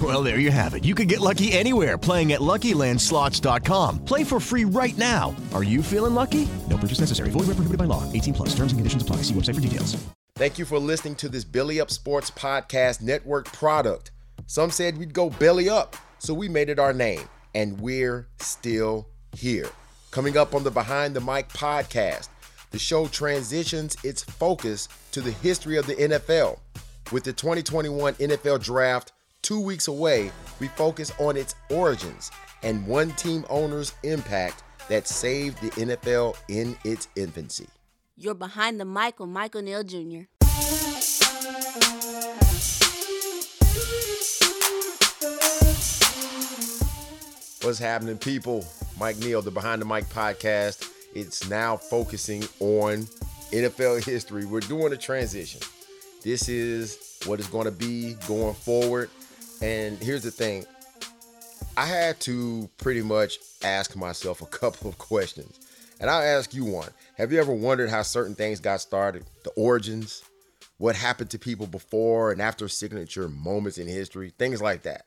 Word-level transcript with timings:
Well, 0.00 0.22
there 0.22 0.38
you 0.38 0.52
have 0.52 0.74
it. 0.74 0.84
You 0.84 0.94
can 0.94 1.08
get 1.08 1.20
lucky 1.20 1.50
anywhere 1.52 1.98
playing 1.98 2.32
at 2.32 2.40
LuckyLandSlots.com. 2.40 4.04
Play 4.04 4.24
for 4.24 4.38
free 4.40 4.64
right 4.64 4.96
now. 4.96 5.34
Are 5.52 5.64
you 5.64 5.82
feeling 5.82 6.14
lucky? 6.14 6.48
No 6.68 6.76
purchase 6.78 7.00
necessary. 7.00 7.30
Void 7.30 7.40
where 7.48 7.56
prohibited 7.56 7.76
by 7.76 7.84
law. 7.84 8.10
18 8.12 8.32
plus. 8.34 8.50
Terms 8.50 8.72
and 8.72 8.78
conditions 8.78 9.02
apply. 9.02 9.16
See 9.16 9.34
website 9.34 9.56
for 9.56 9.60
details. 9.60 9.96
Thank 10.36 10.58
you 10.58 10.64
for 10.64 10.78
listening 10.78 11.16
to 11.16 11.28
this 11.28 11.44
Belly 11.44 11.80
Up 11.80 11.90
Sports 11.90 12.30
Podcast 12.30 13.02
Network 13.02 13.52
product. 13.52 14.10
Some 14.46 14.70
said 14.70 14.96
we'd 14.96 15.12
go 15.12 15.28
belly 15.28 15.68
up, 15.68 15.96
so 16.18 16.32
we 16.32 16.48
made 16.48 16.70
it 16.70 16.78
our 16.78 16.94
name, 16.94 17.28
and 17.54 17.78
we're 17.78 18.26
still 18.38 19.06
here. 19.36 19.68
Coming 20.10 20.38
up 20.38 20.54
on 20.54 20.64
the 20.64 20.70
Behind 20.70 21.14
the 21.14 21.20
Mic 21.20 21.50
podcast, 21.50 22.28
the 22.70 22.78
show 22.78 23.06
transitions 23.06 23.98
its 24.02 24.22
focus 24.22 24.88
to 25.12 25.20
the 25.20 25.30
history 25.30 25.76
of 25.76 25.86
the 25.86 25.94
NFL. 25.94 26.58
With 27.12 27.24
the 27.24 27.34
2021 27.34 28.14
NFL 28.14 28.62
Draft 28.62 29.12
two 29.50 29.58
weeks 29.58 29.88
away, 29.88 30.30
we 30.60 30.68
focus 30.68 31.12
on 31.18 31.36
its 31.36 31.56
origins 31.70 32.30
and 32.62 32.86
one 32.86 33.10
team 33.14 33.44
owner's 33.50 33.92
impact 34.04 34.62
that 34.88 35.08
saved 35.08 35.60
the 35.60 35.70
NFL 35.70 36.36
in 36.48 36.76
its 36.84 37.08
infancy. 37.16 37.66
You're 38.16 38.34
behind 38.34 38.78
the 38.78 38.84
mic 38.84 39.18
with 39.18 39.28
Michael 39.28 39.62
Neal 39.62 39.82
Jr. 39.82 40.28
What's 47.64 47.80
happening, 47.80 48.18
people? 48.18 48.64
Mike 49.00 49.18
Neal, 49.18 49.42
the 49.42 49.50
Behind 49.50 49.82
the 49.82 49.86
Mic 49.86 50.04
podcast. 50.10 50.88
It's 51.12 51.50
now 51.50 51.76
focusing 51.76 52.44
on 52.60 53.08
NFL 53.50 54.04
history. 54.04 54.44
We're 54.44 54.60
doing 54.60 54.92
a 54.92 54.96
transition. 54.96 55.60
This 56.22 56.48
is 56.48 57.18
what 57.24 57.40
is 57.40 57.48
going 57.48 57.64
to 57.64 57.72
be 57.72 58.14
going 58.28 58.54
forward. 58.54 59.10
And 59.60 59.98
here's 59.98 60.22
the 60.22 60.30
thing 60.30 60.64
I 61.76 61.86
had 61.86 62.20
to 62.20 62.68
pretty 62.78 63.02
much 63.02 63.38
ask 63.62 63.96
myself 63.96 64.42
a 64.42 64.46
couple 64.60 64.88
of 64.88 64.98
questions. 64.98 65.58
And 66.00 66.08
I'll 66.08 66.22
ask 66.38 66.54
you 66.54 66.64
one. 66.64 66.90
Have 67.16 67.32
you 67.32 67.40
ever 67.40 67.52
wondered 67.52 67.90
how 67.90 68.02
certain 68.02 68.34
things 68.34 68.60
got 68.60 68.80
started? 68.80 69.24
The 69.44 69.50
origins, 69.50 70.22
what 70.78 70.96
happened 70.96 71.30
to 71.30 71.38
people 71.38 71.66
before 71.66 72.32
and 72.32 72.40
after 72.40 72.68
signature 72.68 73.28
moments 73.28 73.76
in 73.76 73.86
history, 73.86 74.32
things 74.38 74.62
like 74.62 74.82
that. 74.82 75.04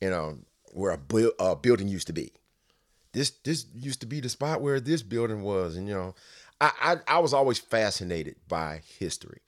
You 0.00 0.10
know, 0.10 0.38
where 0.72 0.92
a, 0.92 0.98
bu- 0.98 1.32
a 1.38 1.54
building 1.54 1.88
used 1.88 2.08
to 2.08 2.12
be. 2.12 2.32
This 3.12 3.30
this 3.44 3.64
used 3.76 4.00
to 4.00 4.06
be 4.06 4.18
the 4.18 4.28
spot 4.28 4.60
where 4.60 4.80
this 4.80 5.02
building 5.02 5.42
was, 5.42 5.76
and 5.76 5.86
you 5.86 5.94
know, 5.94 6.16
I, 6.60 6.72
I 6.80 6.96
I 7.16 7.18
was 7.20 7.32
always 7.32 7.60
fascinated 7.60 8.34
by 8.48 8.82
history, 8.98 9.40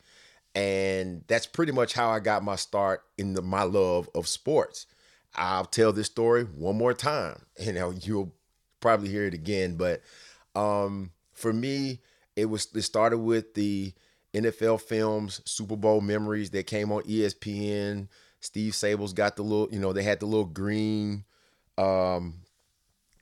and 0.56 1.22
that's 1.26 1.46
pretty 1.46 1.70
much 1.70 1.92
how 1.92 2.08
I 2.08 2.18
got 2.18 2.42
my 2.42 2.56
start 2.56 3.02
in 3.18 3.34
the, 3.34 3.42
my 3.42 3.62
love 3.62 4.08
of 4.14 4.26
sports. 4.26 4.86
I'll 5.34 5.66
tell 5.66 5.92
this 5.92 6.06
story 6.06 6.44
one 6.44 6.76
more 6.76 6.94
time. 6.94 7.42
You 7.60 7.72
know, 7.72 7.90
you'll 7.90 8.34
probably 8.80 9.08
hear 9.08 9.24
it 9.24 9.34
again, 9.34 9.76
but 9.76 10.02
um, 10.54 11.10
for 11.32 11.52
me, 11.52 12.00
it 12.36 12.46
was 12.46 12.68
it 12.74 12.82
started 12.82 13.18
with 13.18 13.54
the 13.54 13.94
NFL 14.34 14.82
films, 14.82 15.40
Super 15.46 15.76
Bowl 15.76 16.02
memories 16.02 16.50
that 16.50 16.66
came 16.66 16.92
on 16.92 17.02
ESPN. 17.04 18.08
Steve 18.40 18.74
Sabol's 18.74 19.14
got 19.14 19.36
the 19.36 19.42
little, 19.42 19.68
you 19.72 19.78
know, 19.78 19.94
they 19.94 20.02
had 20.02 20.20
the 20.20 20.26
little 20.26 20.44
green, 20.44 21.24
um, 21.78 22.34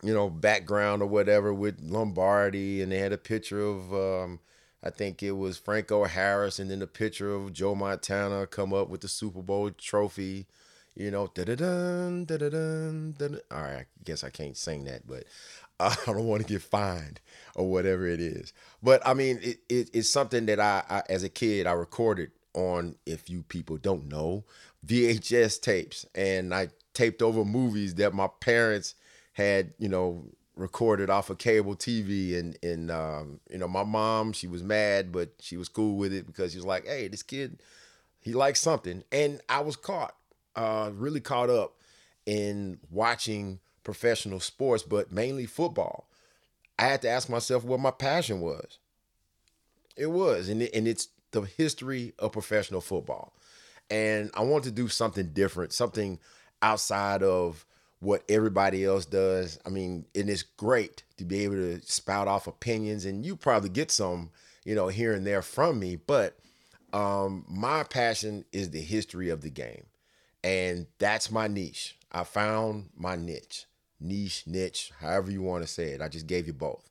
you 0.02 0.12
know, 0.12 0.28
background 0.28 1.00
or 1.00 1.06
whatever 1.06 1.54
with 1.54 1.80
Lombardi, 1.80 2.82
and 2.82 2.90
they 2.90 2.98
had 2.98 3.12
a 3.12 3.18
picture 3.18 3.60
of, 3.60 3.94
um, 3.94 4.40
I 4.84 4.90
think 4.90 5.22
it 5.22 5.32
was 5.32 5.56
Franco 5.56 6.04
Harris, 6.04 6.58
and 6.58 6.70
then 6.70 6.80
the 6.80 6.86
picture 6.86 7.34
of 7.34 7.54
Joe 7.54 7.74
Montana 7.74 8.46
come 8.46 8.74
up 8.74 8.90
with 8.90 9.00
the 9.00 9.08
Super 9.08 9.40
Bowl 9.40 9.70
trophy. 9.70 10.46
You 10.94 11.10
know, 11.10 11.28
da 11.34 11.44
da 11.44 11.54
da 11.56 12.24
da 12.24 12.36
da. 12.36 13.26
All 13.50 13.62
right, 13.62 13.78
I 13.78 13.86
guess 14.04 14.22
I 14.22 14.28
can't 14.28 14.56
sing 14.56 14.84
that, 14.84 15.06
but 15.06 15.24
I 15.80 15.96
don't 16.04 16.26
want 16.26 16.46
to 16.46 16.52
get 16.52 16.62
fined 16.62 17.20
or 17.56 17.70
whatever 17.70 18.06
it 18.06 18.20
is. 18.20 18.52
But 18.82 19.04
I 19.06 19.14
mean, 19.14 19.38
it, 19.42 19.60
it 19.70 19.90
it's 19.94 20.10
something 20.10 20.44
that 20.46 20.60
I, 20.60 20.82
I, 20.88 21.02
as 21.08 21.24
a 21.24 21.30
kid, 21.30 21.66
I 21.66 21.72
recorded 21.72 22.30
on. 22.52 22.96
If 23.06 23.30
you 23.30 23.42
people 23.42 23.78
don't 23.78 24.06
know, 24.08 24.44
VHS 24.86 25.62
tapes, 25.62 26.04
and 26.14 26.54
I 26.54 26.68
taped 26.92 27.22
over 27.22 27.42
movies 27.44 27.94
that 27.94 28.12
my 28.12 28.28
parents 28.40 28.94
had, 29.32 29.72
you 29.78 29.88
know, 29.88 30.26
recorded 30.56 31.10
off 31.10 31.30
of 31.30 31.38
cable 31.38 31.74
TV. 31.76 32.38
And 32.38 32.58
and 32.62 32.90
um, 32.90 33.40
you 33.50 33.58
know, 33.58 33.68
my 33.68 33.84
mom, 33.84 34.32
she 34.32 34.46
was 34.46 34.62
mad, 34.62 35.12
but 35.12 35.30
she 35.40 35.56
was 35.56 35.68
cool 35.68 35.96
with 35.96 36.12
it 36.12 36.26
because 36.26 36.52
she 36.52 36.58
was 36.58 36.66
like, 36.66 36.86
"Hey, 36.86 37.08
this 37.08 37.22
kid, 37.22 37.62
he 38.20 38.32
likes 38.32 38.60
something," 38.60 39.04
and 39.12 39.40
I 39.48 39.60
was 39.60 39.76
caught, 39.76 40.14
uh, 40.56 40.90
really 40.94 41.20
caught 41.20 41.50
up 41.50 41.74
in 42.26 42.78
watching 42.90 43.60
professional 43.82 44.40
sports, 44.40 44.82
but 44.82 45.12
mainly 45.12 45.46
football. 45.46 46.08
I 46.78 46.86
had 46.86 47.02
to 47.02 47.08
ask 47.08 47.28
myself 47.28 47.64
what 47.64 47.80
my 47.80 47.90
passion 47.90 48.40
was. 48.40 48.78
It 49.96 50.06
was, 50.06 50.48
and, 50.48 50.62
it, 50.62 50.74
and 50.74 50.88
it's 50.88 51.08
the 51.30 51.42
history 51.42 52.14
of 52.18 52.32
professional 52.32 52.80
football. 52.80 53.32
And 53.90 54.30
I 54.34 54.42
want 54.42 54.64
to 54.64 54.72
do 54.72 54.88
something 54.88 55.28
different, 55.32 55.72
something 55.72 56.18
outside 56.62 57.22
of 57.22 57.64
what 58.04 58.22
everybody 58.28 58.84
else 58.84 59.06
does. 59.06 59.58
I 59.66 59.70
mean, 59.70 60.06
and 60.14 60.28
it's 60.30 60.42
great 60.42 61.02
to 61.16 61.24
be 61.24 61.44
able 61.44 61.56
to 61.56 61.80
spout 61.82 62.28
off 62.28 62.46
opinions, 62.46 63.04
and 63.04 63.24
you 63.24 63.36
probably 63.36 63.70
get 63.70 63.90
some, 63.90 64.30
you 64.64 64.74
know, 64.74 64.88
here 64.88 65.12
and 65.12 65.26
there 65.26 65.42
from 65.42 65.78
me. 65.78 65.96
But 65.96 66.38
um, 66.92 67.44
my 67.48 67.82
passion 67.82 68.44
is 68.52 68.70
the 68.70 68.80
history 68.80 69.30
of 69.30 69.40
the 69.40 69.50
game, 69.50 69.86
and 70.42 70.86
that's 70.98 71.30
my 71.30 71.48
niche. 71.48 71.96
I 72.12 72.24
found 72.24 72.90
my 72.96 73.16
niche 73.16 73.66
niche, 74.04 74.44
niche, 74.46 74.92
however 75.00 75.30
you 75.30 75.42
want 75.42 75.64
to 75.64 75.68
say 75.68 75.90
it. 75.90 76.02
I 76.02 76.08
just 76.08 76.26
gave 76.26 76.46
you 76.46 76.52
both. 76.52 76.88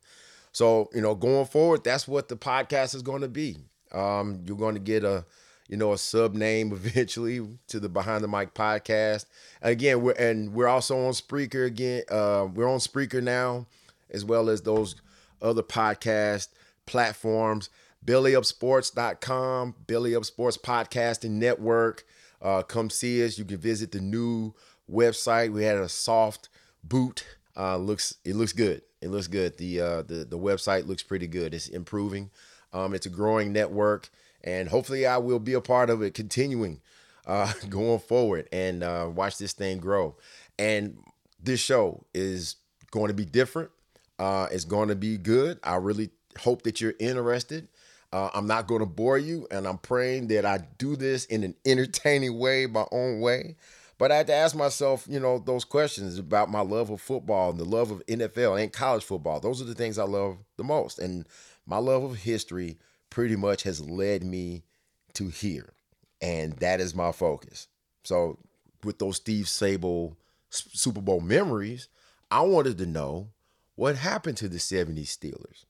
So, 0.52 0.88
you 0.94 1.00
know, 1.00 1.14
going 1.14 1.46
forward, 1.46 1.84
that's 1.84 2.06
what 2.06 2.28
the 2.28 2.36
podcast 2.36 2.94
is 2.94 3.02
going 3.02 3.22
to 3.22 3.28
be. 3.28 3.56
Um, 3.92 4.42
you're 4.44 4.56
going 4.56 4.74
to 4.74 4.80
get 4.80 5.04
a, 5.04 5.24
you 5.68 5.76
know, 5.76 5.92
a 5.92 5.98
sub 5.98 6.34
name 6.34 6.72
eventually 6.74 7.46
to 7.68 7.80
the 7.80 7.88
Behind 7.88 8.22
the 8.22 8.28
Mic 8.28 8.54
podcast. 8.54 9.26
Again, 9.62 10.02
we're 10.02 10.12
and 10.12 10.52
we're 10.52 10.68
also 10.68 11.06
on 11.06 11.12
Spreaker 11.12 11.66
again. 11.66 12.02
Uh, 12.10 12.48
we're 12.52 12.68
on 12.68 12.78
Spreaker 12.78 13.22
now, 13.22 13.66
as 14.10 14.24
well 14.24 14.48
as 14.50 14.62
those 14.62 14.96
other 15.40 15.62
podcast 15.62 16.48
platforms. 16.86 17.70
BellyUpSports.com, 18.04 19.74
Belly 19.86 20.14
Up 20.14 20.24
Sports 20.24 20.58
Podcasting 20.58 21.30
Network. 21.30 22.04
Uh, 22.42 22.62
come 22.62 22.90
see 22.90 23.24
us. 23.24 23.38
You 23.38 23.44
can 23.46 23.56
visit 23.56 23.92
the 23.92 24.00
new 24.00 24.52
website. 24.90 25.52
We 25.52 25.64
had 25.64 25.78
a 25.78 25.88
soft 25.88 26.50
boot. 26.82 27.24
Uh, 27.56 27.78
looks 27.78 28.16
it 28.24 28.36
looks 28.36 28.52
good. 28.52 28.82
It 29.00 29.08
looks 29.08 29.28
good. 29.28 29.56
The 29.56 29.80
uh, 29.80 30.02
the 30.02 30.26
the 30.28 30.38
website 30.38 30.86
looks 30.86 31.02
pretty 31.02 31.26
good. 31.26 31.54
It's 31.54 31.68
improving. 31.68 32.30
Um, 32.72 32.94
it's 32.94 33.06
a 33.06 33.10
growing 33.10 33.52
network, 33.52 34.10
and 34.44 34.68
hopefully 34.68 35.06
I 35.06 35.16
will 35.16 35.40
be 35.40 35.54
a 35.54 35.60
part 35.60 35.90
of 35.90 36.02
it, 36.02 36.14
continuing 36.14 36.80
uh, 37.26 37.52
going 37.68 37.98
forward 37.98 38.48
and 38.52 38.84
uh, 38.84 39.10
watch 39.12 39.38
this 39.38 39.54
thing 39.54 39.78
grow. 39.78 40.16
And 40.58 40.98
this 41.42 41.60
show 41.60 42.04
is 42.14 42.56
going 42.90 43.08
to 43.08 43.14
be 43.14 43.24
different. 43.24 43.70
Uh, 44.18 44.46
it's 44.52 44.64
going 44.64 44.88
to 44.88 44.94
be 44.94 45.16
good. 45.16 45.58
I 45.64 45.76
really 45.76 46.10
hope 46.38 46.62
that 46.62 46.80
you're 46.80 46.94
interested. 47.00 47.68
Uh, 48.12 48.30
I'm 48.32 48.46
not 48.46 48.68
going 48.68 48.78
to 48.78 48.86
bore 48.86 49.18
you, 49.18 49.48
and 49.50 49.66
I'm 49.66 49.78
praying 49.78 50.28
that 50.28 50.44
I 50.44 50.60
do 50.78 50.94
this 50.94 51.24
in 51.24 51.42
an 51.42 51.56
entertaining 51.66 52.38
way, 52.38 52.66
my 52.66 52.84
own 52.92 53.20
way. 53.20 53.56
But 53.98 54.12
I 54.12 54.16
had 54.16 54.26
to 54.28 54.34
ask 54.34 54.54
myself, 54.54 55.06
you 55.08 55.18
know, 55.18 55.38
those 55.38 55.64
questions 55.64 56.18
about 56.18 56.50
my 56.50 56.60
love 56.60 56.90
of 56.90 57.00
football 57.00 57.50
and 57.50 57.58
the 57.58 57.64
love 57.64 57.90
of 57.90 58.04
NFL 58.06 58.60
and 58.60 58.72
college 58.72 59.04
football. 59.04 59.40
Those 59.40 59.60
are 59.60 59.64
the 59.64 59.74
things 59.74 59.98
I 59.98 60.04
love 60.04 60.38
the 60.56 60.64
most. 60.64 60.98
And 60.98 61.26
my 61.66 61.78
love 61.78 62.02
of 62.02 62.16
history 62.16 62.78
pretty 63.14 63.36
much 63.36 63.62
has 63.62 63.80
led 63.80 64.24
me 64.24 64.64
to 65.12 65.28
here. 65.28 65.72
And 66.20 66.54
that 66.54 66.80
is 66.80 66.96
my 66.96 67.12
focus. 67.12 67.68
So, 68.02 68.38
with 68.82 68.98
those 68.98 69.16
Steve 69.16 69.44
Sabol 69.44 70.16
Super 70.50 71.00
Bowl 71.00 71.20
memories, 71.20 71.88
I 72.28 72.40
wanted 72.40 72.76
to 72.78 72.86
know 72.86 73.28
what 73.76 73.94
happened 73.94 74.36
to 74.38 74.48
the 74.48 74.58
70s 74.58 75.16
Steelers. 75.16 75.64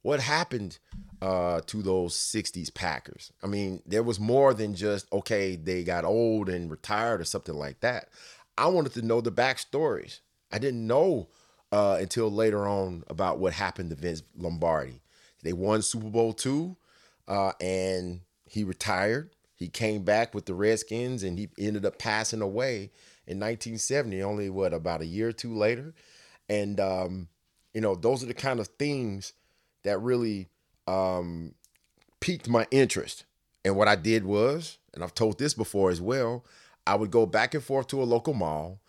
What 0.00 0.20
happened 0.20 0.78
uh, 1.20 1.60
to 1.66 1.82
those 1.82 2.14
60s 2.14 2.72
Packers? 2.72 3.32
I 3.42 3.48
mean, 3.48 3.82
there 3.84 4.02
was 4.02 4.18
more 4.18 4.54
than 4.54 4.74
just, 4.74 5.12
okay, 5.12 5.56
they 5.56 5.84
got 5.84 6.06
old 6.06 6.48
and 6.48 6.70
retired 6.70 7.20
or 7.20 7.24
something 7.24 7.54
like 7.54 7.80
that. 7.80 8.08
I 8.56 8.68
wanted 8.68 8.94
to 8.94 9.02
know 9.02 9.20
the 9.20 9.30
backstories. 9.30 10.20
I 10.50 10.58
didn't 10.58 10.86
know 10.86 11.28
uh, 11.70 11.98
until 12.00 12.32
later 12.32 12.66
on 12.66 13.04
about 13.08 13.38
what 13.38 13.52
happened 13.52 13.90
to 13.90 13.96
Vince 13.96 14.22
Lombardi. 14.38 15.02
They 15.42 15.52
won 15.52 15.82
Super 15.82 16.08
Bowl 16.08 16.32
two, 16.32 16.76
uh, 17.26 17.52
and 17.60 18.20
he 18.46 18.64
retired. 18.64 19.30
He 19.54 19.68
came 19.68 20.02
back 20.02 20.34
with 20.34 20.46
the 20.46 20.54
Redskins, 20.54 21.22
and 21.22 21.38
he 21.38 21.48
ended 21.58 21.84
up 21.84 21.98
passing 21.98 22.42
away 22.42 22.90
in 23.26 23.38
1970. 23.38 24.22
Only 24.22 24.50
what 24.50 24.72
about 24.72 25.02
a 25.02 25.06
year 25.06 25.28
or 25.28 25.32
two 25.32 25.54
later, 25.54 25.94
and 26.48 26.78
um, 26.80 27.28
you 27.74 27.80
know 27.80 27.94
those 27.94 28.22
are 28.22 28.26
the 28.26 28.34
kind 28.34 28.60
of 28.60 28.68
things 28.78 29.32
that 29.84 30.00
really 30.00 30.48
um, 30.86 31.54
piqued 32.20 32.48
my 32.48 32.66
interest. 32.70 33.24
And 33.64 33.76
what 33.76 33.88
I 33.88 33.96
did 33.96 34.24
was, 34.24 34.78
and 34.94 35.02
I've 35.02 35.14
told 35.14 35.38
this 35.38 35.54
before 35.54 35.90
as 35.90 36.00
well, 36.00 36.44
I 36.86 36.94
would 36.94 37.10
go 37.10 37.26
back 37.26 37.54
and 37.54 37.62
forth 37.62 37.88
to 37.88 38.02
a 38.02 38.04
local 38.04 38.34
mall 38.34 38.80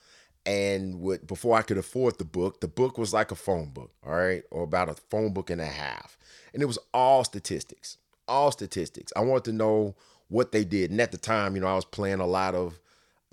and 0.45 1.01
before 1.27 1.57
I 1.57 1.61
could 1.61 1.77
afford 1.77 2.17
the 2.17 2.25
book, 2.25 2.61
the 2.61 2.67
book 2.67 2.97
was 2.97 3.13
like 3.13 3.31
a 3.31 3.35
phone 3.35 3.69
book, 3.69 3.91
all 4.05 4.13
right, 4.13 4.43
or 4.51 4.63
about 4.63 4.89
a 4.89 4.95
phone 4.95 5.33
book 5.33 5.49
and 5.49 5.61
a 5.61 5.65
half. 5.65 6.17
And 6.53 6.63
it 6.63 6.65
was 6.65 6.79
all 6.93 7.23
statistics, 7.23 7.97
all 8.27 8.51
statistics. 8.51 9.13
I 9.15 9.21
wanted 9.21 9.45
to 9.45 9.53
know 9.53 9.95
what 10.29 10.51
they 10.51 10.63
did. 10.63 10.91
And 10.91 11.01
at 11.01 11.11
the 11.11 11.17
time, 11.17 11.55
you 11.55 11.61
know, 11.61 11.67
I 11.67 11.75
was 11.75 11.85
playing 11.85 12.19
a 12.19 12.27
lot 12.27 12.55
of 12.55 12.79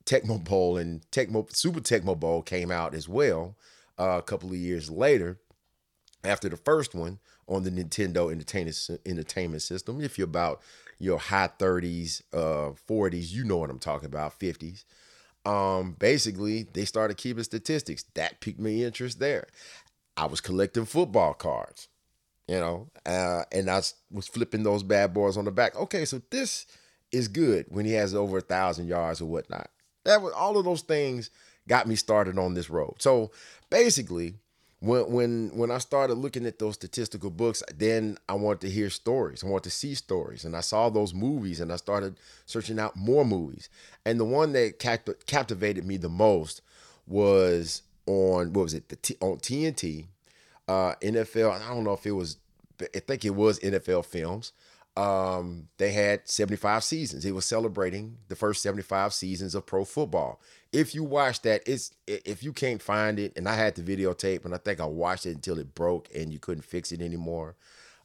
Tecmo 0.04 0.42
Bowl 0.42 0.76
and 0.76 1.02
Tecmo 1.10 1.54
Super 1.54 1.80
Tecmo 1.80 2.18
Bowl 2.18 2.42
came 2.42 2.70
out 2.70 2.94
as 2.94 3.08
well 3.08 3.56
uh, 3.98 4.18
a 4.18 4.22
couple 4.22 4.50
of 4.50 4.56
years 4.56 4.90
later 4.90 5.38
after 6.24 6.48
the 6.48 6.56
first 6.56 6.94
one 6.94 7.18
on 7.48 7.62
the 7.62 7.70
Nintendo 7.70 8.30
entertainment 8.30 8.90
entertainment 9.06 9.62
system. 9.62 10.00
If 10.00 10.18
you're 10.18 10.26
about 10.26 10.60
your 10.98 11.18
high 11.18 11.50
30s, 11.58 12.22
uh, 12.32 12.72
40s, 12.88 13.30
you 13.32 13.44
know 13.44 13.58
what 13.58 13.70
I'm 13.70 13.78
talking 13.78 14.06
about, 14.06 14.38
50s. 14.38 14.84
Um, 15.46 15.94
basically, 15.98 16.64
they 16.72 16.84
started 16.84 17.16
keeping 17.16 17.44
statistics. 17.44 18.04
That 18.14 18.40
piqued 18.40 18.58
me 18.58 18.84
interest 18.84 19.20
there. 19.20 19.46
I 20.16 20.26
was 20.26 20.40
collecting 20.40 20.86
football 20.86 21.34
cards, 21.34 21.88
you 22.48 22.58
know, 22.58 22.88
uh, 23.06 23.44
and 23.52 23.70
I 23.70 23.82
was 24.10 24.26
flipping 24.28 24.64
those 24.64 24.82
bad 24.82 25.14
boys 25.14 25.36
on 25.36 25.44
the 25.44 25.52
back. 25.52 25.76
Okay, 25.76 26.04
so 26.04 26.20
this 26.30 26.66
is 27.12 27.28
good 27.28 27.66
when 27.68 27.84
he 27.84 27.92
has 27.92 28.14
over 28.14 28.38
a 28.38 28.42
thousand 28.42 28.88
yards 28.88 29.20
or 29.20 29.26
whatnot. 29.26 29.70
That 30.04 30.20
was 30.20 30.32
all 30.32 30.58
of 30.58 30.64
those 30.64 30.82
things 30.82 31.30
got 31.68 31.86
me 31.86 31.94
started 31.96 32.38
on 32.38 32.54
this 32.54 32.70
road. 32.70 32.94
So 32.98 33.30
basically, 33.70 34.34
when 34.80 35.10
when 35.10 35.50
when 35.54 35.70
I 35.70 35.78
started 35.78 36.14
looking 36.14 36.46
at 36.46 36.58
those 36.58 36.74
statistical 36.74 37.30
books, 37.30 37.62
then 37.74 38.18
I 38.28 38.34
wanted 38.34 38.60
to 38.62 38.70
hear 38.70 38.90
stories. 38.90 39.42
I 39.42 39.48
wanted 39.48 39.64
to 39.64 39.70
see 39.70 39.94
stories, 39.94 40.44
and 40.44 40.54
I 40.54 40.60
saw 40.60 40.90
those 40.90 41.14
movies, 41.14 41.60
and 41.60 41.72
I 41.72 41.76
started 41.76 42.16
searching 42.44 42.78
out 42.78 42.96
more 42.96 43.24
movies. 43.24 43.68
And 44.04 44.20
the 44.20 44.24
one 44.24 44.52
that 44.52 44.78
capt- 44.78 45.26
captivated 45.26 45.86
me 45.86 45.96
the 45.96 46.10
most 46.10 46.60
was 47.06 47.82
on 48.06 48.52
what 48.52 48.64
was 48.64 48.74
it? 48.74 48.88
The 48.88 48.96
T- 48.96 49.16
on 49.20 49.38
TNT, 49.38 50.06
uh, 50.68 50.94
NFL. 51.02 51.52
I 51.52 51.68
don't 51.74 51.84
know 51.84 51.94
if 51.94 52.06
it 52.06 52.12
was. 52.12 52.36
I 52.80 52.98
think 52.98 53.24
it 53.24 53.34
was 53.34 53.58
NFL 53.60 54.04
Films. 54.04 54.52
Um, 54.96 55.68
they 55.76 55.92
had 55.92 56.26
75 56.26 56.82
seasons. 56.82 57.24
It 57.24 57.34
was 57.34 57.44
celebrating 57.44 58.16
the 58.28 58.36
first 58.36 58.62
75 58.62 59.12
seasons 59.12 59.54
of 59.54 59.66
pro 59.66 59.84
football 59.84 60.40
if 60.76 60.94
you 60.94 61.04
watch 61.04 61.40
that, 61.42 61.62
it's 61.66 61.94
if 62.06 62.42
you 62.42 62.52
can't 62.52 62.82
find 62.82 63.18
it, 63.18 63.32
and 63.34 63.48
I 63.48 63.54
had 63.54 63.74
the 63.76 63.82
videotape, 63.82 64.44
and 64.44 64.54
I 64.54 64.58
think 64.58 64.78
I 64.78 64.84
watched 64.84 65.24
it 65.24 65.34
until 65.34 65.58
it 65.58 65.74
broke 65.74 66.08
and 66.14 66.30
you 66.30 66.38
couldn't 66.38 66.64
fix 66.64 66.92
it 66.92 67.00
anymore. 67.00 67.56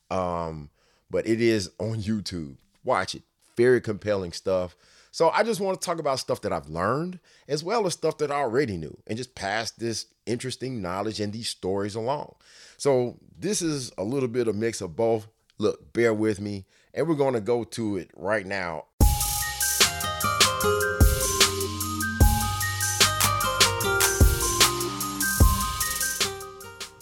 Um, 0.10 0.70
but 1.10 1.28
it 1.28 1.42
is 1.42 1.70
on 1.80 2.02
YouTube. 2.02 2.56
Watch 2.86 3.14
it. 3.14 3.24
Very 3.58 3.82
compelling 3.82 4.32
stuff. 4.32 4.78
So 5.12 5.30
I 5.32 5.44
just 5.44 5.60
want 5.60 5.82
to 5.82 5.86
talk 5.86 6.00
about 6.00 6.20
stuff 6.20 6.40
that 6.44 6.54
I've 6.54 6.70
learned 6.70 7.20
as 7.50 7.62
well 7.62 7.86
as 7.86 7.94
stuff 7.94 8.18
that 8.20 8.32
I 8.32 8.36
already 8.36 8.78
knew 8.78 8.98
and 9.06 9.18
just 9.18 9.36
pass 9.36 9.72
this 9.72 10.06
interesting 10.26 10.82
knowledge 10.82 11.20
and 11.20 11.34
these 11.34 11.50
stories 11.50 11.96
along. 11.96 12.36
So 12.78 13.18
this 13.38 13.62
is 13.62 13.92
a 13.98 14.04
little 14.06 14.30
bit 14.30 14.48
of 14.48 14.56
mix 14.56 14.80
of 14.80 14.96
both. 14.96 15.28
Look, 15.58 15.92
bear 15.92 16.14
with 16.14 16.40
me, 16.40 16.64
and 16.94 17.06
we're 17.06 17.16
going 17.16 17.34
to 17.34 17.42
go 17.42 17.66
to 17.66 17.98
it 17.98 18.12
right 18.16 18.46
now. 18.46 18.86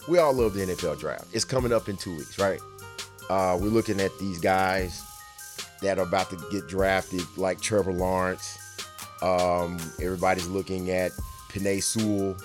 We 0.10 0.18
all 0.18 0.34
love 0.34 0.54
the 0.54 0.62
NFL 0.62 1.00
draft. 1.00 1.26
It's 1.34 1.46
coming 1.46 1.72
up 1.72 1.88
in 1.88 1.96
two 1.96 2.18
weeks, 2.18 2.40
right? 2.40 2.60
Uh, 3.30 3.58
we're 3.62 3.68
looking 3.68 4.02
at 4.02 4.18
these 4.18 4.40
guys 4.40 5.04
that 5.82 6.00
are 6.00 6.04
about 6.04 6.32
to 6.32 6.38
get 6.52 6.68
drafted, 6.68 7.22
like 7.38 7.62
Trevor 7.62 7.94
Lawrence. 7.94 8.58
Um, 9.22 9.78
everybody's 10.02 10.48
looking 10.48 10.90
at 10.90 11.12
Penei 11.50 11.82
Sewell, 11.82 12.36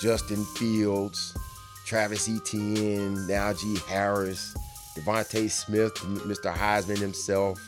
Justin 0.00 0.44
Fields, 0.56 1.36
Travis 1.84 2.28
Etienne, 2.28 3.16
Najee 3.28 3.78
Harris, 3.86 4.56
DeVonta 4.96 5.48
Smith, 5.48 5.94
Mr. 5.94 6.52
Heisman 6.52 6.98
himself, 6.98 7.60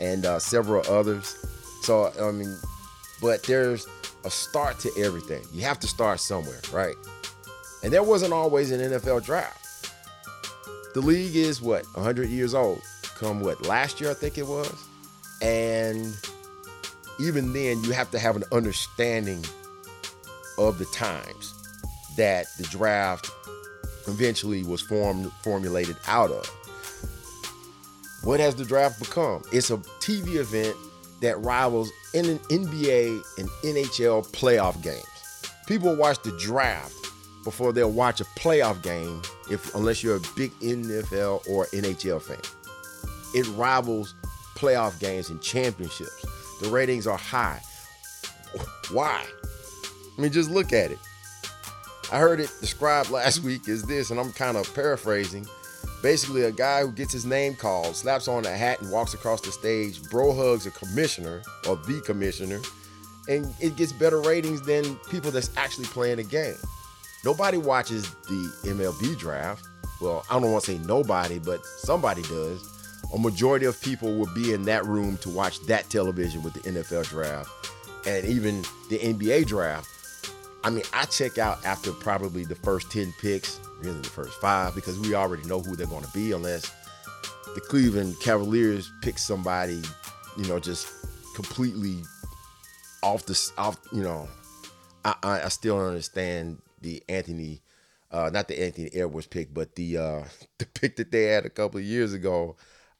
and 0.00 0.26
uh, 0.26 0.40
several 0.40 0.84
others. 0.92 1.46
So, 1.82 2.12
I 2.20 2.32
mean, 2.32 2.56
but 3.20 3.44
there's 3.44 3.86
a 4.24 4.30
start 4.30 4.80
to 4.80 4.90
everything. 4.98 5.44
You 5.52 5.62
have 5.62 5.78
to 5.80 5.86
start 5.86 6.18
somewhere, 6.18 6.60
right? 6.72 6.96
And 7.84 7.92
there 7.92 8.02
wasn't 8.02 8.32
always 8.32 8.70
an 8.70 8.80
NFL 8.80 9.24
draft. 9.26 9.92
The 10.94 11.00
league 11.00 11.36
is 11.36 11.60
what, 11.60 11.84
100 11.92 12.30
years 12.30 12.54
old? 12.54 12.80
Come 13.18 13.40
what, 13.40 13.66
last 13.66 14.00
year, 14.00 14.10
I 14.10 14.14
think 14.14 14.38
it 14.38 14.46
was? 14.46 14.74
And 15.42 16.16
even 17.20 17.52
then, 17.52 17.84
you 17.84 17.92
have 17.92 18.10
to 18.12 18.18
have 18.18 18.36
an 18.36 18.44
understanding 18.52 19.44
of 20.56 20.78
the 20.78 20.86
times 20.86 21.52
that 22.16 22.46
the 22.56 22.64
draft 22.64 23.30
eventually 24.08 24.62
was 24.62 24.80
formed 24.80 25.30
formulated 25.42 25.96
out 26.06 26.30
of. 26.30 26.48
What 28.22 28.40
has 28.40 28.54
the 28.54 28.64
draft 28.64 28.98
become? 28.98 29.42
It's 29.52 29.70
a 29.70 29.76
TV 30.00 30.36
event 30.36 30.74
that 31.20 31.38
rivals 31.40 31.90
in 32.14 32.24
an 32.30 32.38
NBA 32.48 33.22
and 33.38 33.48
NHL 33.62 34.26
playoff 34.32 34.82
games. 34.82 35.04
People 35.66 35.94
watch 35.94 36.22
the 36.22 36.34
draft 36.38 37.03
before 37.44 37.72
they'll 37.72 37.90
watch 37.90 38.20
a 38.20 38.24
playoff 38.24 38.82
game 38.82 39.22
if 39.50 39.74
unless 39.74 40.02
you're 40.02 40.16
a 40.16 40.20
big 40.34 40.50
NFL 40.60 41.48
or 41.48 41.66
NHL 41.66 42.20
fan. 42.20 42.38
It 43.34 43.46
rivals 43.56 44.14
playoff 44.54 44.98
games 44.98 45.30
and 45.30 45.40
championships. 45.42 46.24
The 46.60 46.68
ratings 46.68 47.06
are 47.06 47.18
high. 47.18 47.60
Why? 48.90 49.24
I 50.16 50.20
mean, 50.20 50.32
just 50.32 50.50
look 50.50 50.72
at 50.72 50.90
it. 50.90 50.98
I 52.12 52.18
heard 52.18 52.40
it 52.40 52.50
described 52.60 53.10
last 53.12 53.42
week 53.42 53.68
as 53.68 53.82
this, 53.82 54.10
and 54.10 54.20
I'm 54.20 54.32
kind 54.32 54.56
of 54.56 54.72
paraphrasing. 54.74 55.46
Basically, 56.02 56.42
a 56.42 56.52
guy 56.52 56.82
who 56.82 56.92
gets 56.92 57.12
his 57.12 57.24
name 57.24 57.56
called, 57.56 57.96
slaps 57.96 58.28
on 58.28 58.44
a 58.44 58.50
hat, 58.50 58.80
and 58.82 58.90
walks 58.90 59.14
across 59.14 59.40
the 59.40 59.50
stage, 59.50 60.02
bro 60.10 60.34
hugs 60.34 60.66
a 60.66 60.70
commissioner 60.70 61.42
or 61.66 61.76
the 61.76 62.00
commissioner, 62.02 62.60
and 63.28 63.52
it 63.58 63.76
gets 63.76 63.92
better 63.92 64.20
ratings 64.20 64.60
than 64.62 64.96
people 65.10 65.30
that's 65.30 65.50
actually 65.56 65.86
playing 65.86 66.18
the 66.18 66.22
game. 66.22 66.56
Nobody 67.24 67.56
watches 67.56 68.02
the 68.28 68.52
MLB 68.64 69.18
draft. 69.18 69.66
Well, 70.00 70.24
I 70.30 70.38
don't 70.38 70.52
want 70.52 70.64
to 70.64 70.72
say 70.72 70.78
nobody, 70.78 71.38
but 71.38 71.64
somebody 71.64 72.22
does. 72.22 72.70
A 73.14 73.18
majority 73.18 73.64
of 73.64 73.80
people 73.80 74.14
will 74.16 74.32
be 74.34 74.52
in 74.52 74.64
that 74.64 74.84
room 74.84 75.16
to 75.18 75.30
watch 75.30 75.60
that 75.66 75.88
television 75.88 76.42
with 76.42 76.52
the 76.54 76.60
NFL 76.60 77.08
draft 77.08 77.48
and 78.06 78.26
even 78.26 78.62
the 78.90 78.98
NBA 78.98 79.46
draft. 79.46 79.88
I 80.64 80.70
mean, 80.70 80.84
I 80.92 81.04
check 81.06 81.38
out 81.38 81.64
after 81.64 81.92
probably 81.92 82.44
the 82.44 82.54
first 82.56 82.90
10 82.90 83.14
picks, 83.20 83.60
really 83.80 84.00
the 84.00 84.08
first 84.08 84.38
five, 84.40 84.74
because 84.74 84.98
we 84.98 85.14
already 85.14 85.46
know 85.46 85.60
who 85.60 85.76
they're 85.76 85.86
going 85.86 86.04
to 86.04 86.12
be, 86.12 86.32
unless 86.32 86.70
the 87.54 87.60
Cleveland 87.60 88.16
Cavaliers 88.20 88.90
pick 89.02 89.18
somebody, 89.18 89.80
you 90.36 90.44
know, 90.46 90.58
just 90.58 90.88
completely 91.34 92.02
off 93.02 93.24
the 93.26 93.52
off, 93.58 93.78
you 93.92 94.02
know, 94.02 94.28
I 95.04 95.14
I, 95.22 95.42
I 95.42 95.48
still 95.48 95.78
don't 95.78 95.88
understand 95.88 96.58
the 96.84 97.02
Anthony, 97.08 97.60
uh, 98.10 98.30
not 98.32 98.48
the 98.48 98.62
Anthony 98.62 98.90
Edwards 98.94 99.26
pick, 99.26 99.52
but 99.52 99.74
the 99.74 99.98
uh 99.98 100.24
the 100.58 100.66
pick 100.66 100.96
that 100.96 101.10
they 101.10 101.24
had 101.24 101.44
a 101.44 101.50
couple 101.50 101.78
of 101.78 101.84
years 101.84 102.12
ago. 102.12 102.56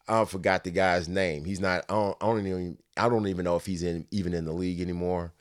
I 0.06 0.24
forgot 0.26 0.64
the 0.64 0.70
guy's 0.70 1.08
name. 1.08 1.46
He's 1.46 1.60
not. 1.60 1.84
I 1.88 1.94
don't, 1.94 2.16
I 2.20 2.26
don't 2.26 2.46
even. 2.46 2.78
I 2.96 3.08
don't 3.08 3.26
even 3.28 3.44
know 3.44 3.56
if 3.56 3.64
he's 3.64 3.82
in 3.82 4.06
even 4.10 4.34
in 4.34 4.44
the 4.44 4.52
league 4.52 4.80
anymore. 4.80 5.32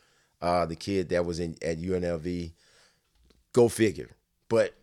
Uh, 0.41 0.65
the 0.65 0.75
kid 0.75 1.09
that 1.09 1.25
was 1.25 1.39
in 1.39 1.55
at 1.61 1.79
UNLV. 1.79 2.51
Go 3.51 3.67
figure. 3.67 4.11
But 4.47 4.73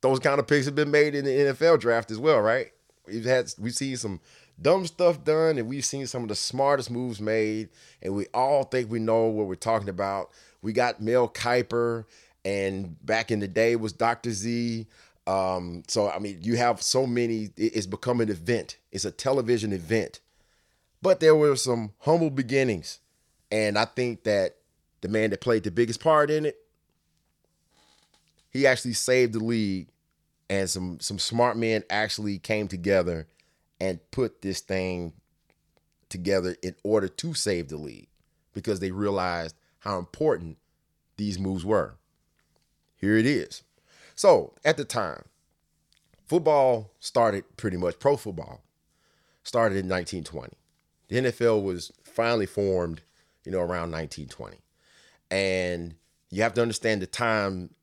those 0.00 0.18
kind 0.18 0.38
of 0.38 0.46
picks 0.46 0.66
have 0.66 0.74
been 0.74 0.90
made 0.90 1.14
in 1.14 1.24
the 1.24 1.30
NFL 1.30 1.80
draft 1.80 2.10
as 2.10 2.18
well, 2.18 2.40
right? 2.40 2.72
We've 3.06 3.24
had 3.24 3.52
we've 3.58 3.74
seen 3.74 3.96
some 3.96 4.20
dumb 4.60 4.86
stuff 4.86 5.24
done, 5.24 5.58
and 5.58 5.68
we've 5.68 5.84
seen 5.84 6.06
some 6.06 6.22
of 6.22 6.28
the 6.28 6.34
smartest 6.34 6.90
moves 6.90 7.20
made, 7.20 7.68
and 8.02 8.14
we 8.14 8.26
all 8.34 8.64
think 8.64 8.90
we 8.90 8.98
know 8.98 9.26
what 9.26 9.46
we're 9.46 9.54
talking 9.54 9.88
about. 9.88 10.30
We 10.62 10.72
got 10.72 11.00
Mel 11.00 11.28
Kiper, 11.28 12.04
and 12.44 12.96
back 13.04 13.30
in 13.30 13.40
the 13.40 13.48
day 13.48 13.76
was 13.76 13.92
Dr. 13.92 14.30
Z. 14.30 14.86
Um, 15.26 15.82
so 15.88 16.10
I 16.10 16.18
mean, 16.18 16.38
you 16.42 16.56
have 16.56 16.82
so 16.82 17.06
many. 17.06 17.50
It's 17.56 17.86
become 17.86 18.20
an 18.20 18.30
event. 18.30 18.78
It's 18.92 19.04
a 19.04 19.10
television 19.10 19.72
event, 19.72 20.20
but 21.00 21.20
there 21.20 21.34
were 21.34 21.56
some 21.56 21.92
humble 22.00 22.30
beginnings, 22.30 23.00
and 23.50 23.78
I 23.78 23.86
think 23.86 24.24
that 24.24 24.56
the 25.00 25.08
man 25.08 25.30
that 25.30 25.40
played 25.40 25.64
the 25.64 25.70
biggest 25.70 26.00
part 26.00 26.30
in 26.30 26.46
it, 26.46 26.58
he 28.50 28.66
actually 28.66 28.92
saved 28.92 29.32
the 29.32 29.38
league, 29.42 29.88
and 30.50 30.68
some 30.68 31.00
some 31.00 31.18
smart 31.18 31.56
men 31.56 31.84
actually 31.88 32.38
came 32.38 32.68
together 32.68 33.26
and 33.80 33.98
put 34.10 34.42
this 34.42 34.60
thing 34.60 35.12
together 36.08 36.54
in 36.62 36.74
order 36.84 37.08
to 37.08 37.34
save 37.34 37.68
the 37.68 37.76
league 37.76 38.08
because 38.52 38.80
they 38.80 38.90
realized 38.90 39.56
how 39.80 39.98
important 39.98 40.56
these 41.16 41.38
moves 41.38 41.64
were. 41.64 41.96
Here 43.04 43.18
it 43.18 43.26
is. 43.26 43.62
So 44.14 44.54
at 44.64 44.78
the 44.78 44.84
time, 44.86 45.24
football 46.26 46.90
started 47.00 47.44
pretty 47.58 47.76
much, 47.76 47.98
pro 47.98 48.16
football 48.16 48.62
started 49.42 49.76
in 49.76 49.90
1920. 49.90 50.54
The 51.08 51.16
NFL 51.16 51.62
was 51.62 51.92
finally 52.02 52.46
formed, 52.46 53.02
you 53.44 53.52
know, 53.52 53.58
around 53.58 53.92
1920. 53.92 54.56
And 55.30 55.96
you 56.30 56.40
have 56.40 56.54
to 56.54 56.62
understand 56.62 57.02
the 57.02 57.06
time, 57.06 57.74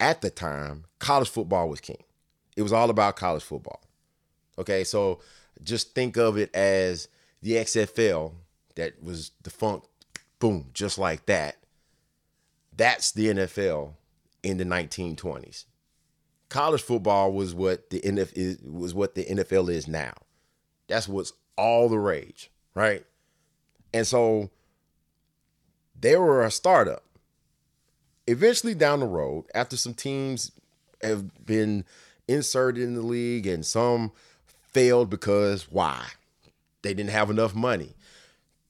at 0.00 0.22
the 0.22 0.30
time, 0.30 0.86
college 0.98 1.28
football 1.28 1.68
was 1.68 1.82
king. 1.82 2.02
It 2.56 2.62
was 2.62 2.72
all 2.72 2.88
about 2.88 3.16
college 3.16 3.42
football. 3.42 3.82
Okay, 4.56 4.84
so 4.84 5.20
just 5.62 5.94
think 5.94 6.16
of 6.16 6.38
it 6.38 6.54
as 6.56 7.08
the 7.42 7.56
XFL 7.56 8.32
that 8.76 9.02
was 9.02 9.32
defunct, 9.42 9.86
boom, 10.38 10.70
just 10.72 10.96
like 10.96 11.26
that. 11.26 11.58
That's 12.74 13.12
the 13.12 13.26
NFL 13.26 13.96
in 14.42 14.56
the 14.58 14.64
1920s. 14.64 15.64
College 16.48 16.82
football 16.82 17.32
was 17.32 17.54
what 17.54 17.90
the 17.90 18.00
NFL 18.00 18.70
was 18.70 18.94
what 18.94 19.14
the 19.14 19.24
NFL 19.24 19.70
is 19.70 19.88
now. 19.88 20.12
That's 20.88 21.08
what's 21.08 21.32
all 21.56 21.88
the 21.88 21.98
rage, 21.98 22.50
right? 22.74 23.04
And 23.94 24.06
so 24.06 24.50
they 25.98 26.16
were 26.16 26.42
a 26.42 26.50
startup. 26.50 27.04
Eventually 28.26 28.74
down 28.74 29.00
the 29.00 29.06
road, 29.06 29.46
after 29.54 29.76
some 29.76 29.94
teams 29.94 30.52
have 31.02 31.44
been 31.44 31.84
inserted 32.28 32.82
in 32.82 32.94
the 32.94 33.02
league 33.02 33.46
and 33.46 33.64
some 33.64 34.12
failed 34.72 35.10
because 35.10 35.70
why? 35.70 36.04
They 36.82 36.94
didn't 36.94 37.10
have 37.10 37.30
enough 37.30 37.54
money. 37.54 37.94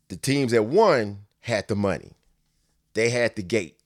The 0.08 0.16
teams 0.16 0.52
that 0.52 0.64
won 0.64 1.20
had 1.40 1.68
the 1.68 1.74
money. 1.74 2.12
They 2.94 3.10
had 3.10 3.36
the 3.36 3.42
gate. 3.42 3.78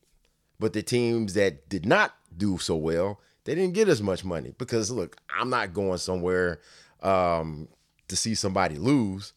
But 0.58 0.72
the 0.72 0.82
teams 0.82 1.34
that 1.34 1.68
did 1.68 1.86
not 1.86 2.14
do 2.36 2.58
so 2.58 2.76
well, 2.76 3.20
they 3.44 3.54
didn't 3.54 3.74
get 3.74 3.88
as 3.88 4.02
much 4.02 4.24
money 4.24 4.54
because 4.58 4.90
look, 4.90 5.16
I'm 5.30 5.50
not 5.50 5.74
going 5.74 5.98
somewhere 5.98 6.60
um, 7.02 7.68
to 8.08 8.16
see 8.16 8.34
somebody 8.34 8.76
lose. 8.76 9.32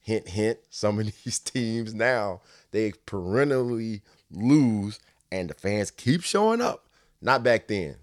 Hint, 0.00 0.28
hint. 0.28 0.58
Some 0.70 0.98
of 0.98 1.06
these 1.06 1.38
teams 1.38 1.94
now 1.94 2.42
they 2.70 2.92
perennially 3.06 4.02
lose, 4.30 4.98
and 5.30 5.48
the 5.48 5.54
fans 5.54 5.90
keep 5.90 6.22
showing 6.22 6.60
up. 6.60 6.86
Not 7.20 7.42
back 7.42 7.68
then. 7.68 7.96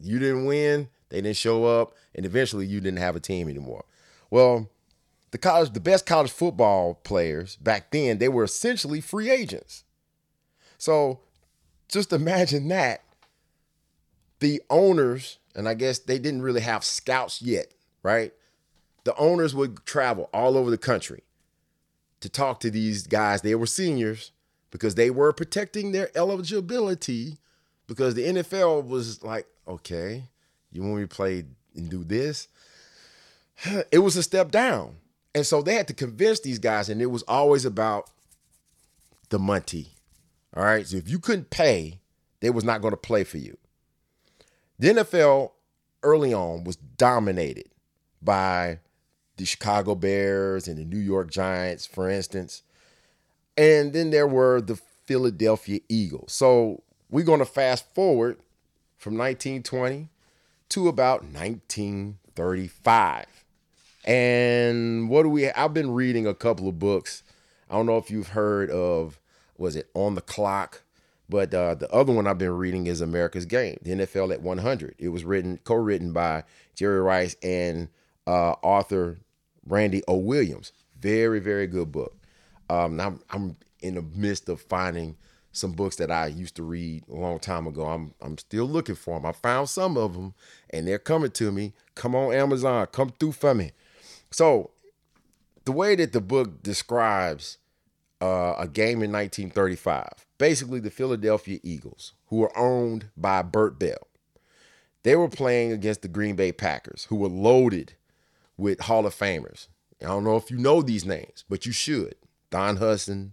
You 0.00 0.18
didn't 0.18 0.46
win, 0.46 0.88
they 1.08 1.20
didn't 1.20 1.36
show 1.36 1.64
up, 1.64 1.94
and 2.14 2.24
eventually 2.24 2.66
you 2.66 2.80
didn't 2.80 2.98
have 2.98 3.16
a 3.16 3.20
team 3.20 3.48
anymore. 3.48 3.84
Well, 4.30 4.70
the 5.32 5.38
college, 5.38 5.72
the 5.72 5.80
best 5.80 6.06
college 6.06 6.30
football 6.30 6.94
players 6.94 7.56
back 7.56 7.90
then, 7.90 8.18
they 8.18 8.28
were 8.28 8.44
essentially 8.44 9.00
free 9.00 9.30
agents. 9.30 9.84
So 10.78 11.20
just 11.88 12.12
imagine 12.12 12.68
that 12.68 13.02
the 14.40 14.62
owners, 14.68 15.38
and 15.54 15.68
I 15.68 15.74
guess 15.74 15.98
they 15.98 16.18
didn't 16.18 16.42
really 16.42 16.60
have 16.60 16.84
scouts 16.84 17.40
yet, 17.40 17.72
right? 18.02 18.32
The 19.04 19.16
owners 19.16 19.54
would 19.54 19.84
travel 19.84 20.28
all 20.32 20.56
over 20.56 20.70
the 20.70 20.78
country 20.78 21.22
to 22.20 22.28
talk 22.28 22.60
to 22.60 22.70
these 22.70 23.06
guys. 23.06 23.42
They 23.42 23.54
were 23.54 23.66
seniors 23.66 24.32
because 24.70 24.94
they 24.94 25.10
were 25.10 25.32
protecting 25.32 25.92
their 25.92 26.10
eligibility 26.16 27.38
because 27.86 28.14
the 28.14 28.24
NFL 28.24 28.86
was 28.86 29.22
like, 29.22 29.46
okay, 29.68 30.24
you 30.72 30.82
want 30.82 30.96
me 30.96 31.02
to 31.02 31.08
play 31.08 31.44
and 31.76 31.88
do 31.88 32.02
this? 32.02 32.48
It 33.92 33.98
was 33.98 34.16
a 34.16 34.22
step 34.22 34.50
down. 34.50 34.96
And 35.34 35.46
so 35.46 35.62
they 35.62 35.74
had 35.74 35.88
to 35.88 35.94
convince 35.94 36.40
these 36.40 36.58
guys, 36.58 36.88
and 36.88 37.02
it 37.02 37.06
was 37.06 37.22
always 37.24 37.64
about 37.64 38.10
the 39.30 39.38
money. 39.38 39.93
All 40.56 40.64
right. 40.64 40.86
So 40.86 40.96
if 40.96 41.08
you 41.08 41.18
couldn't 41.18 41.50
pay, 41.50 42.00
they 42.40 42.50
was 42.50 42.64
not 42.64 42.80
going 42.80 42.92
to 42.92 42.98
play 42.98 43.24
for 43.24 43.38
you. 43.38 43.56
The 44.78 44.88
NFL 44.88 45.52
early 46.02 46.32
on 46.32 46.64
was 46.64 46.76
dominated 46.76 47.68
by 48.20 48.80
the 49.36 49.44
Chicago 49.44 49.94
Bears 49.94 50.68
and 50.68 50.78
the 50.78 50.84
New 50.84 50.98
York 50.98 51.30
Giants, 51.30 51.86
for 51.86 52.08
instance. 52.08 52.62
And 53.56 53.92
then 53.92 54.10
there 54.10 54.26
were 54.26 54.60
the 54.60 54.78
Philadelphia 55.04 55.80
Eagles. 55.88 56.32
So 56.32 56.82
we're 57.10 57.24
going 57.24 57.40
to 57.40 57.46
fast 57.46 57.92
forward 57.94 58.38
from 58.96 59.16
1920 59.16 60.08
to 60.70 60.88
about 60.88 61.22
1935. 61.22 63.26
And 64.04 65.08
what 65.08 65.22
do 65.22 65.28
we 65.28 65.50
I've 65.50 65.74
been 65.74 65.92
reading 65.92 66.26
a 66.26 66.34
couple 66.34 66.68
of 66.68 66.78
books. 66.78 67.22
I 67.70 67.74
don't 67.74 67.86
know 67.86 67.96
if 67.96 68.10
you've 68.10 68.28
heard 68.28 68.70
of 68.70 69.18
was 69.56 69.76
it 69.76 69.90
On 69.94 70.14
the 70.14 70.20
Clock? 70.20 70.82
But 71.28 71.54
uh, 71.54 71.74
the 71.74 71.90
other 71.90 72.12
one 72.12 72.26
I've 72.26 72.38
been 72.38 72.52
reading 72.52 72.86
is 72.86 73.00
America's 73.00 73.46
Game, 73.46 73.78
the 73.82 73.92
NFL 73.92 74.32
at 74.32 74.42
100. 74.42 74.94
It 74.98 75.08
was 75.08 75.24
written, 75.24 75.58
co-written 75.64 76.12
by 76.12 76.44
Jerry 76.74 77.00
Rice 77.00 77.34
and 77.42 77.88
uh, 78.26 78.52
author 78.62 79.18
Randy 79.66 80.02
O. 80.06 80.16
Williams. 80.16 80.72
Very, 81.00 81.40
very 81.40 81.66
good 81.66 81.90
book. 81.90 82.14
Um, 82.68 83.00
I'm, 83.00 83.20
I'm 83.30 83.56
in 83.80 83.94
the 83.94 84.02
midst 84.02 84.48
of 84.48 84.60
finding 84.60 85.16
some 85.52 85.72
books 85.72 85.96
that 85.96 86.10
I 86.10 86.26
used 86.26 86.56
to 86.56 86.62
read 86.62 87.04
a 87.08 87.14
long 87.14 87.38
time 87.38 87.66
ago. 87.66 87.86
I'm 87.86 88.14
I'm 88.20 88.36
still 88.38 88.64
looking 88.64 88.96
for 88.96 89.18
them. 89.18 89.26
I 89.26 89.32
found 89.32 89.68
some 89.68 89.96
of 89.96 90.14
them, 90.14 90.34
and 90.70 90.86
they're 90.86 90.98
coming 90.98 91.30
to 91.32 91.52
me. 91.52 91.72
Come 91.94 92.14
on, 92.14 92.34
Amazon, 92.34 92.86
come 92.88 93.12
through 93.18 93.32
for 93.32 93.54
me. 93.54 93.72
So, 94.30 94.70
the 95.64 95.72
way 95.72 95.94
that 95.94 96.12
the 96.12 96.20
book 96.20 96.62
describes 96.62 97.58
uh, 98.20 98.54
a 98.58 98.68
game 98.68 99.02
in 99.02 99.12
1935. 99.12 100.26
Basically, 100.38 100.80
the 100.80 100.90
Philadelphia 100.90 101.58
Eagles, 101.62 102.12
who 102.26 102.36
were 102.36 102.56
owned 102.56 103.06
by 103.16 103.42
Bert 103.42 103.78
Bell, 103.78 104.08
they 105.02 105.16
were 105.16 105.28
playing 105.28 105.72
against 105.72 106.02
the 106.02 106.08
Green 106.08 106.34
Bay 106.34 106.52
Packers, 106.52 107.04
who 107.04 107.16
were 107.16 107.28
loaded 107.28 107.94
with 108.56 108.80
Hall 108.80 109.06
of 109.06 109.14
Famers. 109.14 109.68
I 110.02 110.06
don't 110.06 110.24
know 110.24 110.36
if 110.36 110.50
you 110.50 110.58
know 110.58 110.82
these 110.82 111.04
names, 111.04 111.44
but 111.48 111.66
you 111.66 111.72
should. 111.72 112.14
Don 112.50 112.78
Hutson, 112.78 113.30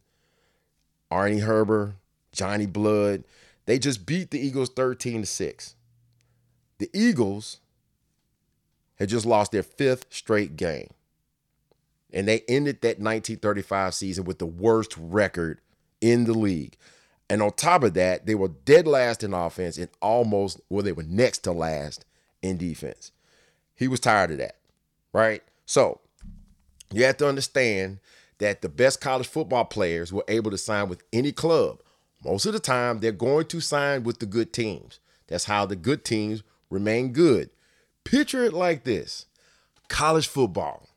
Arnie 1.11 1.45
Herber, 1.45 1.93
Johnny 2.31 2.65
Blood. 2.65 3.23
They 3.65 3.79
just 3.79 4.05
beat 4.05 4.31
the 4.31 4.39
Eagles 4.39 4.69
13 4.69 5.21
to 5.21 5.27
6. 5.27 5.75
The 6.79 6.89
Eagles 6.93 7.59
had 8.95 9.09
just 9.09 9.25
lost 9.25 9.51
their 9.51 9.63
fifth 9.63 10.05
straight 10.09 10.55
game. 10.55 10.89
And 12.13 12.27
they 12.27 12.41
ended 12.47 12.81
that 12.81 12.99
1935 12.99 13.93
season 13.93 14.25
with 14.25 14.39
the 14.39 14.45
worst 14.45 14.95
record 14.97 15.59
in 16.01 16.25
the 16.25 16.33
league. 16.33 16.77
And 17.29 17.41
on 17.41 17.53
top 17.53 17.83
of 17.83 17.93
that, 17.93 18.25
they 18.25 18.35
were 18.35 18.49
dead 18.49 18.87
last 18.87 19.23
in 19.23 19.33
offense 19.33 19.77
and 19.77 19.89
almost, 20.01 20.59
well, 20.69 20.83
they 20.83 20.91
were 20.91 21.03
next 21.03 21.39
to 21.39 21.53
last 21.53 22.05
in 22.41 22.57
defense. 22.57 23.11
He 23.73 23.87
was 23.87 24.01
tired 24.01 24.31
of 24.31 24.37
that, 24.39 24.57
right? 25.13 25.41
So 25.65 26.01
you 26.91 27.05
have 27.05 27.17
to 27.17 27.27
understand 27.27 27.99
that 28.39 28.61
the 28.61 28.69
best 28.69 28.99
college 28.99 29.27
football 29.27 29.63
players 29.65 30.11
were 30.11 30.25
able 30.27 30.51
to 30.51 30.57
sign 30.57 30.89
with 30.89 31.03
any 31.13 31.31
club. 31.31 31.79
Most 32.23 32.45
of 32.45 32.53
the 32.53 32.59
time, 32.59 32.99
they're 32.99 33.11
going 33.11 33.45
to 33.47 33.61
sign 33.61 34.03
with 34.03 34.19
the 34.19 34.25
good 34.25 34.51
teams. 34.51 34.99
That's 35.27 35.45
how 35.45 35.65
the 35.65 35.75
good 35.75 36.03
teams 36.03 36.43
remain 36.69 37.13
good. 37.13 37.49
Picture 38.03 38.43
it 38.43 38.53
like 38.53 38.83
this 38.83 39.25
college 39.87 40.27
football. 40.27 40.87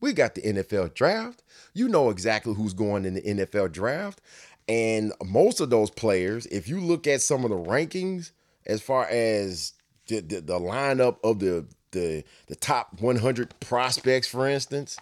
We 0.00 0.12
got 0.12 0.34
the 0.34 0.42
NFL 0.42 0.94
draft. 0.94 1.42
You 1.74 1.88
know 1.88 2.10
exactly 2.10 2.54
who's 2.54 2.74
going 2.74 3.04
in 3.04 3.14
the 3.14 3.22
NFL 3.22 3.72
draft. 3.72 4.20
And 4.68 5.12
most 5.24 5.60
of 5.60 5.70
those 5.70 5.90
players, 5.90 6.46
if 6.46 6.68
you 6.68 6.80
look 6.80 7.06
at 7.06 7.22
some 7.22 7.44
of 7.44 7.50
the 7.50 7.56
rankings 7.56 8.32
as 8.66 8.82
far 8.82 9.06
as 9.06 9.72
the, 10.06 10.20
the, 10.20 10.40
the 10.40 10.60
lineup 10.60 11.16
of 11.24 11.38
the, 11.38 11.66
the 11.90 12.22
the 12.46 12.54
top 12.54 13.00
100 13.00 13.58
prospects, 13.60 14.28
for 14.28 14.46
instance, 14.46 14.98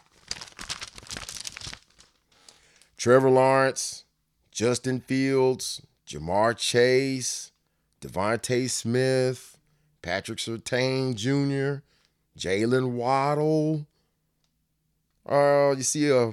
Trevor 2.96 3.30
Lawrence, 3.30 4.04
Justin 4.52 5.00
Fields, 5.00 5.82
Ja'Marr 6.06 6.56
Chase, 6.56 7.50
DeVonta 8.00 8.70
Smith, 8.70 9.58
Patrick 10.00 10.38
Surtain 10.38 11.14
Jr., 11.14 11.82
Jaylen 12.38 12.92
Waddle. 12.92 13.86
Uh, 15.28 15.74
you 15.76 15.82
see 15.82 16.10
a 16.10 16.32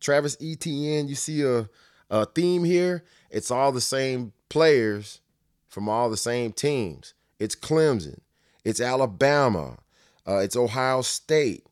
Travis 0.00 0.36
Etienne. 0.40 1.08
You 1.08 1.14
see 1.14 1.42
a, 1.42 1.68
a 2.10 2.26
theme 2.26 2.64
here. 2.64 3.04
It's 3.30 3.50
all 3.50 3.72
the 3.72 3.80
same 3.80 4.32
players 4.48 5.20
from 5.68 5.88
all 5.88 6.10
the 6.10 6.16
same 6.16 6.52
teams. 6.52 7.14
It's 7.38 7.54
Clemson. 7.54 8.20
It's 8.64 8.80
Alabama. 8.80 9.78
Uh, 10.26 10.38
it's 10.38 10.56
Ohio 10.56 11.02
State. 11.02 11.66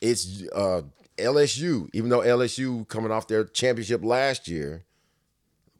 It's 0.00 0.44
uh, 0.54 0.82
LSU. 1.18 1.88
Even 1.92 2.10
though 2.10 2.20
LSU 2.20 2.86
coming 2.88 3.10
off 3.10 3.28
their 3.28 3.44
championship 3.44 4.04
last 4.04 4.48
year, 4.48 4.84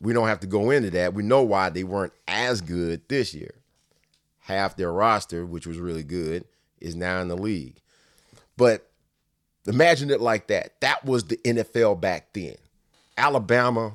we 0.01 0.13
don't 0.13 0.29
have 0.29 0.41
to 0.41 0.47
go 0.47 0.71
into 0.71 0.91
that. 0.91 1.15
We 1.15 1.23
know 1.23 1.43
why 1.43 1.71
they 1.71 1.85
weren't 1.85 2.13
as 2.27 2.61
good 2.61 3.03
this 3.09 3.33
year. 3.33 3.55
Half 4.41 4.77
their 4.77 4.93
roster, 4.93 5.47
which 5.47 5.67
was 5.67 5.79
really 5.79 6.03
good, 6.03 6.45
is 6.81 6.97
now 6.97 7.21
in 7.21 7.29
the 7.29 7.37
league. 7.37 7.81
But 8.57 8.91
imagine 9.67 10.11
it 10.11 10.21
like 10.21 10.49
that. 10.49 10.81
That 10.81 11.05
was 11.05 11.25
the 11.25 11.37
NFL 11.39 12.01
back 12.01 12.33
then. 12.33 12.57
Alabama 13.17 13.95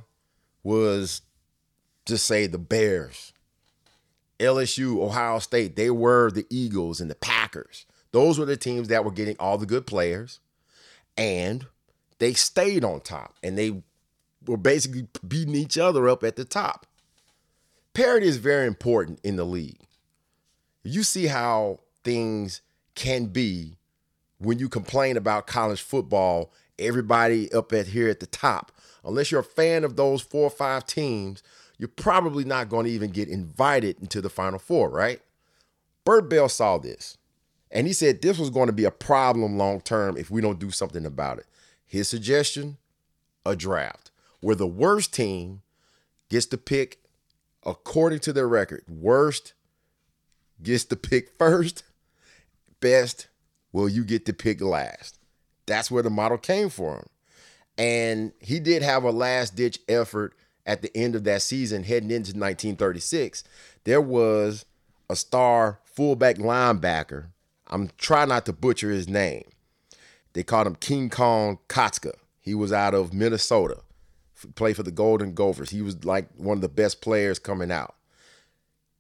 was, 0.64 1.22
just 2.06 2.26
say, 2.26 2.48
the 2.48 2.58
Bears. 2.58 3.34
LSU, 4.40 5.02
Ohio 5.02 5.40
State, 5.40 5.76
they 5.76 5.90
were 5.90 6.30
the 6.30 6.46
Eagles 6.50 7.02
and 7.02 7.10
the 7.10 7.16
Packers. 7.16 7.86
Those 8.12 8.38
were 8.38 8.46
the 8.46 8.58
teams 8.58 8.88
that 8.88 9.04
were 9.04 9.12
getting 9.12 9.36
all 9.40 9.58
the 9.58 9.66
good 9.66 9.88
players, 9.88 10.40
and 11.18 11.66
they 12.20 12.34
stayed 12.34 12.84
on 12.84 13.02
top 13.02 13.36
and 13.44 13.58
they 13.58 13.82
were 14.46 14.58
basically 14.58 15.08
beating 15.28 15.56
each 15.56 15.78
other 15.78 16.08
up 16.08 16.24
at 16.24 16.36
the 16.36 16.46
top. 16.46 16.86
Parity 17.94 18.28
is 18.28 18.38
very 18.38 18.68
important 18.68 19.20
in 19.24 19.36
the 19.36 19.44
league. 19.44 19.82
You 20.84 21.04
see 21.04 21.28
how 21.28 21.80
things 22.04 22.62
can 22.96 23.26
be 23.26 23.78
when 24.39 24.60
you 24.60 24.70
complain 24.70 25.17
about 25.17 25.48
college 25.48 25.82
football, 25.82 26.51
everybody 26.79 27.51
up 27.51 27.74
at 27.74 27.88
here 27.88 28.10
at 28.10 28.20
the 28.20 28.27
top. 28.27 28.72
Unless 29.03 29.32
you're 29.32 29.41
a 29.41 29.44
fan 29.44 29.84
of 29.84 29.96
those 29.96 30.22
four 30.22 30.44
or 30.44 30.50
five 30.50 30.86
teams, 30.86 31.41
you're 31.77 31.88
probably 31.88 32.44
not 32.44 32.70
going 32.70 32.86
to 32.86 32.91
even 32.91 33.12
get 33.12 33.29
invited 33.29 34.00
into 34.00 34.22
the 34.22 34.29
Final 34.29 34.60
Four, 34.60 34.89
right? 34.89 35.22
Bert 36.03 36.29
Bell 36.29 36.50
saw 36.50 36.77
this, 36.77 37.17
and 37.72 37.88
he 37.88 37.94
said 37.94 38.22
this 38.22 38.39
was 38.39 38.50
going 38.50 38.67
to 38.67 38.74
be 38.74 38.86
a 38.86 38.91
problem 38.91 39.58
long 39.58 39.82
term 39.82 40.17
if 40.17 40.29
we 40.32 40.41
don't 40.41 40.60
do 40.60 40.72
something 40.72 41.06
about 41.06 41.39
it. 41.39 41.46
His 41.86 42.08
suggestion 42.08 42.77
a 43.46 43.56
draft 43.56 44.12
where 44.41 44.56
the 44.56 44.67
worst 44.67 45.13
team 45.13 45.62
gets 46.29 46.46
to 46.48 46.58
pick 46.58 47.00
according 47.65 48.20
to 48.20 48.34
their 48.34 48.48
record. 48.48 48.84
Worst 48.88 49.53
gets 50.62 50.86
to 50.86 50.96
pick 50.96 51.32
first, 51.38 51.84
best, 52.79 53.27
well, 53.72 53.90
you 53.90 54.04
get 54.04 54.26
to 54.26 54.34
pick 54.34 54.62
last. 54.62 55.20
That's 55.66 55.92
where 55.92 56.04
the 56.04 56.10
model 56.10 56.38
came 56.38 56.70
from. 56.70 57.06
And 57.78 58.32
he 58.40 58.60
did 58.60 58.82
have 58.82 59.04
a 59.04 59.12
last 59.12 59.56
ditch 59.56 59.80
effort 59.88 60.34
at 60.66 60.82
the 60.82 60.96
end 60.96 61.15
of 61.15 61.24
that 61.26 61.41
season, 61.41 61.84
heading 61.84 62.12
into 62.12 62.32
1936. 62.32 63.44
There 63.84 64.02
was 64.02 64.65
a 65.10 65.15
star 65.15 65.80
fullback 65.86 66.38
linebacker. 66.38 67.28
I'm 67.68 67.89
trying 67.98 68.30
not 68.30 68.46
to 68.46 68.54
butcher 68.54 68.89
his 68.89 69.08
name. 69.08 69.44
They 70.34 70.44
called 70.44 70.68
him 70.68 70.76
King 70.76 71.10
Kong 71.10 71.60
Kotzka. 71.68 72.13
He 72.39 72.56
was 72.56 72.72
out 72.72 72.94
of 72.94 73.13
Minnesota, 73.13 73.82
played 74.56 74.76
for 74.76 74.84
the 74.84 74.91
Golden 74.91 75.34
Gophers. 75.34 75.70
He 75.70 75.82
was 75.82 76.06
like 76.06 76.30
one 76.36 76.58
of 76.58 76.62
the 76.62 76.70
best 76.70 77.02
players 77.02 77.39
coming 77.39 77.72
out. 77.72 77.96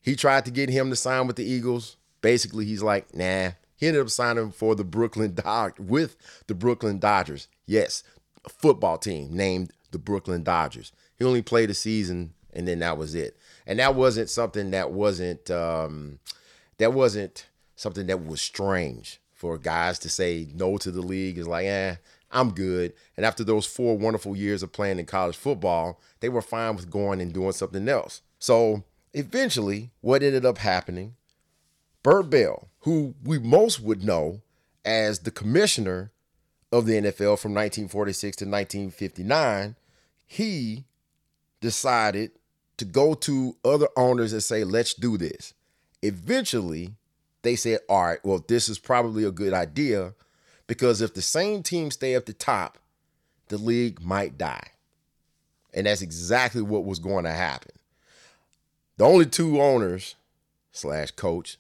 He 0.01 0.15
tried 0.15 0.45
to 0.45 0.51
get 0.51 0.69
him 0.69 0.89
to 0.89 0.95
sign 0.95 1.27
with 1.27 1.35
the 1.35 1.45
Eagles. 1.45 1.97
Basically, 2.21 2.65
he's 2.65 2.83
like, 2.83 3.13
nah. 3.13 3.51
He 3.77 3.87
ended 3.87 4.01
up 4.01 4.09
signing 4.09 4.51
for 4.51 4.75
the 4.75 4.83
Brooklyn 4.83 5.35
Dodgers 5.35 5.85
with 5.85 6.17
the 6.47 6.55
Brooklyn 6.55 6.99
Dodgers. 6.99 7.47
Yes, 7.65 8.03
a 8.43 8.49
football 8.49 8.97
team 8.97 9.29
named 9.31 9.71
the 9.91 9.99
Brooklyn 9.99 10.43
Dodgers. 10.43 10.91
He 11.17 11.23
only 11.23 11.41
played 11.41 11.69
a 11.69 11.73
season, 11.73 12.33
and 12.53 12.67
then 12.67 12.79
that 12.79 12.97
was 12.97 13.15
it. 13.15 13.37
And 13.65 13.79
that 13.79 13.95
wasn't 13.95 14.29
something 14.29 14.71
that 14.71 14.91
wasn't 14.91 15.49
um, 15.51 16.19
that 16.79 16.93
wasn't 16.93 17.47
something 17.75 18.07
that 18.07 18.25
was 18.25 18.41
strange 18.41 19.21
for 19.31 19.57
guys 19.57 19.99
to 19.99 20.09
say 20.09 20.47
no 20.55 20.77
to 20.77 20.89
the 20.89 21.01
league. 21.01 21.37
Is 21.37 21.47
like, 21.47 21.67
eh, 21.67 21.95
I'm 22.31 22.51
good. 22.51 22.93
And 23.15 23.25
after 23.25 23.43
those 23.43 23.65
four 23.65 23.97
wonderful 23.97 24.35
years 24.35 24.63
of 24.63 24.71
playing 24.71 24.99
in 24.99 25.05
college 25.05 25.37
football, 25.37 25.99
they 26.19 26.29
were 26.29 26.41
fine 26.41 26.75
with 26.75 26.89
going 26.89 27.21
and 27.21 27.33
doing 27.33 27.51
something 27.51 27.87
else. 27.87 28.21
So 28.39 28.83
eventually, 29.13 29.91
what 30.01 30.23
ended 30.23 30.45
up 30.45 30.57
happening, 30.57 31.15
Bert 32.03 32.29
Bell, 32.29 32.67
who 32.87 33.13
we 33.21 33.37
most 33.37 33.81
would 33.81 34.01
know 34.01 34.39
as 34.85 35.19
the 35.19 35.29
commissioner 35.29 36.09
of 36.71 36.85
the 36.85 36.93
NFL 36.93 37.37
from 37.37 37.53
1946 37.53 38.37
to 38.37 38.45
1959, 38.45 39.75
he 40.25 40.85
decided 41.59 42.31
to 42.77 42.85
go 42.85 43.13
to 43.13 43.57
other 43.65 43.89
owners 43.97 44.31
and 44.31 44.41
say, 44.41 44.63
let's 44.63 44.93
do 44.93 45.17
this. 45.17 45.53
Eventually, 46.01 46.93
they 47.41 47.57
said, 47.57 47.79
all 47.89 48.05
right, 48.05 48.19
well, 48.23 48.41
this 48.47 48.69
is 48.69 48.79
probably 48.79 49.25
a 49.25 49.31
good 49.31 49.51
idea 49.51 50.13
because 50.65 51.01
if 51.01 51.13
the 51.13 51.21
same 51.21 51.63
team 51.63 51.91
stay 51.91 52.15
at 52.15 52.25
the 52.25 52.31
top, 52.31 52.77
the 53.49 53.57
league 53.57 54.01
might 54.01 54.37
die. 54.37 54.69
And 55.73 55.87
that's 55.87 56.01
exactly 56.01 56.61
what 56.61 56.85
was 56.85 56.99
going 56.99 57.25
to 57.25 57.31
happen. 57.31 57.73
The 58.95 59.03
only 59.03 59.25
two 59.25 59.61
owners 59.61 60.15
slash 60.71 61.11
coach 61.11 61.57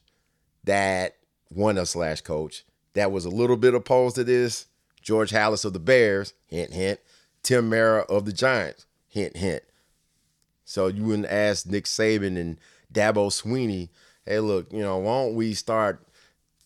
that 0.63 1.16
one 1.49 1.77
of 1.77 1.87
slash 1.87 2.21
coach 2.21 2.65
that 2.93 3.11
was 3.11 3.25
a 3.25 3.29
little 3.29 3.57
bit 3.57 3.75
opposed 3.75 4.15
to 4.15 4.23
this, 4.23 4.65
George 5.01 5.31
Halas 5.31 5.65
of 5.65 5.73
the 5.73 5.79
Bears, 5.79 6.33
hint, 6.47 6.73
hint, 6.73 6.99
Tim 7.43 7.69
Mara 7.69 8.01
of 8.09 8.25
the 8.25 8.33
Giants, 8.33 8.85
hint, 9.07 9.37
hint. 9.37 9.63
So 10.65 10.87
you 10.87 11.03
wouldn't 11.03 11.27
ask 11.27 11.65
Nick 11.65 11.85
Saban 11.85 12.37
and 12.37 12.57
Dabo 12.91 13.29
Swinney, 13.29 13.89
hey, 14.25 14.39
look, 14.39 14.71
you 14.73 14.81
know, 14.81 14.97
why 14.97 15.23
don't 15.23 15.35
we 15.35 15.53
start, 15.53 16.05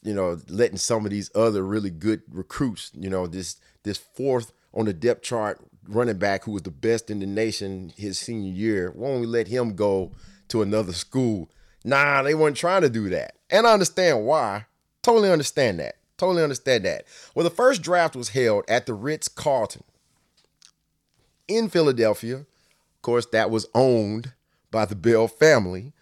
you 0.02 0.14
know, 0.14 0.40
letting 0.48 0.78
some 0.78 1.06
of 1.06 1.12
these 1.12 1.30
other 1.36 1.64
really 1.64 1.90
good 1.90 2.22
recruits, 2.32 2.92
you 2.94 3.10
know, 3.10 3.28
this 3.28 3.58
this 3.84 3.98
fourth 3.98 4.54
on 4.74 4.86
the 4.86 4.94
depth 4.94 5.24
chart 5.24 5.60
running 5.88 6.18
back 6.18 6.44
who 6.44 6.52
was 6.52 6.62
the 6.64 6.72
best 6.72 7.10
in 7.10 7.20
the 7.20 7.26
nation 7.26 7.92
his 7.98 8.18
senior 8.18 8.52
year, 8.52 8.92
why 8.96 9.10
don't 9.10 9.22
we 9.22 9.28
let 9.28 9.48
him 9.48 9.76
go 9.76 10.12
to 10.48 10.62
another 10.62 10.94
school? 10.94 11.50
Nah, 11.84 12.22
they 12.24 12.36
weren't 12.36 12.58
trying 12.58 12.82
to 12.84 12.90
do 12.90 13.10
that. 13.10 13.36
And 13.50 13.68
I 13.68 13.74
understand 13.74 14.26
why. 14.26 14.66
Totally 15.02 15.32
understand 15.32 15.80
that. 15.80 15.96
Totally 16.18 16.44
understand 16.44 16.86
that. 16.86 17.06
Well, 17.34 17.44
the 17.44 17.50
first 17.50 17.82
draft 17.82 18.16
was 18.16 18.30
held 18.30 18.66
at 18.68 18.86
the 18.86 18.94
Ritz 18.94 19.28
Carlton 19.28 19.84
in 21.48 21.70
Philadelphia. 21.70 22.38
Of 22.38 23.02
course, 23.02 23.26
that 23.28 23.50
was 23.50 23.68
owned 23.74 24.34
by 24.70 24.86
the 24.86 24.96
Bell 24.96 25.28
family 25.28 25.94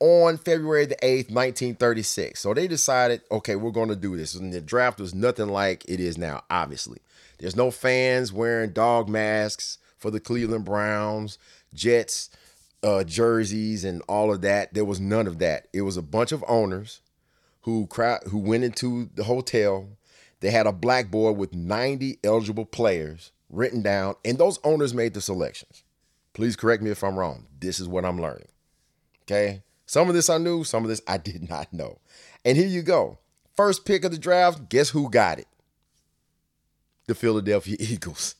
on 0.00 0.38
February 0.38 0.86
the 0.86 0.96
8th, 0.96 1.30
1936. 1.30 2.40
So 2.40 2.54
they 2.54 2.68
decided, 2.68 3.20
okay, 3.30 3.56
we're 3.56 3.70
going 3.70 3.88
to 3.88 3.96
do 3.96 4.16
this. 4.16 4.34
And 4.34 4.52
the 4.52 4.60
draft 4.60 5.00
was 5.00 5.14
nothing 5.14 5.48
like 5.48 5.84
it 5.88 6.00
is 6.00 6.16
now, 6.16 6.44
obviously. 6.48 6.98
There's 7.38 7.56
no 7.56 7.70
fans 7.70 8.32
wearing 8.32 8.70
dog 8.70 9.08
masks 9.08 9.78
for 9.98 10.10
the 10.10 10.20
Cleveland 10.20 10.64
Browns, 10.64 11.38
Jets 11.74 12.30
uh, 12.82 13.04
jerseys, 13.04 13.84
and 13.84 14.02
all 14.08 14.32
of 14.32 14.40
that. 14.42 14.72
There 14.74 14.84
was 14.84 15.00
none 15.00 15.26
of 15.26 15.38
that. 15.38 15.68
It 15.72 15.82
was 15.82 15.96
a 15.96 16.02
bunch 16.02 16.32
of 16.32 16.44
owners 16.48 17.00
who 17.68 17.88
who 18.30 18.38
went 18.38 18.64
into 18.64 19.10
the 19.14 19.24
hotel. 19.24 19.88
They 20.40 20.50
had 20.50 20.66
a 20.66 20.72
blackboard 20.72 21.36
with 21.36 21.52
90 21.52 22.18
eligible 22.24 22.64
players 22.64 23.32
written 23.50 23.82
down, 23.82 24.14
and 24.24 24.38
those 24.38 24.58
owners 24.64 24.94
made 24.94 25.14
the 25.14 25.20
selections. 25.20 25.82
Please 26.32 26.56
correct 26.56 26.82
me 26.82 26.90
if 26.90 27.02
I'm 27.02 27.18
wrong. 27.18 27.46
This 27.60 27.80
is 27.80 27.88
what 27.88 28.04
I'm 28.04 28.20
learning. 28.20 28.48
Okay. 29.22 29.62
Some 29.86 30.08
of 30.08 30.14
this 30.14 30.30
I 30.30 30.38
knew, 30.38 30.64
some 30.64 30.84
of 30.84 30.88
this 30.88 31.02
I 31.06 31.18
did 31.18 31.48
not 31.48 31.72
know. 31.72 31.98
And 32.44 32.56
here 32.56 32.68
you 32.68 32.82
go. 32.82 33.18
First 33.56 33.84
pick 33.84 34.04
of 34.04 34.12
the 34.12 34.18
draft, 34.18 34.68
guess 34.68 34.90
who 34.90 35.10
got 35.10 35.38
it? 35.38 35.48
The 37.06 37.14
Philadelphia 37.14 37.76
Eagles. 37.80 38.36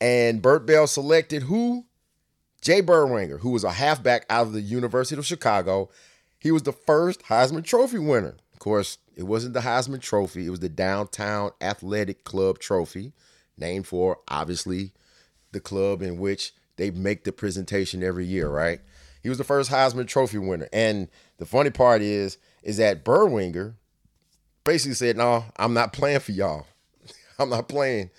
And 0.00 0.40
Bert 0.40 0.66
Bell 0.66 0.86
selected 0.86 1.42
who? 1.42 1.86
Jay 2.60 2.80
Berwanger, 2.80 3.40
who 3.40 3.50
was 3.50 3.64
a 3.64 3.72
halfback 3.72 4.24
out 4.30 4.46
of 4.46 4.52
the 4.52 4.60
University 4.60 5.18
of 5.18 5.26
Chicago. 5.26 5.90
He 6.38 6.52
was 6.52 6.62
the 6.62 6.72
first 6.72 7.22
Heisman 7.24 7.64
Trophy 7.64 7.98
winner. 7.98 8.36
Course, 8.62 8.98
it 9.16 9.24
wasn't 9.24 9.54
the 9.54 9.60
Heisman 9.62 10.00
Trophy, 10.00 10.46
it 10.46 10.50
was 10.50 10.60
the 10.60 10.68
Downtown 10.68 11.50
Athletic 11.60 12.22
Club 12.22 12.60
Trophy, 12.60 13.12
named 13.58 13.88
for 13.88 14.20
obviously 14.28 14.92
the 15.50 15.58
club 15.58 16.00
in 16.00 16.16
which 16.16 16.54
they 16.76 16.92
make 16.92 17.24
the 17.24 17.32
presentation 17.32 18.04
every 18.04 18.24
year, 18.24 18.48
right? 18.48 18.80
He 19.20 19.28
was 19.28 19.38
the 19.38 19.42
first 19.42 19.68
Heisman 19.68 20.06
Trophy 20.06 20.38
winner. 20.38 20.68
And 20.72 21.08
the 21.38 21.44
funny 21.44 21.70
part 21.70 22.02
is, 22.02 22.38
is 22.62 22.76
that 22.76 23.04
Berwanger 23.04 23.74
basically 24.62 24.94
said, 24.94 25.16
No, 25.16 25.44
I'm 25.56 25.74
not 25.74 25.92
playing 25.92 26.20
for 26.20 26.30
y'all. 26.30 26.68
I'm 27.40 27.50
not 27.50 27.68
playing. 27.68 28.10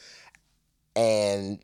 And 0.93 1.59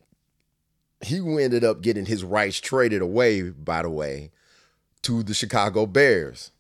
he 1.01 1.17
ended 1.17 1.65
up 1.65 1.81
getting 1.81 2.05
his 2.05 2.23
rights 2.23 2.61
traded 2.61 3.01
away, 3.01 3.41
by 3.41 3.81
the 3.81 3.89
way, 3.89 4.31
to 5.01 5.21
the 5.21 5.33
Chicago 5.33 5.85
Bears. 5.85 6.51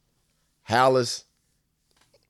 Halas 0.67 1.23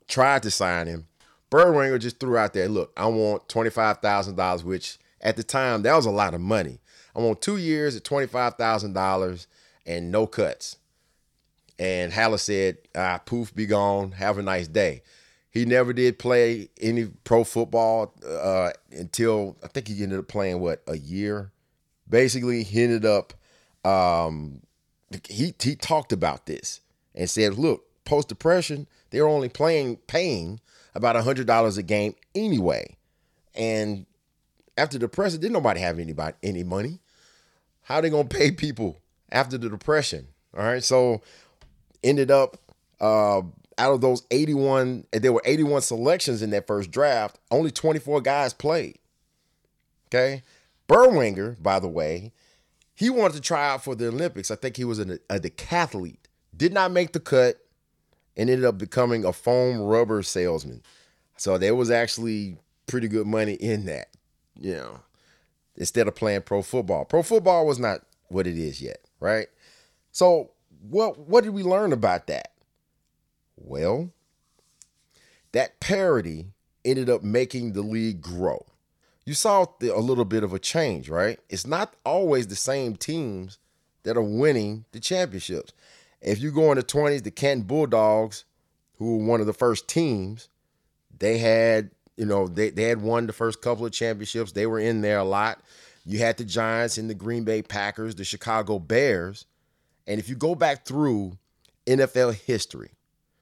tried 0.09 0.43
to 0.43 0.51
sign 0.51 0.87
him. 0.87 1.07
Berwanger 1.49 1.99
just 1.99 2.19
threw 2.19 2.37
out 2.37 2.53
there, 2.53 2.67
look, 2.67 2.91
I 2.97 3.07
want 3.07 3.47
$25,000, 3.47 4.63
which 4.63 4.99
at 5.21 5.37
the 5.37 5.43
time, 5.43 5.83
that 5.83 5.95
was 5.95 6.05
a 6.05 6.11
lot 6.11 6.33
of 6.33 6.41
money. 6.41 6.79
I 7.15 7.19
want 7.19 7.41
two 7.41 7.57
years 7.57 7.95
at 7.95 8.03
$25,000 8.03 9.47
and 9.85 10.11
no 10.11 10.27
cuts. 10.27 10.77
And 11.77 12.11
Halas 12.11 12.41
said, 12.41 12.77
ah, 12.95 13.19
poof, 13.25 13.55
be 13.55 13.65
gone. 13.65 14.11
Have 14.13 14.37
a 14.37 14.43
nice 14.43 14.67
day. 14.67 15.01
He 15.49 15.65
never 15.65 15.93
did 15.93 16.19
play 16.19 16.69
any 16.79 17.05
pro 17.23 17.43
football 17.43 18.13
uh, 18.27 18.71
until 18.91 19.57
I 19.63 19.67
think 19.67 19.87
he 19.87 20.03
ended 20.03 20.19
up 20.19 20.27
playing, 20.27 20.59
what, 20.59 20.83
a 20.87 20.97
year? 20.97 21.51
Basically, 22.07 22.63
he 22.63 22.83
ended 22.83 23.05
up, 23.05 23.33
um, 23.83 24.61
he, 25.27 25.55
he 25.59 25.75
talked 25.75 26.13
about 26.13 26.45
this 26.45 26.81
and 27.15 27.29
said, 27.29 27.57
look, 27.57 27.85
post 28.05 28.27
depression, 28.27 28.87
they're 29.09 29.27
only 29.27 29.49
playing, 29.49 29.97
paying 30.07 30.59
about 30.95 31.15
$100 31.15 31.77
a 31.77 31.83
game 31.83 32.15
anyway. 32.35 32.97
And 33.55 34.05
after 34.77 34.97
the 34.97 35.07
depression, 35.07 35.39
didn't 35.41 35.53
nobody 35.53 35.79
have 35.81 35.99
anybody 35.99 36.35
any 36.41 36.63
money. 36.63 36.99
How 37.83 37.95
are 37.95 38.01
they 38.01 38.09
gonna 38.09 38.27
pay 38.27 38.51
people 38.51 38.97
after 39.31 39.57
the 39.57 39.69
depression? 39.69 40.27
All 40.57 40.63
right, 40.63 40.83
so 40.83 41.21
ended 42.03 42.31
up 42.31 42.57
uh, 42.99 43.41
out 43.77 43.93
of 43.93 44.01
those 44.01 44.23
81, 44.31 45.05
there 45.11 45.33
were 45.33 45.41
81 45.45 45.81
selections 45.81 46.41
in 46.41 46.49
that 46.51 46.67
first 46.67 46.91
draft. 46.91 47.39
Only 47.49 47.71
24 47.71 48.21
guys 48.21 48.53
played. 48.53 48.99
Okay, 50.07 50.43
Berwanger, 50.87 51.61
by 51.61 51.79
the 51.79 51.87
way, 51.87 52.33
he 52.95 53.09
wanted 53.09 53.35
to 53.35 53.41
try 53.41 53.69
out 53.69 53.83
for 53.83 53.95
the 53.95 54.07
Olympics. 54.07 54.51
I 54.51 54.55
think 54.55 54.75
he 54.75 54.83
was 54.83 54.99
a, 54.99 55.19
a 55.29 55.39
decathlete. 55.39 56.17
Did 56.55 56.73
not 56.73 56.91
make 56.91 57.13
the 57.13 57.19
cut, 57.19 57.57
and 58.39 58.49
ended 58.49 58.65
up 58.65 58.77
becoming 58.77 59.25
a 59.25 59.33
foam 59.33 59.79
rubber 59.79 60.23
salesman. 60.23 60.81
So 61.37 61.57
there 61.57 61.75
was 61.75 61.91
actually 61.91 62.57
pretty 62.87 63.07
good 63.07 63.27
money 63.27 63.53
in 63.53 63.85
that 63.85 64.07
you 64.59 64.75
know, 64.75 64.99
instead 65.75 66.07
of 66.07 66.15
playing 66.15 66.41
pro 66.41 66.61
football. 66.61 67.05
Pro 67.05 67.23
football 67.23 67.65
was 67.65 67.79
not 67.79 68.01
what 68.27 68.45
it 68.45 68.57
is 68.57 68.81
yet, 68.81 68.99
right? 69.19 69.47
So 70.11 70.51
what 70.81 71.17
what 71.17 71.43
did 71.43 71.53
we 71.53 71.63
learn 71.63 71.93
about 71.93 72.27
that? 72.27 72.51
Well, 73.55 74.11
that 75.51 75.79
parity 75.79 76.47
ended 76.85 77.09
up 77.09 77.23
making 77.23 77.73
the 77.73 77.81
league 77.81 78.21
grow. 78.21 78.65
You 79.25 79.33
saw 79.33 79.65
a 79.81 79.99
little 79.99 80.25
bit 80.25 80.43
of 80.43 80.53
a 80.53 80.59
change, 80.59 81.09
right? 81.09 81.39
It's 81.49 81.67
not 81.67 81.93
always 82.03 82.47
the 82.47 82.55
same 82.55 82.95
teams 82.95 83.59
that 84.03 84.17
are 84.17 84.23
winning 84.23 84.85
the 84.91 84.99
championships. 84.99 85.73
If 86.21 86.41
you 86.41 86.51
go 86.51 86.71
in 86.71 86.77
the 86.77 86.83
20s, 86.83 87.23
the 87.23 87.31
Canton 87.31 87.65
Bulldogs, 87.65 88.43
who 88.97 89.17
were 89.17 89.25
one 89.25 89.41
of 89.41 89.47
the 89.47 89.53
first 89.53 89.87
teams, 89.87 90.49
they 91.17 91.37
had 91.37 91.91
you 92.19 92.25
know, 92.25 92.49
they, 92.49 92.69
they 92.69 92.83
had 92.83 93.01
won 93.01 93.27
the 93.27 93.33
first 93.33 93.61
couple 93.61 93.85
of 93.85 93.93
championships. 93.93 94.51
They 94.51 94.65
were 94.65 94.77
in 94.79 94.99
there 94.99 95.19
a 95.19 95.23
lot. 95.23 95.61
You 96.05 96.19
had 96.19 96.35
the 96.35 96.43
Giants 96.43 96.97
and 96.97 97.09
the 97.09 97.13
Green 97.13 97.45
Bay 97.45 97.61
Packers, 97.61 98.13
the 98.13 98.25
Chicago 98.25 98.77
Bears. 98.77 99.45
And 100.05 100.19
if 100.19 100.27
you 100.27 100.35
go 100.35 100.53
back 100.53 100.85
through 100.85 101.37
NFL 101.87 102.33
history, 102.33 102.91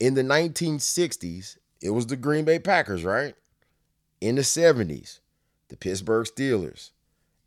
in 0.00 0.14
the 0.14 0.22
1960s, 0.22 1.58
it 1.80 1.90
was 1.90 2.06
the 2.06 2.16
Green 2.16 2.44
Bay 2.44 2.58
Packers, 2.58 3.04
right? 3.04 3.34
In 4.20 4.36
the 4.36 4.42
70s, 4.42 5.20
the 5.68 5.76
Pittsburgh 5.76 6.26
Steelers. 6.26 6.90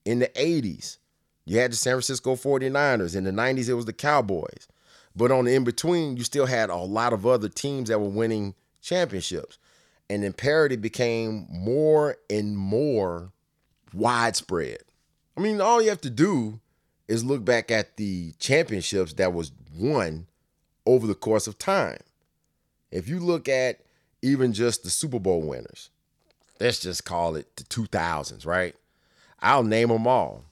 In 0.06 0.20
the 0.20 0.28
80s, 0.30 0.98
you 1.46 1.60
had 1.60 1.72
the 1.72 1.76
San 1.76 1.94
Francisco 1.94 2.36
49ers. 2.36 3.16
In 3.16 3.24
the 3.24 3.32
90s, 3.32 3.70
it 3.70 3.74
was 3.74 3.86
the 3.86 3.94
Cowboys. 3.94 4.68
But 5.16 5.32
on 5.32 5.46
the 5.46 5.56
in 5.56 5.64
between, 5.64 6.16
you 6.18 6.24
still 6.24 6.46
had 6.46 6.70
a 6.70 6.76
lot 6.78 7.14
of 7.14 7.26
other 7.26 7.50
teams 7.50 7.90
that 7.90 8.00
were 8.00 8.08
winning 8.08 8.54
championships. 8.82 9.58
And 10.10 10.24
then 10.24 10.34
parity 10.34 10.76
became 10.76 11.48
more 11.50 12.18
and 12.30 12.58
more 12.58 13.32
widespread. 13.94 14.80
I 15.36 15.42
mean, 15.42 15.60
all 15.60 15.82
you 15.82 15.90
have 15.90 16.02
to 16.02 16.10
do 16.10 16.60
is 17.08 17.26
look 17.26 17.44
back 17.44 17.72
at 17.72 17.98
the 17.98 18.34
championships 18.40 19.14
that 19.14 19.34
was 19.34 19.52
won 19.76 20.28
over 20.86 21.08
the 21.08 21.16
course 21.16 21.48
of 21.48 21.58
time. 21.58 22.00
If 22.92 23.08
you 23.08 23.20
look 23.20 23.50
at 23.50 23.82
even 24.22 24.54
just 24.54 24.84
the 24.84 24.90
Super 24.90 25.20
Bowl 25.20 25.42
winners, 25.42 25.90
let's 26.60 26.80
just 26.80 27.06
call 27.06 27.36
it 27.36 27.56
the 27.56 27.64
2000s, 27.64 28.46
right? 28.46 28.76
I'll 29.40 29.64
name 29.64 29.90
them 29.90 30.08
all. 30.08 30.46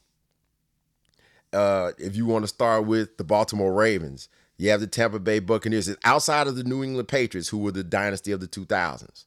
Uh, 1.51 1.91
if 1.97 2.15
you 2.15 2.25
want 2.25 2.43
to 2.43 2.47
start 2.47 2.85
with 2.85 3.17
the 3.17 3.23
Baltimore 3.23 3.73
Ravens, 3.73 4.27
you 4.57 4.69
have 4.69 4.81
the 4.81 4.87
Tampa 4.87 5.19
Bay 5.19 5.39
Buccaneers. 5.39 5.93
Outside 6.03 6.47
of 6.47 6.55
the 6.55 6.63
New 6.63 6.83
England 6.83 7.07
Patriots, 7.07 7.49
who 7.49 7.57
were 7.57 7.71
the 7.71 7.83
dynasty 7.83 8.31
of 8.31 8.39
the 8.39 8.47
2000s. 8.47 9.25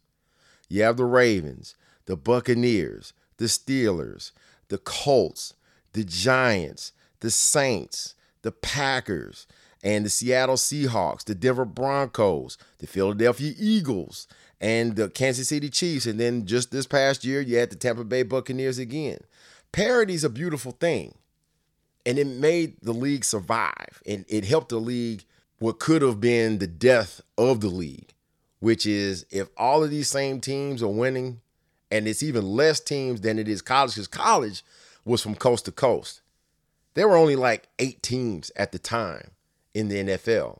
You 0.68 0.82
have 0.82 0.96
the 0.96 1.04
Ravens, 1.04 1.74
the 2.06 2.16
Buccaneers, 2.16 3.12
the 3.38 3.46
Steelers, 3.46 4.32
the 4.68 4.78
Colts, 4.78 5.54
the 5.92 6.04
Giants, 6.04 6.92
the 7.20 7.30
Saints, 7.30 8.14
the 8.42 8.52
Packers, 8.52 9.46
and 9.82 10.04
the 10.04 10.10
Seattle 10.10 10.56
Seahawks, 10.56 11.24
the 11.24 11.34
Denver 11.34 11.64
Broncos, 11.64 12.58
the 12.78 12.86
Philadelphia 12.86 13.54
Eagles, 13.58 14.26
and 14.60 14.96
the 14.96 15.08
Kansas 15.08 15.48
City 15.48 15.70
Chiefs. 15.70 16.06
And 16.06 16.18
then 16.18 16.46
just 16.46 16.70
this 16.70 16.86
past 16.86 17.24
year, 17.24 17.40
you 17.40 17.58
had 17.58 17.70
the 17.70 17.76
Tampa 17.76 18.04
Bay 18.04 18.22
Buccaneers 18.22 18.78
again. 18.78 19.18
Parity 19.72 20.14
is 20.14 20.24
a 20.24 20.30
beautiful 20.30 20.72
thing. 20.72 21.14
And 22.04 22.18
it 22.18 22.26
made 22.26 22.76
the 22.80 22.92
league 22.92 23.24
survive. 23.24 24.02
And 24.06 24.24
it 24.28 24.44
helped 24.44 24.70
the 24.70 24.78
league 24.78 25.24
what 25.58 25.78
could 25.78 26.02
have 26.02 26.20
been 26.20 26.58
the 26.58 26.66
death 26.66 27.20
of 27.36 27.60
the 27.60 27.68
league, 27.68 28.14
which 28.60 28.86
is 28.86 29.26
if 29.30 29.48
all 29.56 29.82
of 29.82 29.90
these 29.90 30.08
same 30.08 30.40
teams 30.40 30.82
are 30.82 30.88
winning, 30.88 31.40
and 31.90 32.06
it's 32.06 32.22
even 32.22 32.44
less 32.44 32.80
teams 32.80 33.20
than 33.20 33.38
it 33.38 33.48
is 33.48 33.62
college, 33.62 33.94
because 33.94 34.06
college 34.06 34.64
was 35.04 35.22
from 35.22 35.34
coast 35.34 35.64
to 35.64 35.72
coast. 35.72 36.20
There 36.94 37.08
were 37.08 37.16
only 37.16 37.36
like 37.36 37.68
eight 37.78 38.02
teams 38.02 38.52
at 38.56 38.72
the 38.72 38.78
time 38.78 39.30
in 39.78 39.88
the 39.88 40.04
NFL. 40.04 40.58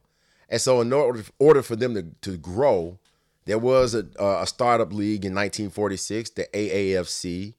And 0.48 0.60
so, 0.60 0.80
in 0.80 0.92
order, 0.92 1.24
order 1.38 1.62
for 1.62 1.76
them 1.76 1.94
to, 1.94 2.06
to 2.30 2.38
grow, 2.38 2.98
there 3.44 3.58
was 3.58 3.94
a, 3.94 4.06
a 4.18 4.46
startup 4.46 4.92
league 4.92 5.24
in 5.24 5.34
1946, 5.34 6.30
the 6.30 6.48
AAFC, 6.54 7.54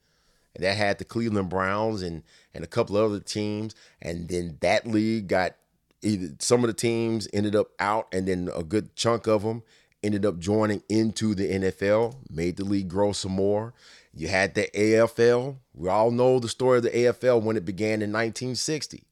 that 0.57 0.77
had 0.77 0.97
the 0.97 1.05
Cleveland 1.05 1.49
Browns 1.49 2.01
and 2.01 2.23
and 2.53 2.63
a 2.63 2.67
couple 2.67 2.97
other 2.97 3.19
teams. 3.19 3.75
And 4.01 4.27
then 4.27 4.57
that 4.61 4.87
league 4.87 5.27
got 5.27 5.55
either 6.01 6.35
some 6.39 6.63
of 6.63 6.67
the 6.67 6.73
teams 6.73 7.27
ended 7.33 7.55
up 7.55 7.67
out, 7.79 8.07
and 8.11 8.27
then 8.27 8.49
a 8.55 8.63
good 8.63 8.95
chunk 8.95 9.27
of 9.27 9.43
them 9.43 9.63
ended 10.01 10.25
up 10.25 10.39
joining 10.39 10.81
into 10.89 11.35
the 11.35 11.49
NFL, 11.49 12.15
made 12.29 12.57
the 12.57 12.63
league 12.63 12.87
grow 12.87 13.11
some 13.11 13.33
more. 13.33 13.73
You 14.13 14.27
had 14.27 14.55
the 14.55 14.69
AFL. 14.73 15.57
We 15.73 15.89
all 15.89 16.11
know 16.11 16.39
the 16.39 16.47
story 16.47 16.77
of 16.77 16.83
the 16.83 16.89
AFL 16.89 17.41
when 17.41 17.57
it 17.57 17.65
began 17.65 18.01
in 18.01 18.11
1960. 18.11 19.03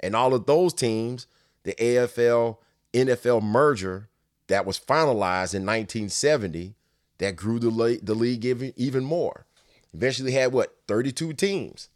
And 0.00 0.16
all 0.16 0.34
of 0.34 0.46
those 0.46 0.72
teams, 0.72 1.26
the 1.62 1.74
AFL 1.74 2.58
NFL 2.92 3.42
merger 3.42 4.08
that 4.48 4.66
was 4.66 4.78
finalized 4.78 5.54
in 5.54 5.64
1970, 5.64 6.74
that 7.18 7.36
grew 7.36 7.58
the, 7.58 8.00
the 8.02 8.14
league 8.14 8.44
even, 8.44 8.72
even 8.76 9.04
more. 9.04 9.46
Eventually 9.94 10.32
had 10.32 10.52
what, 10.52 10.76
32 10.88 11.34
teams. 11.34 11.88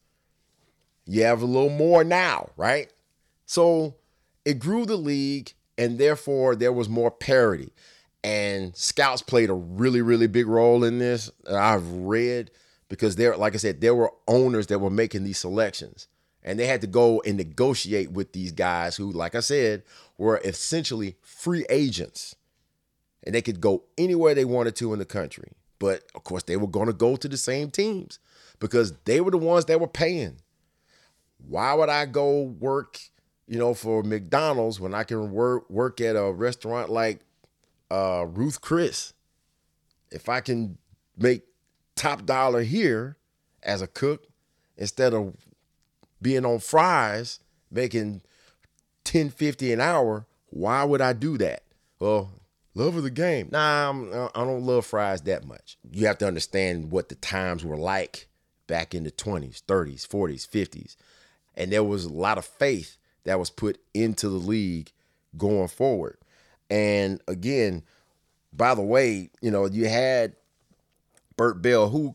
You 1.07 1.23
have 1.25 1.43
a 1.43 1.47
little 1.47 1.71
more 1.71 2.05
now, 2.05 2.51
right? 2.57 2.93
So 3.47 3.97
it 4.45 4.59
grew 4.59 4.87
the 4.87 4.97
league, 4.97 5.53
and 5.77 5.99
therefore 5.99 6.55
there 6.57 6.73
was 6.73 6.89
more 6.89 7.11
parity. 7.11 7.73
And 8.23 8.75
scouts 8.77 9.23
played 9.23 9.51
a 9.51 9.55
really, 9.55 10.01
really 10.01 10.27
big 10.27 10.47
role 10.47 10.85
in 10.85 10.99
this. 10.99 11.31
I've 11.51 11.87
read 11.91 12.51
because 12.89 13.17
there, 13.17 13.37
like 13.37 13.55
I 13.55 13.59
said, 13.59 13.81
there 13.81 13.95
were 13.95 14.13
owners 14.27 14.69
that 14.69 14.79
were 14.79 14.91
making 14.91 15.25
these 15.25 15.39
selections. 15.39 16.09
And 16.45 16.59
they 16.59 16.67
had 16.67 16.83
to 16.83 16.87
go 16.87 17.23
and 17.25 17.37
negotiate 17.37 18.13
with 18.13 18.33
these 18.33 18.53
guys 18.53 18.97
who, 18.97 19.11
like 19.11 19.35
I 19.35 19.41
said, 19.41 19.83
were 20.19 20.41
essentially 20.45 21.17
free 21.23 21.65
agents. 21.71 22.37
And 23.23 23.35
they 23.35 23.41
could 23.41 23.61
go 23.61 23.85
anywhere 23.97 24.35
they 24.35 24.45
wanted 24.45 24.77
to 24.77 24.93
in 24.93 24.99
the 24.99 25.07
country. 25.07 25.53
But 25.79 26.05
of 26.15 26.25
course, 26.25 26.43
they 26.43 26.57
were 26.57 26.67
going 26.67 26.87
to 26.87 26.93
go 26.93 27.17
to 27.17 27.29
the 27.29 27.39
same 27.39 27.71
teams 27.71 28.19
because 28.61 28.93
they 29.05 29.21
were 29.21 29.31
the 29.31 29.39
ones 29.39 29.65
that 29.67 29.81
were 29.81 29.89
paying. 29.89 30.37
Why 31.47 31.73
would 31.75 31.89
I 31.89 32.07
go 32.07 32.43
work, 32.43 33.01
you 33.47 33.59
know, 33.59 33.75
for 33.75 34.03
McDonald's 34.03 34.79
when 34.79 34.95
I 34.95 35.05
can 35.05 35.31
work 35.31 35.69
work 35.69 36.01
at 36.01 36.17
a 36.17 36.33
restaurant 36.33 36.91
like 36.91 37.21
uh, 37.91 38.27
Ruth 38.29 38.61
Chris? 38.61 39.15
If 40.11 40.29
I 40.29 40.41
can 40.41 40.79
make 41.19 41.43
top 41.97 42.25
dollar 42.27 42.63
here 42.63 43.17
as 43.63 43.83
a 43.83 43.87
cook 43.87 44.27
instead 44.77 45.15
of 45.15 45.35
being 46.25 46.47
on 46.47 46.59
fries 46.59 47.39
making 47.71 48.23
1050 49.05 49.73
an 49.75 49.81
hour, 49.81 50.27
why 50.49 50.83
would 50.83 51.03
I 51.03 51.13
do 51.13 51.37
that? 51.39 51.63
Well, 52.01 52.31
love 52.75 52.97
of 52.97 53.03
the 53.03 53.11
game. 53.11 53.51
Nah, 53.53 53.91
I'm, 53.91 54.13
I 54.13 54.45
don't 54.45 54.65
love 54.65 54.87
fries 54.87 55.21
that 55.23 55.47
much. 55.47 55.77
You 55.93 56.07
have 56.07 56.19
to 56.19 56.27
understand 56.27 56.91
what 56.91 57.11
the 57.11 57.15
times 57.17 57.65
were 57.65 57.77
like 57.77 58.29
back 58.67 58.95
in 58.95 59.05
the 59.05 59.11
20s, 59.11 59.63
30s, 59.63 60.09
40s, 60.09 60.49
50s. 60.49 60.97
And 61.55 61.71
there 61.71 61.85
was 61.85 62.07
a 62.07 62.13
lot 62.13 62.39
of 62.39 62.45
faith 62.45 62.97
that 63.25 63.39
was 63.39 63.51
put 63.51 63.79
into 63.93 64.29
the 64.29 64.39
league 64.39 64.91
going 65.37 65.69
forward. 65.69 66.17
And 66.71 67.21
again, 67.29 67.83
by 68.53 68.75
the 68.75 68.83
way, 68.83 69.31
you 69.43 69.51
know, 69.51 69.67
you 69.67 69.89
had 69.89 70.37
Bert 71.37 71.61
Bell, 71.61 71.91
who, 71.91 72.15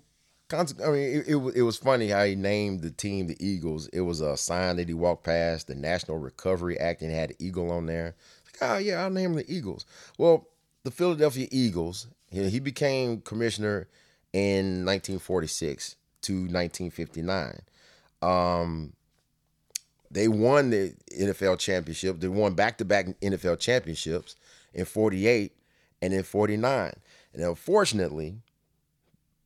I 0.51 0.63
mean, 0.63 1.19
it, 1.19 1.27
it, 1.27 1.55
it, 1.55 1.61
was 1.61 1.77
funny 1.77 2.07
how 2.07 2.23
he 2.23 2.35
named 2.35 2.81
the 2.81 2.89
team 2.89 3.27
the 3.27 3.37
Eagles. 3.39 3.87
It 3.89 4.01
was 4.01 4.19
a 4.19 4.35
sign 4.35 4.77
that 4.77 4.87
he 4.87 4.93
walked 4.95 5.23
past, 5.23 5.67
the 5.67 5.75
National 5.75 6.17
Recovery 6.17 6.79
Act, 6.79 7.01
and 7.01 7.11
had 7.11 7.31
an 7.31 7.35
eagle 7.39 7.71
on 7.71 7.85
there. 7.85 8.15
Like, 8.45 8.69
oh, 8.69 8.77
yeah, 8.77 9.03
I'll 9.03 9.11
name 9.11 9.33
the 9.33 9.45
Eagles. 9.51 9.85
Well, 10.17 10.47
the 10.83 10.91
Philadelphia 10.91 11.47
Eagles, 11.51 12.07
he 12.31 12.59
became 12.59 13.21
commissioner 13.21 13.87
in 14.33 14.85
1946 14.85 15.95
to 16.23 16.33
1959. 16.33 17.61
Um, 18.21 18.93
they 20.11 20.27
won 20.27 20.71
the 20.71 20.95
NFL 21.19 21.59
championship. 21.59 22.19
They 22.19 22.27
won 22.27 22.53
back 22.53 22.77
to 22.79 22.85
back 22.85 23.05
NFL 23.21 23.59
championships 23.59 24.35
in 24.73 24.85
48 24.85 25.51
and 26.01 26.13
in 26.13 26.23
49. 26.23 26.93
And 27.33 27.43
unfortunately, 27.43 28.37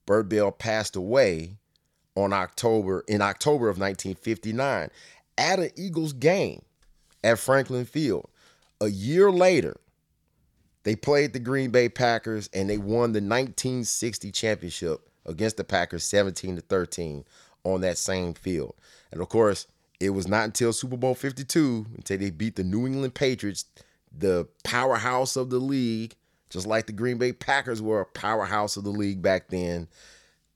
Bert 0.05 0.29
Bell 0.29 0.51
passed 0.51 0.95
away 0.95 1.57
on 2.15 2.33
October 2.33 3.03
in 3.07 3.21
October 3.21 3.69
of 3.69 3.77
1959 3.77 4.89
at 5.37 5.59
an 5.59 5.71
Eagles 5.75 6.13
game 6.13 6.61
at 7.23 7.39
Franklin 7.39 7.85
Field. 7.85 8.29
A 8.81 8.87
year 8.87 9.31
later, 9.31 9.77
they 10.83 10.95
played 10.95 11.33
the 11.33 11.39
Green 11.39 11.71
Bay 11.71 11.89
Packers 11.89 12.49
and 12.53 12.69
they 12.69 12.77
won 12.77 13.13
the 13.13 13.21
1960 13.21 14.31
championship 14.31 15.09
against 15.25 15.57
the 15.57 15.63
Packers 15.63 16.03
17 16.03 16.57
to 16.57 16.61
13 16.61 17.23
on 17.63 17.81
that 17.81 17.97
same 17.97 18.33
field. 18.33 18.75
And 19.11 19.21
of 19.21 19.29
course, 19.29 19.67
it 19.99 20.09
was 20.09 20.27
not 20.27 20.45
until 20.45 20.73
Super 20.73 20.97
Bowl 20.97 21.15
52 21.15 21.85
until 21.95 22.17
they 22.17 22.29
beat 22.29 22.57
the 22.57 22.63
New 22.63 22.85
England 22.85 23.15
Patriots, 23.15 23.65
the 24.15 24.47
powerhouse 24.63 25.37
of 25.37 25.49
the 25.49 25.59
league, 25.59 26.15
just 26.53 26.67
like 26.67 26.85
the 26.85 26.93
Green 26.93 27.17
Bay 27.17 27.33
Packers 27.33 27.81
were 27.81 28.01
a 28.01 28.05
powerhouse 28.05 28.77
of 28.77 28.83
the 28.83 28.91
league 28.91 29.23
back 29.23 29.49
then. 29.49 29.87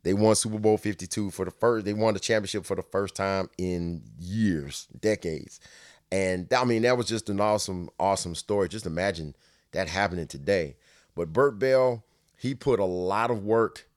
They 0.04 0.14
won 0.14 0.36
Super 0.36 0.60
Bowl 0.60 0.78
52 0.78 1.32
for 1.32 1.44
the 1.44 1.52
first 1.52 1.86
they 1.86 1.94
won 1.94 2.14
the 2.14 2.20
championship 2.20 2.66
for 2.66 2.76
the 2.76 2.84
first 2.84 3.16
time 3.16 3.50
in 3.58 4.04
years, 4.20 4.88
decades. 5.02 5.60
And 6.12 6.54
I 6.54 6.64
mean, 6.66 6.84
that 6.84 6.98
was 6.98 7.08
just 7.08 7.30
an 7.30 7.42
awesome 7.42 7.90
awesome 8.00 8.36
story. 8.36 8.70
Just 8.70 8.86
imagine 8.86 9.36
that 9.72 9.90
happening 9.90 10.28
today. 10.28 10.78
But 11.16 11.34
Bert 11.34 11.58
Bell, 11.58 12.06
he 12.38 12.54
put 12.54 12.80
a 12.80 12.86
lot 12.86 13.32
of 13.32 13.44
work 13.44 13.90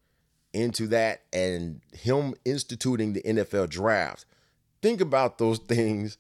into 0.55 0.87
that 0.89 1.23
and 1.35 1.83
him 1.93 2.35
instituting 2.47 3.13
the 3.13 3.23
NFL 3.23 3.69
draft. 3.69 4.25
Think 4.81 5.03
about 5.03 5.37
those 5.37 5.59
things, 5.59 6.17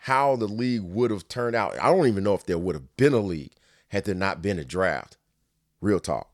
how 0.00 0.36
the 0.36 0.48
league 0.48 0.82
would 0.82 1.10
have 1.10 1.28
turned 1.28 1.54
out. 1.54 1.76
I 1.80 1.90
don't 1.94 2.06
even 2.06 2.24
know 2.24 2.34
if 2.34 2.46
there 2.46 2.58
would 2.58 2.74
have 2.74 2.96
been 2.96 3.12
a 3.12 3.20
league 3.20 3.52
had 3.88 4.04
there 4.04 4.14
not 4.14 4.40
been 4.40 4.58
a 4.58 4.64
draft. 4.64 5.17
Real 5.80 6.00
talk. 6.00 6.28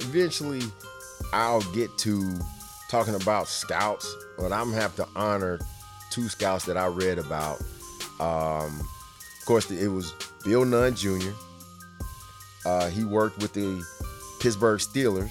Eventually, 0.00 0.62
I'll 1.32 1.60
get 1.72 1.96
to 1.98 2.36
talking 2.90 3.14
about 3.14 3.46
scouts, 3.46 4.12
but 4.36 4.52
I'm 4.52 4.70
gonna 4.70 4.80
have 4.80 4.96
to 4.96 5.06
honor 5.14 5.60
two 6.10 6.28
scouts 6.28 6.64
that 6.64 6.76
I 6.76 6.86
read 6.86 7.18
about. 7.18 7.60
Um, 8.18 8.80
of 8.80 9.46
course, 9.46 9.70
it 9.70 9.88
was 9.88 10.12
Bill 10.44 10.64
Nunn 10.64 10.96
Jr. 10.96 11.30
Uh, 12.64 12.88
he 12.88 13.04
worked 13.04 13.38
with 13.38 13.52
the 13.52 13.84
Pittsburgh 14.40 14.80
Steelers 14.80 15.30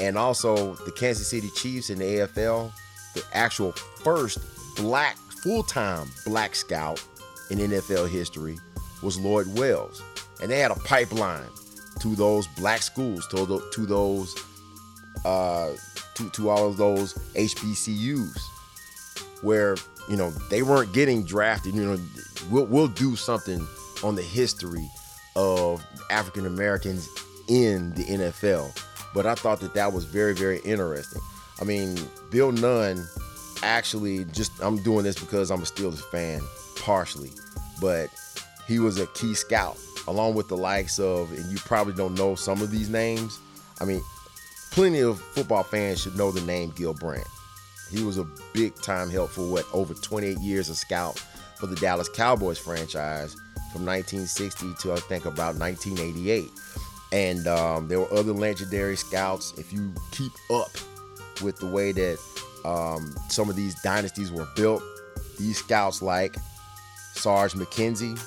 and 0.00 0.16
also 0.16 0.74
the 0.86 0.90
Kansas 0.90 1.28
City 1.28 1.50
Chiefs 1.50 1.90
in 1.90 1.98
the 1.98 2.04
AFL, 2.04 2.72
the 3.14 3.22
actual 3.32 3.72
first 3.72 4.38
black, 4.76 5.16
full 5.42 5.62
time 5.62 6.08
black 6.24 6.54
scout 6.54 7.04
in 7.50 7.58
NFL 7.58 8.08
history 8.08 8.58
was 9.02 9.20
Lloyd 9.20 9.46
Wells. 9.58 10.02
And 10.40 10.50
they 10.50 10.58
had 10.58 10.70
a 10.70 10.76
pipeline 10.76 11.48
to 12.00 12.14
those 12.14 12.46
black 12.48 12.80
schools, 12.80 13.26
to, 13.28 13.44
the, 13.44 13.60
to 13.74 13.84
those, 13.84 14.34
uh, 15.24 15.72
to, 16.14 16.30
to 16.30 16.48
all 16.48 16.66
of 16.66 16.78
those 16.78 17.14
HBCUs 17.34 18.38
where, 19.42 19.76
you 20.08 20.16
know, 20.16 20.30
they 20.50 20.62
weren't 20.62 20.94
getting 20.94 21.24
drafted. 21.24 21.74
You 21.74 21.84
know, 21.84 22.00
we'll, 22.50 22.66
we'll 22.66 22.88
do 22.88 23.16
something 23.16 23.66
on 24.02 24.14
the 24.14 24.22
history 24.22 24.88
of 25.36 25.84
African 26.10 26.46
Americans 26.46 27.06
in 27.48 27.92
the 27.94 28.04
NFL 28.04 28.74
but 29.14 29.26
I 29.26 29.34
thought 29.34 29.60
that 29.60 29.74
that 29.74 29.92
was 29.92 30.04
very, 30.04 30.34
very 30.34 30.58
interesting. 30.60 31.20
I 31.60 31.64
mean, 31.64 31.98
Bill 32.30 32.52
Nunn 32.52 33.06
actually 33.62 34.24
just, 34.26 34.52
I'm 34.62 34.82
doing 34.82 35.04
this 35.04 35.18
because 35.18 35.50
I'm 35.50 35.60
a 35.60 35.64
Steelers 35.64 36.02
fan, 36.10 36.40
partially, 36.76 37.30
but 37.80 38.08
he 38.66 38.78
was 38.78 38.98
a 38.98 39.06
key 39.08 39.34
scout 39.34 39.78
along 40.08 40.34
with 40.34 40.48
the 40.48 40.56
likes 40.56 40.98
of, 40.98 41.30
and 41.32 41.44
you 41.50 41.58
probably 41.58 41.92
don't 41.92 42.14
know 42.14 42.34
some 42.34 42.62
of 42.62 42.70
these 42.70 42.88
names. 42.88 43.38
I 43.80 43.84
mean, 43.84 44.02
plenty 44.70 45.00
of 45.00 45.20
football 45.20 45.62
fans 45.62 46.00
should 46.00 46.16
know 46.16 46.30
the 46.30 46.40
name 46.42 46.72
Gil 46.76 46.94
Brandt. 46.94 47.26
He 47.90 48.04
was 48.04 48.18
a 48.18 48.26
big 48.52 48.74
time 48.76 49.10
help 49.10 49.30
for 49.30 49.50
what 49.50 49.66
over 49.72 49.94
28 49.94 50.38
years 50.38 50.68
a 50.68 50.76
scout 50.76 51.18
for 51.58 51.66
the 51.66 51.76
Dallas 51.76 52.08
Cowboys 52.08 52.58
franchise 52.58 53.34
from 53.72 53.84
1960 53.84 54.74
to 54.80 54.92
I 54.92 54.96
think 54.96 55.26
about 55.26 55.56
1988. 55.56 56.48
And 57.12 57.46
um, 57.46 57.88
there 57.88 58.00
were 58.00 58.12
other 58.12 58.32
legendary 58.32 58.96
scouts. 58.96 59.52
If 59.58 59.72
you 59.72 59.92
keep 60.12 60.32
up 60.50 60.70
with 61.42 61.58
the 61.58 61.66
way 61.66 61.92
that 61.92 62.18
um, 62.64 63.14
some 63.28 63.50
of 63.50 63.56
these 63.56 63.80
dynasties 63.82 64.30
were 64.30 64.46
built, 64.54 64.82
these 65.38 65.58
scouts 65.58 66.02
like 66.02 66.36
Sarge 67.14 67.54
McKenzie, 67.54 68.20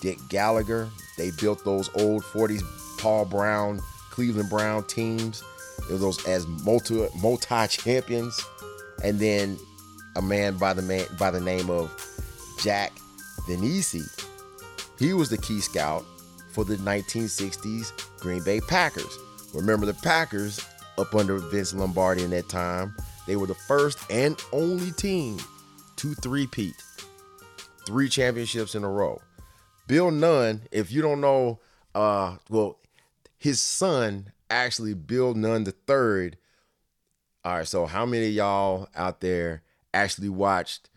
Dick 0.00 0.18
Gallagher, 0.28 0.88
they 1.16 1.30
built 1.30 1.64
those 1.64 1.88
old 1.96 2.22
40s 2.22 2.62
Paul 2.98 3.24
Brown, 3.24 3.80
Cleveland 4.10 4.50
Brown 4.50 4.84
teams. 4.84 5.42
Those 5.90 6.24
as 6.26 6.46
multi 6.46 7.08
multi 7.20 7.66
champions, 7.68 8.40
and 9.02 9.18
then 9.18 9.58
a 10.14 10.22
man 10.22 10.56
by 10.56 10.72
the 10.72 10.82
man 10.82 11.06
by 11.18 11.30
the 11.30 11.40
name 11.40 11.70
of 11.70 11.90
Jack 12.62 12.92
Vainisi. 13.48 14.04
He 14.98 15.12
was 15.12 15.28
the 15.28 15.38
key 15.38 15.60
scout 15.60 16.04
for 16.52 16.64
the 16.64 16.76
1960s 16.76 17.92
Green 18.20 18.42
Bay 18.42 18.60
Packers. 18.60 19.18
Remember 19.54 19.86
the 19.86 19.94
Packers 19.94 20.60
up 20.98 21.14
under 21.14 21.38
Vince 21.38 21.74
Lombardi 21.74 22.22
in 22.22 22.30
that 22.30 22.48
time, 22.48 22.94
They 23.26 23.36
were 23.36 23.46
the 23.46 23.54
first 23.54 23.98
and 24.10 24.42
only 24.52 24.90
team 24.92 25.38
to 25.96 26.14
three-peat, 26.14 26.74
three 27.86 28.08
championships 28.08 28.74
in 28.74 28.82
a 28.82 28.90
row. 28.90 29.20
Bill 29.86 30.10
Nunn, 30.10 30.62
if 30.72 30.90
you 30.90 31.02
don't 31.02 31.20
know, 31.20 31.60
uh, 31.94 32.36
well, 32.48 32.78
his 33.38 33.60
son 33.60 34.32
actually 34.50 34.94
Bill 34.94 35.34
Nunn 35.34 35.64
the 35.64 35.72
third. 35.72 36.36
All 37.44 37.56
right, 37.56 37.66
so 37.66 37.86
how 37.86 38.06
many 38.06 38.26
of 38.26 38.32
y'all 38.32 38.88
out 38.94 39.20
there 39.20 39.62
actually 39.94 40.28
watched 40.28 40.88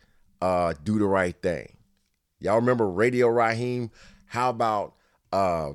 uh, 0.42 0.74
Do 0.84 1.00
the 1.00 1.06
Right 1.06 1.36
Thing? 1.42 1.78
Y'all 2.40 2.56
remember 2.56 2.90
Radio 2.90 3.28
Raheem? 3.28 3.92
How 4.28 4.50
about 4.50 4.95
uh, 5.36 5.74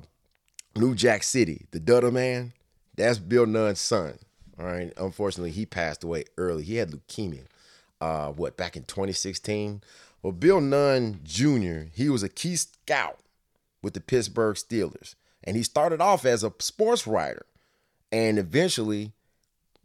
New 0.75 0.95
Jack 0.95 1.23
City, 1.23 1.67
the 1.71 1.79
Dudder 1.79 2.11
Man? 2.11 2.53
That's 2.95 3.19
Bill 3.19 3.45
Nunn's 3.45 3.79
son. 3.79 4.17
All 4.59 4.65
right. 4.65 4.91
Unfortunately, 4.97 5.51
he 5.51 5.65
passed 5.65 6.03
away 6.03 6.25
early. 6.37 6.63
He 6.63 6.77
had 6.77 6.91
leukemia. 6.91 7.45
Uh, 7.99 8.29
what 8.29 8.57
back 8.57 8.75
in 8.75 8.83
2016? 8.83 9.81
Well, 10.23 10.33
Bill 10.33 10.61
Nunn 10.61 11.19
Jr. 11.23 11.89
He 11.93 12.09
was 12.09 12.23
a 12.23 12.29
key 12.29 12.55
scout 12.55 13.19
with 13.83 13.93
the 13.93 14.01
Pittsburgh 14.01 14.55
Steelers, 14.55 15.15
and 15.43 15.55
he 15.55 15.63
started 15.63 16.01
off 16.01 16.25
as 16.25 16.43
a 16.43 16.53
sports 16.59 17.07
writer, 17.07 17.45
and 18.11 18.37
eventually, 18.37 19.11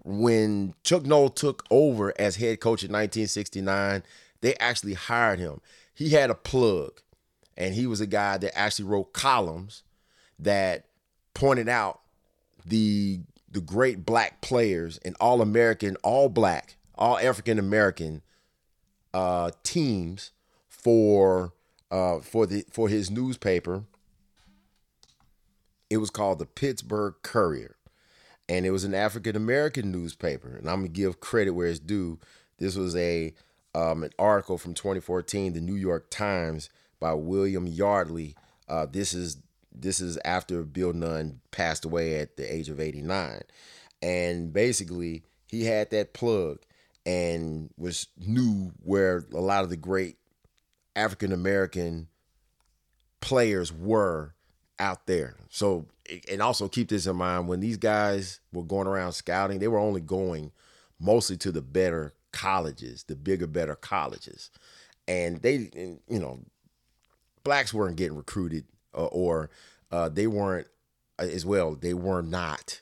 when 0.05 0.75
Chuck 0.83 1.05
Noll 1.05 1.31
took 1.31 1.65
over 1.71 2.13
as 2.19 2.37
head 2.37 2.61
coach 2.61 2.83
in 2.83 2.93
1969, 2.93 4.03
they 4.41 4.55
actually 4.57 4.95
hired 4.95 5.39
him. 5.39 5.61
He 5.95 6.11
had 6.11 6.31
a 6.31 6.35
plug, 6.35 7.01
and 7.57 7.75
he 7.75 7.87
was 7.87 8.01
a 8.01 8.07
guy 8.07 8.39
that 8.39 8.57
actually 8.57 8.85
wrote 8.85 9.13
columns 9.13 9.83
that 10.39 10.87
pointed 11.35 11.69
out 11.69 12.01
the 12.65 13.21
the 13.51 13.61
great 13.61 14.05
black 14.05 14.41
players 14.43 14.99
and 14.99 15.17
all 15.19 15.41
American, 15.41 15.97
all 16.03 16.29
black, 16.29 16.77
all 16.95 17.19
African 17.19 17.59
American 17.59 18.23
uh, 19.15 19.51
teams 19.63 20.33
for 20.69 21.53
uh, 21.91 22.21
for 22.21 22.47
the 22.47 22.65
for 22.71 22.89
his 22.89 23.11
newspaper. 23.11 23.85
It 25.89 25.99
was 25.99 26.11
called 26.11 26.39
the 26.39 26.47
Pittsburgh 26.47 27.15
Courier, 27.23 27.77
and 28.49 28.67
it 28.67 28.73
was 28.73 28.85
an 28.85 28.95
African 28.95 29.37
American 29.37 29.91
newspaper. 29.91 30.57
And 30.57 30.69
I'm 30.69 30.81
gonna 30.81 30.89
give 30.89 31.21
credit 31.21 31.53
where 31.53 31.69
it's 31.69 31.79
due. 31.79 32.19
This 32.59 32.77
was 32.77 32.95
a 32.97 33.33
um, 33.75 34.03
an 34.03 34.11
article 34.19 34.59
from 34.59 34.75
2014, 34.75 35.53
the 35.53 35.61
New 35.61 35.75
York 35.75 36.11
Times 36.11 36.71
by 37.01 37.13
William 37.15 37.67
Yardley. 37.67 38.37
Uh, 38.69 38.87
this 38.87 39.15
is 39.15 39.39
this 39.79 40.01
is 40.01 40.19
after 40.25 40.63
Bill 40.63 40.93
Nunn 40.93 41.41
passed 41.51 41.85
away 41.85 42.19
at 42.19 42.37
the 42.37 42.53
age 42.53 42.69
of 42.69 42.81
89. 42.81 43.43
And 44.03 44.53
basically, 44.53 45.23
he 45.47 45.65
had 45.65 45.91
that 45.91 46.15
plug 46.15 46.59
and 47.05 47.71
was 47.77 48.09
knew 48.19 48.73
where 48.83 49.25
a 49.33 49.41
lot 49.41 49.65
of 49.65 49.71
the 49.71 49.77
great 49.77 50.17
African 50.95 51.33
American 51.33 52.09
players 53.21 53.73
were 53.73 54.35
out 54.79 55.07
there. 55.07 55.37
So, 55.51 55.87
and 56.31 56.43
also 56.43 56.69
keep 56.69 56.89
this 56.89 57.07
in 57.07 57.17
mind 57.17 57.49
when 57.49 57.61
these 57.61 57.77
guys 57.77 58.41
were 58.53 58.65
going 58.65 58.87
around 58.87 59.13
scouting, 59.13 59.59
they 59.59 59.69
were 59.69 59.79
only 59.79 60.01
going 60.01 60.53
mostly 60.99 61.37
to 61.39 61.53
the 61.53 61.63
better 61.63 62.15
colleges, 62.33 63.05
the 63.05 63.17
bigger, 63.17 63.47
better 63.47 63.75
colleges. 63.75 64.51
And 65.09 65.41
they, 65.43 65.71
you 66.09 66.19
know, 66.19 66.41
blacks 67.47 67.73
weren't 67.73 67.97
getting 67.97 68.17
recruited 68.17 68.65
uh, 68.93 69.07
or 69.07 69.51
uh, 69.93 70.09
they 70.09 70.27
weren't 70.27 70.67
uh, 71.21 71.23
as 71.23 71.47
well. 71.47 71.77
They 71.77 71.95
were 71.95 72.21
not 72.21 72.81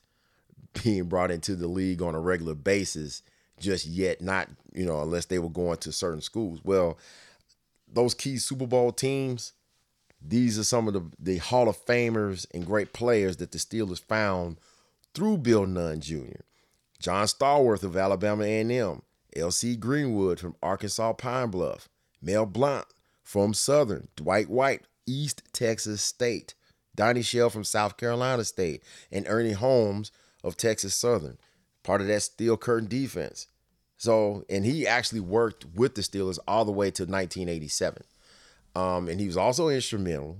being 0.82 1.04
brought 1.04 1.30
into 1.30 1.54
the 1.54 1.68
league 1.68 2.00
on 2.00 2.14
a 2.14 2.20
regular 2.20 2.54
basis 2.54 3.22
just 3.60 3.86
yet. 3.86 4.22
Not 4.22 4.48
you 4.72 4.86
know 4.86 5.02
unless 5.02 5.26
they 5.26 5.38
were 5.38 5.50
going 5.50 5.76
to 5.78 5.92
certain 5.92 6.22
schools. 6.22 6.60
Well, 6.64 6.98
those 7.86 8.14
key 8.14 8.38
Super 8.38 8.66
Bowl 8.66 8.90
teams. 8.90 9.52
These 10.26 10.58
are 10.58 10.64
some 10.64 10.88
of 10.88 10.94
the, 10.94 11.02
the 11.18 11.36
Hall 11.36 11.68
of 11.68 11.84
Famers 11.84 12.46
and 12.54 12.64
great 12.64 12.94
players 12.94 13.36
that 13.36 13.52
the 13.52 13.58
Steelers 13.58 14.00
found 14.00 14.56
through 15.12 15.36
Bill 15.36 15.66
Nunn 15.66 16.00
Jr., 16.00 16.40
John 16.98 17.26
Stallworth 17.26 17.82
of 17.82 17.94
Alabama 17.94 18.44
A&M, 18.44 19.02
L.C. 19.36 19.76
Greenwood 19.76 20.40
from 20.40 20.56
Arkansas 20.62 21.12
Pine 21.12 21.50
Bluff, 21.50 21.90
Mel 22.22 22.46
Blount 22.46 22.86
from 23.24 23.54
Southern, 23.54 24.08
Dwight 24.14 24.48
White, 24.48 24.82
East 25.06 25.42
Texas 25.52 26.02
State, 26.02 26.54
Donnie 26.94 27.22
Shell 27.22 27.50
from 27.50 27.64
South 27.64 27.96
Carolina 27.96 28.44
State, 28.44 28.84
and 29.10 29.26
Ernie 29.26 29.52
Holmes 29.52 30.12
of 30.44 30.56
Texas 30.56 30.94
Southern, 30.94 31.38
part 31.82 32.00
of 32.00 32.06
that 32.06 32.22
Steel 32.22 32.56
Curtain 32.56 32.88
defense. 32.88 33.48
So, 33.96 34.44
and 34.48 34.64
he 34.64 34.86
actually 34.86 35.20
worked 35.20 35.64
with 35.74 35.94
the 35.94 36.02
Steelers 36.02 36.38
all 36.46 36.64
the 36.64 36.72
way 36.72 36.90
to 36.92 37.04
1987. 37.04 38.04
Um, 38.76 39.08
and 39.08 39.18
he 39.18 39.26
was 39.26 39.36
also 39.36 39.68
instrumental 39.68 40.38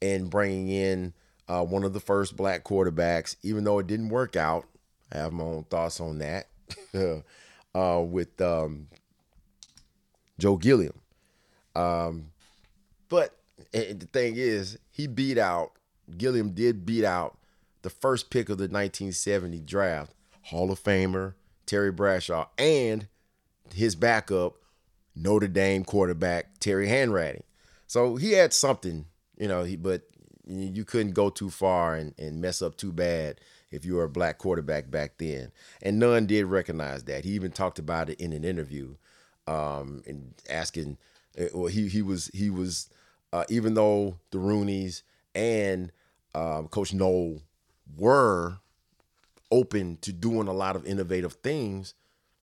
in 0.00 0.28
bringing 0.28 0.68
in 0.68 1.14
uh, 1.48 1.64
one 1.64 1.84
of 1.84 1.92
the 1.92 2.00
first 2.00 2.36
black 2.36 2.62
quarterbacks, 2.62 3.36
even 3.42 3.64
though 3.64 3.78
it 3.78 3.86
didn't 3.86 4.10
work 4.10 4.36
out. 4.36 4.66
I 5.12 5.18
have 5.18 5.32
my 5.32 5.44
own 5.44 5.64
thoughts 5.64 6.00
on 6.00 6.18
that 6.18 6.46
uh, 7.74 8.00
with 8.00 8.40
um, 8.40 8.88
Joe 10.38 10.56
Gilliam. 10.56 11.00
Um, 11.74 12.30
but 13.08 13.36
the 13.72 14.08
thing 14.12 14.34
is, 14.36 14.78
he 14.90 15.06
beat 15.06 15.38
out, 15.38 15.72
Gilliam 16.16 16.50
did 16.50 16.84
beat 16.84 17.04
out 17.04 17.38
the 17.82 17.90
first 17.90 18.30
pick 18.30 18.48
of 18.48 18.58
the 18.58 18.64
1970 18.64 19.60
draft, 19.60 20.12
Hall 20.42 20.70
of 20.70 20.82
Famer 20.82 21.34
Terry 21.66 21.92
Bradshaw, 21.92 22.46
and 22.58 23.08
his 23.72 23.94
backup, 23.94 24.54
Notre 25.14 25.48
Dame 25.48 25.84
quarterback 25.84 26.58
Terry 26.60 26.88
Hanratty. 26.88 27.42
So 27.86 28.16
he 28.16 28.32
had 28.32 28.52
something, 28.52 29.06
you 29.38 29.48
know, 29.48 29.64
he, 29.64 29.76
but 29.76 30.02
you 30.46 30.84
couldn't 30.84 31.12
go 31.12 31.30
too 31.30 31.50
far 31.50 31.94
and, 31.94 32.14
and 32.18 32.40
mess 32.40 32.60
up 32.60 32.76
too 32.76 32.92
bad 32.92 33.40
if 33.70 33.84
you 33.84 33.94
were 33.94 34.04
a 34.04 34.08
black 34.08 34.38
quarterback 34.38 34.90
back 34.90 35.18
then. 35.18 35.52
And 35.82 35.98
Nunn 35.98 36.26
did 36.26 36.46
recognize 36.46 37.04
that. 37.04 37.24
He 37.24 37.30
even 37.32 37.52
talked 37.52 37.78
about 37.78 38.10
it 38.10 38.20
in 38.20 38.32
an 38.32 38.44
interview 38.44 38.96
um, 39.46 40.02
and 40.06 40.34
asking, 40.48 40.98
uh, 41.38 41.44
well, 41.54 41.66
he, 41.66 41.88
he 41.88 42.02
was, 42.02 42.30
he 42.34 42.50
was, 42.50 42.88
uh, 43.32 43.44
even 43.48 43.74
though 43.74 44.18
the 44.30 44.38
Rooneys 44.38 45.02
and 45.34 45.92
um, 46.34 46.68
Coach 46.68 46.92
Noll 46.92 47.42
were 47.96 48.58
open 49.50 49.96
to 50.02 50.12
doing 50.12 50.48
a 50.48 50.52
lot 50.52 50.76
of 50.76 50.86
innovative 50.86 51.34
things. 51.34 51.94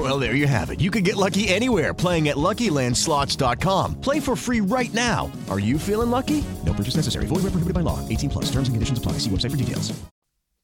Well, 0.00 0.18
there 0.18 0.34
you 0.34 0.46
have 0.46 0.70
it. 0.70 0.80
You 0.80 0.90
can 0.90 1.04
get 1.04 1.16
lucky 1.16 1.46
anywhere 1.48 1.92
playing 1.92 2.30
at 2.30 2.36
LuckyLandSlots.com. 2.36 4.00
Play 4.00 4.18
for 4.18 4.34
free 4.34 4.62
right 4.62 4.92
now. 4.94 5.30
Are 5.50 5.58
you 5.58 5.78
feeling 5.78 6.10
lucky? 6.10 6.42
No 6.64 6.72
purchase 6.72 6.96
necessary. 6.96 7.26
Void 7.26 7.42
where 7.42 7.50
prohibited 7.50 7.74
by 7.74 7.82
law. 7.82 8.00
18 8.08 8.30
plus. 8.30 8.46
Terms 8.46 8.68
and 8.68 8.76
conditions 8.76 8.98
apply. 8.98 9.18
See 9.18 9.28
website 9.28 9.50
for 9.50 9.58
details. 9.58 9.92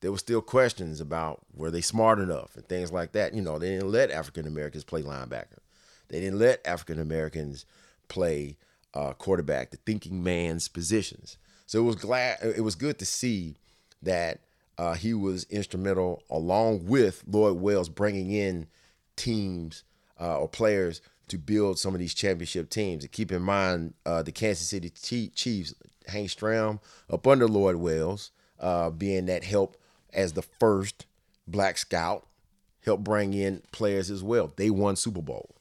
There 0.01 0.11
were 0.11 0.17
still 0.17 0.41
questions 0.41 1.03
about 1.03 1.41
were 1.55 1.71
they 1.71 1.83
smart 1.83 2.19
enough 2.19 2.57
and 2.57 2.67
things 2.67 2.91
like 2.93 3.13
that. 3.13 3.35
You 3.35 3.43
know, 3.43 3.59
they 3.59 3.73
didn't 3.73 3.93
let 3.93 4.11
African 4.11 4.47
Americans 4.47 4.85
play 4.85 5.03
linebacker. 5.03 5.59
They 6.09 6.21
didn't 6.21 6.39
let 6.39 6.67
African 6.67 6.99
Americans 6.99 7.67
play 8.09 8.57
uh, 8.95 9.13
quarterback, 9.13 9.71
the 9.71 9.77
thinking 9.85 10.25
man's 10.25 10.69
positions. 10.69 11.37
So 11.67 11.81
it 11.81 11.85
was 11.85 11.97
glad 11.97 12.39
it 12.41 12.63
was 12.63 12.75
good 12.75 12.99
to 13.01 13.05
see 13.05 13.57
that 14.01 14.41
uh, 14.79 14.95
he 14.95 15.13
was 15.13 15.45
instrumental 15.51 16.23
along 16.31 16.87
with 16.87 17.23
Lloyd 17.27 17.61
Wells 17.61 17.91
bringing 17.91 18.31
in 18.31 18.69
teams 19.17 19.85
uh, 20.21 20.39
or 20.39 20.49
players 20.49 21.01
to 21.29 21.39
build 21.39 21.79
some 21.79 21.95
of 21.95 22.01
these 22.01 22.15
championship 22.15 22.71
teams. 22.71 23.05
And 23.05 23.13
keep 23.13 23.33
in 23.33 23.43
mind 23.43 23.95
uh, 24.05 24.23
the 24.23 24.33
Kansas 24.33 24.69
City 24.69 24.91
Chiefs, 24.91 25.75
Hank 26.07 26.29
Stram 26.29 26.81
up 27.11 27.27
under 27.27 27.49
Lloyd 27.49 27.77
Wells, 27.77 28.31
uh, 28.61 28.91
being 28.91 29.27
that 29.27 29.45
help 29.45 29.77
as 30.13 30.33
the 30.33 30.43
first 30.43 31.07
black 31.47 31.79
scout, 31.79 32.27
helped 32.85 33.05
bring 33.05 33.35
in 33.35 33.63
players 33.73 34.11
as 34.11 34.23
well. 34.23 34.53
They 34.57 34.71
won 34.71 34.97
Super 34.97 35.23
Bowl 35.23 35.57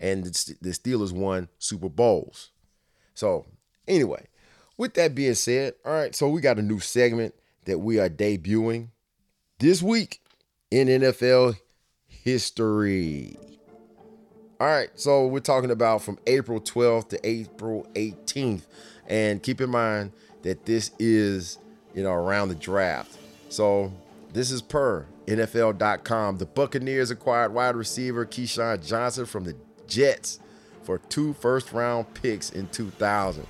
and 0.00 0.24
the 0.24 0.70
Steelers 0.70 1.12
won 1.12 1.48
Super 1.58 1.88
Bowls. 1.88 2.50
So, 3.14 3.46
anyway, 3.86 4.26
with 4.76 4.94
that 4.94 5.14
being 5.14 5.34
said, 5.34 5.74
all 5.84 5.92
right, 5.92 6.14
so 6.14 6.28
we 6.28 6.40
got 6.40 6.58
a 6.58 6.62
new 6.62 6.80
segment 6.80 7.34
that 7.66 7.78
we 7.78 8.00
are 8.00 8.08
debuting 8.08 8.88
this 9.58 9.82
week 9.82 10.22
in 10.70 10.88
NFL 10.88 11.58
history. 12.24 13.36
All 14.60 14.66
right, 14.66 14.90
so 14.94 15.26
we're 15.26 15.40
talking 15.40 15.70
about 15.70 16.02
from 16.02 16.18
April 16.26 16.60
12th 16.60 17.08
to 17.10 17.20
April 17.26 17.86
18th. 17.94 18.62
And 19.06 19.42
keep 19.42 19.60
in 19.60 19.70
mind 19.70 20.12
that 20.42 20.66
this 20.66 20.90
is 20.98 21.58
you 21.94 22.02
know, 22.02 22.12
around 22.12 22.48
the 22.48 22.54
draft. 22.54 23.16
So 23.48 23.92
this 24.32 24.50
is 24.50 24.62
per 24.62 25.06
NFL.com. 25.26 26.38
The 26.38 26.46
Buccaneers 26.46 27.10
acquired 27.10 27.52
wide 27.52 27.76
receiver 27.76 28.26
Keyshawn 28.26 28.86
Johnson 28.86 29.26
from 29.26 29.44
the 29.44 29.56
Jets 29.86 30.40
for 30.82 30.98
two 30.98 31.32
first 31.34 31.72
round 31.72 32.12
picks 32.14 32.50
in 32.50 32.68
2000. 32.68 33.46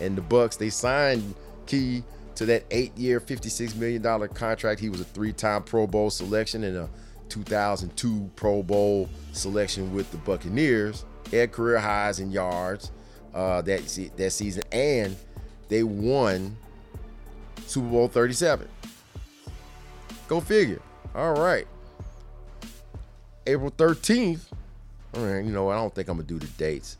And 0.00 0.16
the 0.16 0.22
Bucks, 0.22 0.56
they 0.56 0.70
signed 0.70 1.34
Key 1.66 2.02
to 2.34 2.46
that 2.46 2.64
eight 2.70 2.96
year, 2.96 3.20
$56 3.20 3.76
million 3.76 4.28
contract. 4.28 4.80
He 4.80 4.88
was 4.88 5.00
a 5.00 5.04
three 5.04 5.32
time 5.32 5.62
Pro 5.62 5.86
Bowl 5.86 6.10
selection 6.10 6.64
and 6.64 6.76
a 6.76 6.90
2002 7.32 8.30
Pro 8.36 8.62
Bowl 8.62 9.08
selection 9.32 9.94
with 9.94 10.10
the 10.10 10.18
Buccaneers. 10.18 11.04
Had 11.30 11.50
career 11.50 11.78
highs 11.78 12.20
in 12.20 12.30
yards 12.30 12.90
uh, 13.34 13.62
that, 13.62 14.10
that 14.16 14.30
season, 14.30 14.62
and 14.70 15.16
they 15.68 15.82
won 15.82 16.54
Super 17.66 17.88
Bowl 17.88 18.08
37. 18.08 18.68
Go 20.28 20.40
figure. 20.40 20.82
All 21.14 21.32
right. 21.32 21.66
April 23.46 23.70
13th. 23.70 24.40
All 25.14 25.24
right, 25.24 25.44
you 25.44 25.52
know? 25.52 25.70
I 25.70 25.76
don't 25.76 25.94
think 25.94 26.08
I'm 26.08 26.18
to 26.18 26.22
do 26.22 26.38
the 26.38 26.46
dates. 26.58 26.98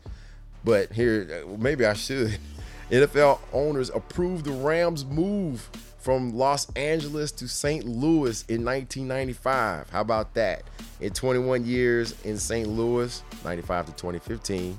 But 0.63 0.91
here, 0.91 1.45
maybe 1.59 1.85
I 1.85 1.93
should. 1.93 2.39
NFL 2.91 3.39
owners 3.53 3.89
approved 3.89 4.45
the 4.45 4.51
Rams' 4.51 5.05
move 5.05 5.69
from 6.03 6.35
Los 6.35 6.69
Angeles 6.73 7.31
to 7.31 7.47
St. 7.47 7.85
Louis 7.85 8.43
in 8.49 8.65
1995. 8.65 9.89
How 9.89 10.01
about 10.01 10.33
that? 10.33 10.63
In 10.99 11.13
21 11.13 11.65
years 11.65 12.13
in 12.25 12.37
St. 12.37 12.67
Louis, 12.67 13.23
95 13.45 13.85
to 13.85 13.91
2015, 13.93 14.77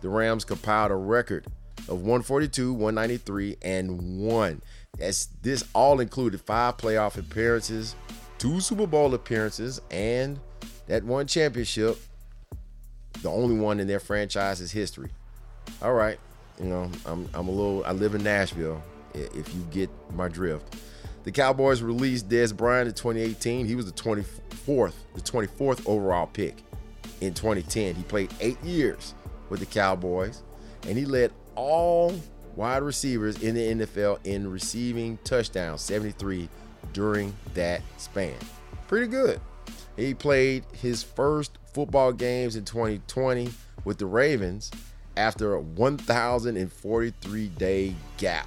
the 0.00 0.08
Rams 0.08 0.44
compiled 0.44 0.92
a 0.92 0.94
record 0.94 1.46
of 1.88 2.02
142, 2.02 2.72
193, 2.72 3.56
and 3.62 4.20
1. 4.24 4.62
That's 4.96 5.26
this 5.42 5.64
all 5.74 5.98
included 5.98 6.40
five 6.40 6.76
playoff 6.76 7.18
appearances, 7.18 7.96
two 8.38 8.60
Super 8.60 8.86
Bowl 8.86 9.12
appearances, 9.14 9.80
and 9.90 10.38
that 10.86 11.02
one 11.02 11.26
championship, 11.26 11.98
the 13.22 13.30
only 13.30 13.56
one 13.56 13.80
in 13.80 13.88
their 13.88 14.00
franchise's 14.00 14.70
history. 14.70 15.10
All 15.82 15.94
right, 15.94 16.18
you 16.60 16.66
know, 16.66 16.90
I'm 17.06 17.28
I'm 17.34 17.48
a 17.48 17.50
little 17.50 17.84
I 17.84 17.92
live 17.92 18.14
in 18.14 18.22
Nashville, 18.22 18.82
if 19.14 19.54
you 19.54 19.60
get 19.70 19.90
my 20.12 20.28
drift. 20.28 20.76
The 21.22 21.32
Cowboys 21.32 21.82
released 21.82 22.28
Dez 22.28 22.56
Bryant 22.56 22.88
in 22.88 22.94
2018. 22.94 23.66
He 23.66 23.74
was 23.74 23.86
the 23.86 23.92
24th, 23.92 24.94
the 25.14 25.20
24th 25.20 25.86
overall 25.86 26.26
pick 26.26 26.62
in 27.20 27.34
2010. 27.34 27.94
He 27.94 28.02
played 28.04 28.32
eight 28.40 28.60
years 28.62 29.14
with 29.50 29.60
the 29.60 29.66
Cowboys, 29.66 30.42
and 30.86 30.96
he 30.96 31.04
led 31.04 31.32
all 31.56 32.18
wide 32.56 32.82
receivers 32.82 33.42
in 33.42 33.54
the 33.54 33.84
NFL 33.84 34.18
in 34.24 34.50
receiving 34.50 35.18
touchdowns, 35.24 35.82
73 35.82 36.48
during 36.92 37.34
that 37.54 37.82
span. 37.98 38.34
Pretty 38.88 39.06
good. 39.06 39.40
He 39.96 40.14
played 40.14 40.64
his 40.72 41.02
first 41.02 41.58
football 41.74 42.12
games 42.12 42.56
in 42.56 42.64
2020 42.64 43.50
with 43.84 43.98
the 43.98 44.06
Ravens 44.06 44.70
after 45.16 45.54
a 45.54 45.60
1,043 45.60 47.48
day 47.48 47.94
gap 48.16 48.46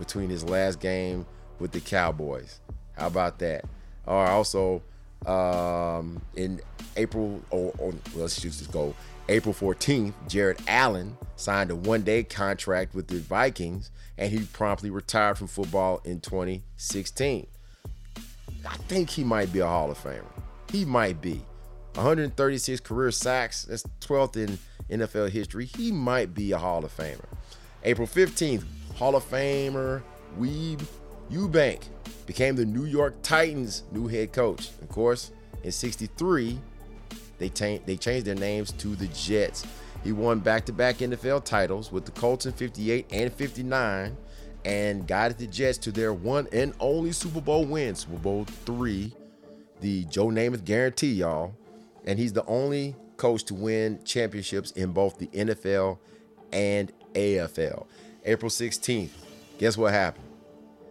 between 0.00 0.28
his 0.28 0.42
last 0.42 0.80
game 0.80 1.24
with 1.60 1.70
the 1.70 1.80
Cowboys. 1.80 2.58
How 2.96 3.06
about 3.06 3.38
that? 3.38 3.64
Or 4.06 4.26
also 4.26 4.82
um, 5.26 6.20
in 6.34 6.60
April, 6.96 7.40
or, 7.50 7.72
or 7.78 7.94
let's 8.16 8.40
just 8.40 8.72
go 8.72 8.96
April 9.28 9.54
14th, 9.54 10.12
Jared 10.26 10.58
Allen 10.66 11.16
signed 11.36 11.70
a 11.70 11.76
one 11.76 12.02
day 12.02 12.24
contract 12.24 12.96
with 12.96 13.06
the 13.06 13.20
Vikings 13.20 13.92
and 14.18 14.32
he 14.32 14.40
promptly 14.46 14.90
retired 14.90 15.38
from 15.38 15.46
football 15.46 16.00
in 16.04 16.20
2016. 16.20 17.46
I 18.66 18.76
think 18.88 19.08
he 19.08 19.22
might 19.22 19.52
be 19.52 19.60
a 19.60 19.66
Hall 19.66 19.90
of 19.90 20.02
Famer. 20.02 20.24
He 20.72 20.84
might 20.84 21.20
be. 21.20 21.44
136 21.94 22.80
career 22.80 23.10
sacks, 23.10 23.64
that's 23.64 23.84
12th 24.00 24.36
in 24.36 24.58
NFL 24.98 25.30
history. 25.30 25.64
He 25.64 25.92
might 25.92 26.34
be 26.34 26.50
a 26.52 26.58
Hall 26.58 26.84
of 26.84 26.96
Famer. 26.96 27.24
April 27.84 28.08
15th, 28.08 28.64
Hall 29.00 29.16
of 29.16 29.24
Famer 29.30 30.02
Weeb 30.38 30.84
Ewbank 31.32 31.84
became 32.26 32.54
the 32.54 32.66
New 32.66 32.84
York 32.84 33.14
Titans' 33.22 33.82
new 33.92 34.06
head 34.06 34.30
coach. 34.30 34.68
Of 34.82 34.90
course, 34.90 35.32
in 35.64 35.72
63, 35.72 36.58
they, 37.38 37.48
t- 37.48 37.80
they 37.86 37.96
changed 37.96 38.26
their 38.26 38.34
names 38.34 38.72
to 38.72 38.94
the 38.94 39.06
Jets. 39.06 39.64
He 40.04 40.12
won 40.12 40.40
back 40.40 40.66
to 40.66 40.74
back 40.74 40.98
NFL 40.98 41.44
titles 41.46 41.90
with 41.90 42.04
the 42.04 42.10
Colts 42.12 42.44
in 42.44 42.52
58 42.52 43.06
and 43.10 43.32
59 43.32 44.18
and 44.66 45.08
guided 45.08 45.38
the 45.38 45.46
Jets 45.46 45.78
to 45.78 45.92
their 45.92 46.12
one 46.12 46.46
and 46.52 46.74
only 46.78 47.12
Super 47.12 47.40
Bowl 47.40 47.64
win, 47.64 47.94
Super 47.94 48.18
Bowl 48.18 48.44
three, 48.66 49.14
the 49.80 50.04
Joe 50.04 50.26
Namath 50.26 50.66
guarantee, 50.66 51.12
y'all. 51.12 51.54
And 52.04 52.18
he's 52.18 52.34
the 52.34 52.44
only 52.44 52.94
coach 53.16 53.44
to 53.44 53.54
win 53.54 53.98
championships 54.04 54.72
in 54.72 54.92
both 54.92 55.16
the 55.18 55.28
NFL 55.28 55.96
and 56.52 56.92
AFL. 57.14 57.86
April 58.24 58.50
16th, 58.50 59.10
guess 59.58 59.76
what 59.76 59.92
happened? 59.92 60.24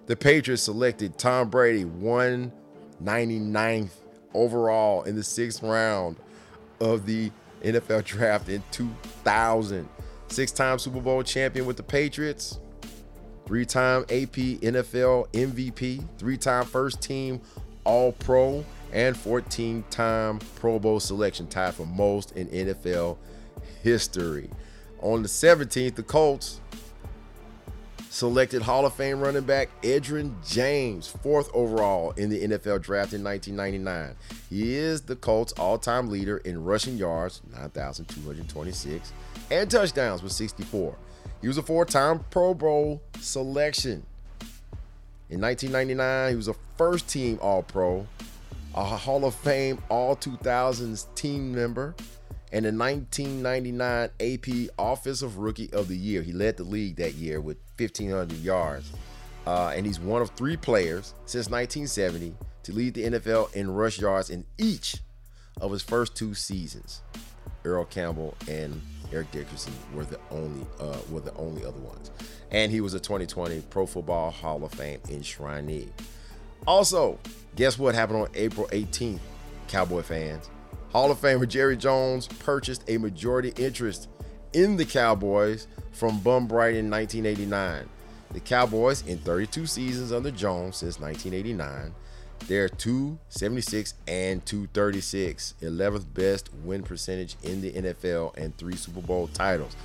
The 0.08 0.16
Patriots 0.16 0.64
selected 0.64 1.18
Tom 1.18 1.50
Brady 1.50 1.86
199th 1.86 3.92
overall 4.34 5.04
in 5.04 5.16
the 5.16 5.24
sixth 5.24 5.62
round 5.62 6.18
of 6.80 7.06
the 7.06 7.32
NFL 7.64 8.06
draft 8.06 8.50
in 8.50 8.64
2000. 8.72 9.88
Six 10.30 10.52
time 10.52 10.80
Super 10.80 11.02
Bowl 11.02 11.24
champion 11.24 11.66
with 11.66 11.78
the 11.78 11.84
Patriots, 11.84 12.60
three 13.46 13.66
time 13.66 14.04
AP 14.04 14.62
NFL 14.62 15.30
MVP, 15.32 16.04
three 16.18 16.38
time 16.38 16.66
first 16.66 17.02
team 17.02 17.42
All 17.84 18.12
Pro, 18.12 18.64
and 18.94 19.18
14 19.18 19.84
time 19.90 20.40
Pro 20.56 20.80
Bowl 20.80 21.00
selection, 21.00 21.48
tied 21.48 21.74
for 21.74 21.86
most 21.86 22.32
in 22.34 22.48
NFL 22.48 23.18
history. 23.82 24.50
On 25.02 25.22
the 25.22 25.30
17th, 25.30 25.96
the 25.96 26.04
Colts 26.04 26.60
selected 28.10 28.64
Hall 28.64 28.86
of 28.86 28.93
Fame 28.93 29.20
running 29.20 29.43
back 29.43 29.70
Edgerrin 29.82 30.34
James, 30.47 31.07
fourth 31.07 31.49
overall 31.53 32.12
in 32.12 32.30
the 32.30 32.41
NFL 32.41 32.82
draft 32.82 33.14
in 33.14 33.24
1999. 33.24 34.16
He 34.49 34.76
is 34.76 35.01
the 35.01 35.16
Colts' 35.16 35.53
all 35.53 35.78
time 35.78 36.10
leader 36.10 36.38
in 36.38 36.64
rushing 36.64 36.97
yards, 36.97 37.41
9,226, 37.55 39.14
and 39.51 39.70
touchdowns 39.70 40.24
with 40.24 40.32
64. 40.32 40.95
He 41.41 41.47
was 41.47 41.57
a 41.57 41.64
four 41.64 41.86
time 41.86 42.26
Pro 42.32 42.53
Bowl 42.53 43.01
selection. 43.20 44.05
In 45.30 45.39
1999, 45.41 46.32
he 46.32 46.36
was 46.36 46.47
a 46.47 46.55
first 46.76 47.07
team 47.07 47.38
All 47.41 47.62
Pro, 47.62 48.07
a 48.74 48.84
Hall 48.84 49.24
of 49.24 49.36
Fame 49.36 49.82
All 49.89 50.16
2000s 50.16 51.05
team 51.14 51.53
member, 51.53 51.95
and 52.52 52.66
the 52.66 52.72
1999 52.72 54.10
AP 54.20 54.70
Offensive 54.78 55.38
Rookie 55.38 55.72
of 55.72 55.88
the 55.88 55.95
Year. 55.95 56.22
He 56.22 56.32
led 56.32 56.58
the 56.58 56.64
league 56.64 56.95
that 56.97 57.14
year 57.14 57.39
with 57.39 57.58
1,500 57.78 58.38
yards. 58.39 58.91
Uh, 59.45 59.74
and 59.76 59.86
he's 59.86 60.00
one 60.00 60.22
of 60.22 60.32
three 60.32 60.58
players 60.58 61.14
since 61.26 61.50
1970 61.50 62.36
to 62.64 62.74
lead 62.74 62.93
the 62.93 63.04
NFL 63.04 63.54
in 63.56 63.74
rush 63.74 64.00
yards 64.00 64.30
in 64.30 64.45
each 64.58 64.97
of 65.62 65.72
his 65.72 65.82
first 65.82 66.16
two 66.16 66.34
seasons. 66.34 67.02
Earl 67.66 67.86
Campbell 67.86 68.36
and 68.47 68.82
Eric 69.12 69.32
Dickerson 69.32 69.74
were 69.93 70.06
the 70.06 70.20
only 70.32 70.66
uh, 70.80 70.97
were 71.10 71.20
the 71.20 71.34
only 71.36 71.66
other 71.66 71.80
ones, 71.80 72.12
and 72.52 72.72
he 72.72 72.80
was 72.80 72.93
a 72.93 73.00
2020 73.00 73.62
Pro 73.70 73.86
Football 73.86 74.32
Hall 74.32 74.64
of 74.64 74.72
Fame 74.72 75.00
enshrinee. 75.08 75.89
Also, 76.68 77.18
guess 77.56 77.80
what 77.80 77.95
happened 77.95 78.22
on 78.22 78.28
April 78.36 78.68
18th, 78.68 79.20
Cowboy 79.68 80.02
fans? 80.02 80.50
Hall 80.92 81.12
of 81.12 81.20
Famer 81.22 81.48
Jerry 81.48 81.78
Jones 81.78 82.28
purchased 82.28 82.84
a 82.88 82.98
majority 82.98 83.54
interest 83.58 84.10
in 84.54 84.76
the 84.76 84.86
Cowboys 84.86 85.68
from 85.92 86.20
Bum 86.20 86.48
Bright 86.48 86.76
in 86.76 86.90
1989. 86.90 87.88
The 88.32 88.40
Cowboys, 88.40 89.06
in 89.06 89.18
32 89.20 89.66
seasons 89.66 90.12
under 90.12 90.32
Jones 90.32 90.78
since 90.78 91.00
1989, 91.00 91.94
they're 92.48 92.70
276 92.70 93.94
and 94.08 94.44
236, 94.46 95.56
11th 95.62 96.14
best 96.14 96.50
win 96.64 96.84
percentage 96.84 97.36
in 97.44 97.62
the 97.62 97.72
NFL, 97.72 98.36
and 98.38 98.56
three 98.58 98.76
Super 98.76 99.02
Bowl 99.02 99.28
titles. 99.28 99.76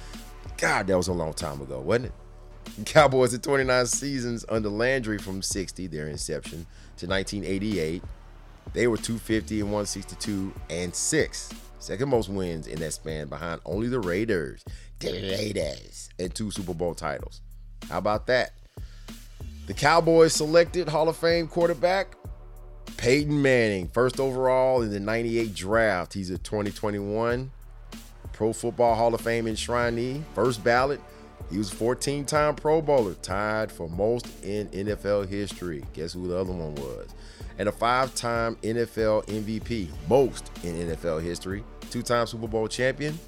God, 0.56 0.86
that 0.86 0.96
was 0.96 1.08
a 1.08 1.12
long 1.12 1.34
time 1.34 1.60
ago, 1.60 1.80
wasn't 1.80 2.06
it? 2.06 2.86
Cowboys 2.86 3.34
in 3.34 3.40
29 3.40 3.86
seasons 3.86 4.44
under 4.48 4.68
Landry 4.68 5.18
from 5.18 5.42
60, 5.42 5.86
their 5.88 6.08
inception, 6.08 6.66
to 6.96 7.06
1988. 7.06 8.02
They 8.72 8.86
were 8.86 8.96
250 8.96 9.60
and 9.60 9.68
162 9.70 10.52
and 10.70 10.94
6. 10.94 11.50
Second 11.78 12.08
most 12.08 12.28
wins 12.28 12.66
in 12.66 12.80
that 12.80 12.92
span 12.92 13.28
behind 13.28 13.60
only 13.64 13.88
the 13.88 14.00
Raiders. 14.00 14.64
The 15.00 15.12
Raiders. 15.12 16.08
And 16.18 16.34
two 16.34 16.50
Super 16.50 16.74
Bowl 16.74 16.94
titles. 16.94 17.40
How 17.88 17.98
about 17.98 18.26
that? 18.28 18.52
The 19.66 19.74
Cowboys 19.74 20.32
selected 20.32 20.88
Hall 20.88 21.08
of 21.08 21.16
Fame 21.16 21.46
quarterback 21.46 22.16
Peyton 22.96 23.40
Manning, 23.40 23.88
first 23.88 24.20
overall 24.20 24.82
in 24.82 24.90
the 24.90 25.00
98 25.00 25.54
draft. 25.54 26.14
He's 26.14 26.30
a 26.30 26.38
2021 26.38 27.50
Pro 28.32 28.52
Football 28.52 28.94
Hall 28.94 29.14
of 29.14 29.20
Fame 29.20 29.46
enshrinee, 29.46 30.22
first 30.34 30.64
ballot 30.64 31.00
He 31.50 31.58
was 31.58 31.70
14 31.70 32.24
time 32.24 32.54
Pro 32.56 32.82
Bowler, 32.82 33.14
tied 33.14 33.70
for 33.70 33.88
most 33.88 34.26
in 34.42 34.68
NFL 34.68 35.28
history. 35.28 35.84
Guess 35.92 36.14
who 36.14 36.28
the 36.28 36.36
other 36.36 36.52
one 36.52 36.74
was? 36.74 37.08
And 37.58 37.68
a 37.68 37.72
five 37.72 38.14
time 38.14 38.56
NFL 38.56 39.26
MVP, 39.26 39.88
most 40.08 40.50
in 40.62 40.74
NFL 40.74 41.22
history. 41.22 41.64
Two 41.90 42.02
time 42.02 42.26
Super 42.26 42.48
Bowl 42.48 42.66
champion, 42.66 43.18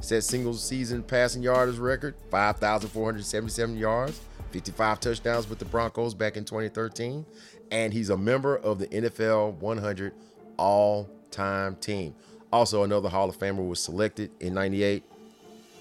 set 0.00 0.24
single 0.24 0.54
season 0.54 1.02
passing 1.02 1.42
yardage 1.42 1.78
record 1.78 2.14
5,477 2.30 3.76
yards, 3.76 4.20
55 4.50 5.00
touchdowns 5.00 5.48
with 5.48 5.58
the 5.58 5.64
Broncos 5.64 6.14
back 6.14 6.36
in 6.36 6.44
2013. 6.44 7.24
And 7.70 7.92
he's 7.92 8.10
a 8.10 8.16
member 8.16 8.56
of 8.56 8.78
the 8.78 8.86
NFL 8.88 9.54
100 9.54 10.14
all 10.56 11.08
time 11.30 11.76
team. 11.76 12.14
Also, 12.52 12.82
another 12.82 13.08
Hall 13.08 13.28
of 13.28 13.38
Famer 13.38 13.66
was 13.66 13.80
selected 13.80 14.30
in 14.40 14.54
98. 14.54 15.04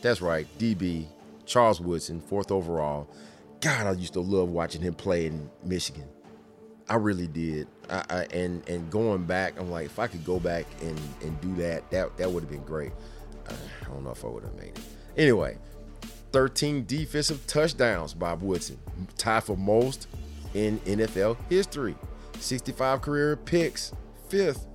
That's 0.02 0.22
right, 0.22 0.46
DB 0.60 1.08
Charles 1.48 1.82
Woodson, 1.82 2.22
fourth 2.22 2.52
overall. 2.52 3.08
God, 3.62 3.88
I 3.88 3.92
used 3.94 4.14
to 4.14 4.20
love 4.20 4.50
watching 4.50 4.82
him 4.82 4.94
play 4.94 5.26
in 5.26 5.50
Michigan. 5.64 6.04
I 6.90 6.96
really 6.96 7.28
did. 7.28 7.68
I, 7.90 8.04
I, 8.10 8.24
and 8.32 8.68
and 8.70 8.90
going 8.90 9.26
back, 9.26 9.60
I'm 9.60 9.70
like, 9.70 9.88
if 9.88 10.00
I 10.00 10.08
could 10.08 10.26
go 10.26 10.40
back 10.40 10.66
and, 10.82 11.00
and 11.22 11.40
do 11.42 11.54
that, 11.56 11.90
that 11.92 12.18
that 12.18 12.32
would 12.32 12.44
have 12.44 12.52
been 12.52 12.64
great. 12.64 12.92
Uh, 13.48 13.54
I 13.82 13.86
don't 13.86 14.04
know 14.04 14.12
if 14.12 14.24
I 14.24 14.28
would 14.28 14.44
have 14.44 14.56
made 14.56 14.70
it. 14.70 14.80
Anyway, 15.18 15.58
13 16.32 16.86
defensive 16.86 17.46
touchdowns 17.48 18.14
by 18.14 18.34
Woodson, 18.34 18.78
tied 19.18 19.44
for 19.44 19.58
most 19.58 20.08
in 20.54 20.80
NFL 20.80 21.38
history. 21.50 21.96
65 22.40 23.02
career 23.02 23.36
picks, 23.36 23.92
fifth, 24.30 24.68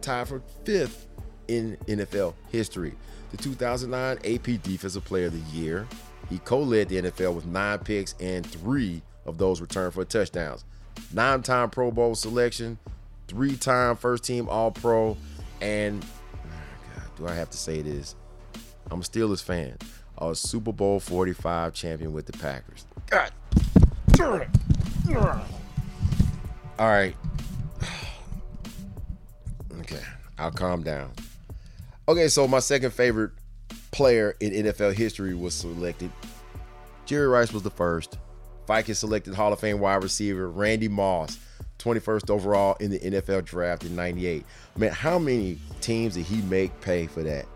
tied 0.00 0.28
for 0.28 0.42
fifth 0.64 1.06
in 1.48 1.76
NFL 1.86 2.34
history. 2.50 2.94
The 3.30 3.36
2009 3.36 4.18
AP 4.18 4.62
Defensive 4.62 5.04
Player 5.04 5.26
of 5.26 5.32
the 5.32 5.56
Year. 5.56 5.86
He 6.28 6.38
co-led 6.38 6.88
the 6.88 7.02
NFL 7.02 7.34
with 7.34 7.46
nine 7.46 7.78
picks 7.80 8.14
and 8.20 8.46
three 8.46 9.02
of 9.26 9.36
those 9.38 9.60
returned 9.60 9.94
for 9.94 10.04
touchdowns. 10.04 10.64
Nine-time 11.12 11.70
Pro 11.70 11.90
Bowl 11.90 12.14
selection, 12.14 12.78
three-time 13.28 13.96
first-team 13.96 14.48
All-Pro, 14.48 15.16
and 15.60 16.04
ah, 16.34 16.48
God, 16.94 17.04
do 17.16 17.26
I 17.26 17.34
have 17.34 17.50
to 17.50 17.56
say 17.56 17.82
this? 17.82 18.14
I'm 18.90 19.00
a 19.00 19.02
Steelers 19.02 19.42
fan. 19.42 19.76
A 20.18 20.34
Super 20.34 20.72
Bowl 20.72 21.00
45 21.00 21.72
champion 21.72 22.12
with 22.12 22.26
the 22.26 22.32
Packers. 22.32 22.84
God 23.08 23.32
it. 24.28 24.48
All 26.78 26.88
right. 26.88 27.14
Okay, 29.80 30.02
I'll 30.38 30.50
calm 30.50 30.82
down. 30.82 31.10
Okay, 32.08 32.28
so 32.28 32.46
my 32.46 32.58
second 32.58 32.92
favorite 32.92 33.32
player 33.90 34.36
in 34.40 34.52
NFL 34.52 34.94
history 34.94 35.34
was 35.34 35.54
selected. 35.54 36.10
Jerry 37.06 37.28
Rice 37.28 37.52
was 37.52 37.62
the 37.62 37.70
first. 37.70 38.18
Vikings 38.70 39.00
selected 39.00 39.34
Hall 39.34 39.52
of 39.52 39.58
Fame 39.58 39.80
wide 39.80 40.00
receiver 40.00 40.48
Randy 40.48 40.86
Moss, 40.86 41.40
21st 41.80 42.30
overall 42.30 42.76
in 42.78 42.92
the 42.92 43.00
NFL 43.00 43.44
draft 43.44 43.82
in 43.82 43.96
98. 43.96 44.44
Man, 44.76 44.92
how 44.92 45.18
many 45.18 45.58
teams 45.80 46.14
did 46.14 46.24
he 46.24 46.40
make 46.42 46.80
pay 46.80 47.08
for 47.08 47.24
that? 47.24 47.46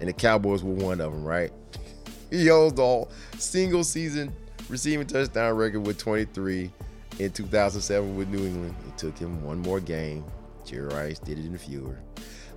And 0.00 0.08
the 0.08 0.14
Cowboys 0.14 0.64
were 0.64 0.72
one 0.72 1.02
of 1.02 1.12
them, 1.12 1.22
right? 1.22 1.52
He 2.30 2.46
holds 2.46 2.76
the 2.76 3.06
single 3.38 3.84
season 3.84 4.34
receiving 4.70 5.06
touchdown 5.06 5.54
record 5.54 5.80
with 5.80 5.98
23 5.98 6.70
in 7.18 7.30
2007 7.30 8.16
with 8.16 8.28
New 8.28 8.46
England. 8.46 8.74
It 8.88 8.96
took 8.96 9.18
him 9.18 9.44
one 9.44 9.58
more 9.58 9.80
game. 9.80 10.24
Jerry 10.64 10.86
Rice 10.86 11.18
did 11.18 11.38
it 11.38 11.44
in 11.44 11.58
fewer. 11.58 11.98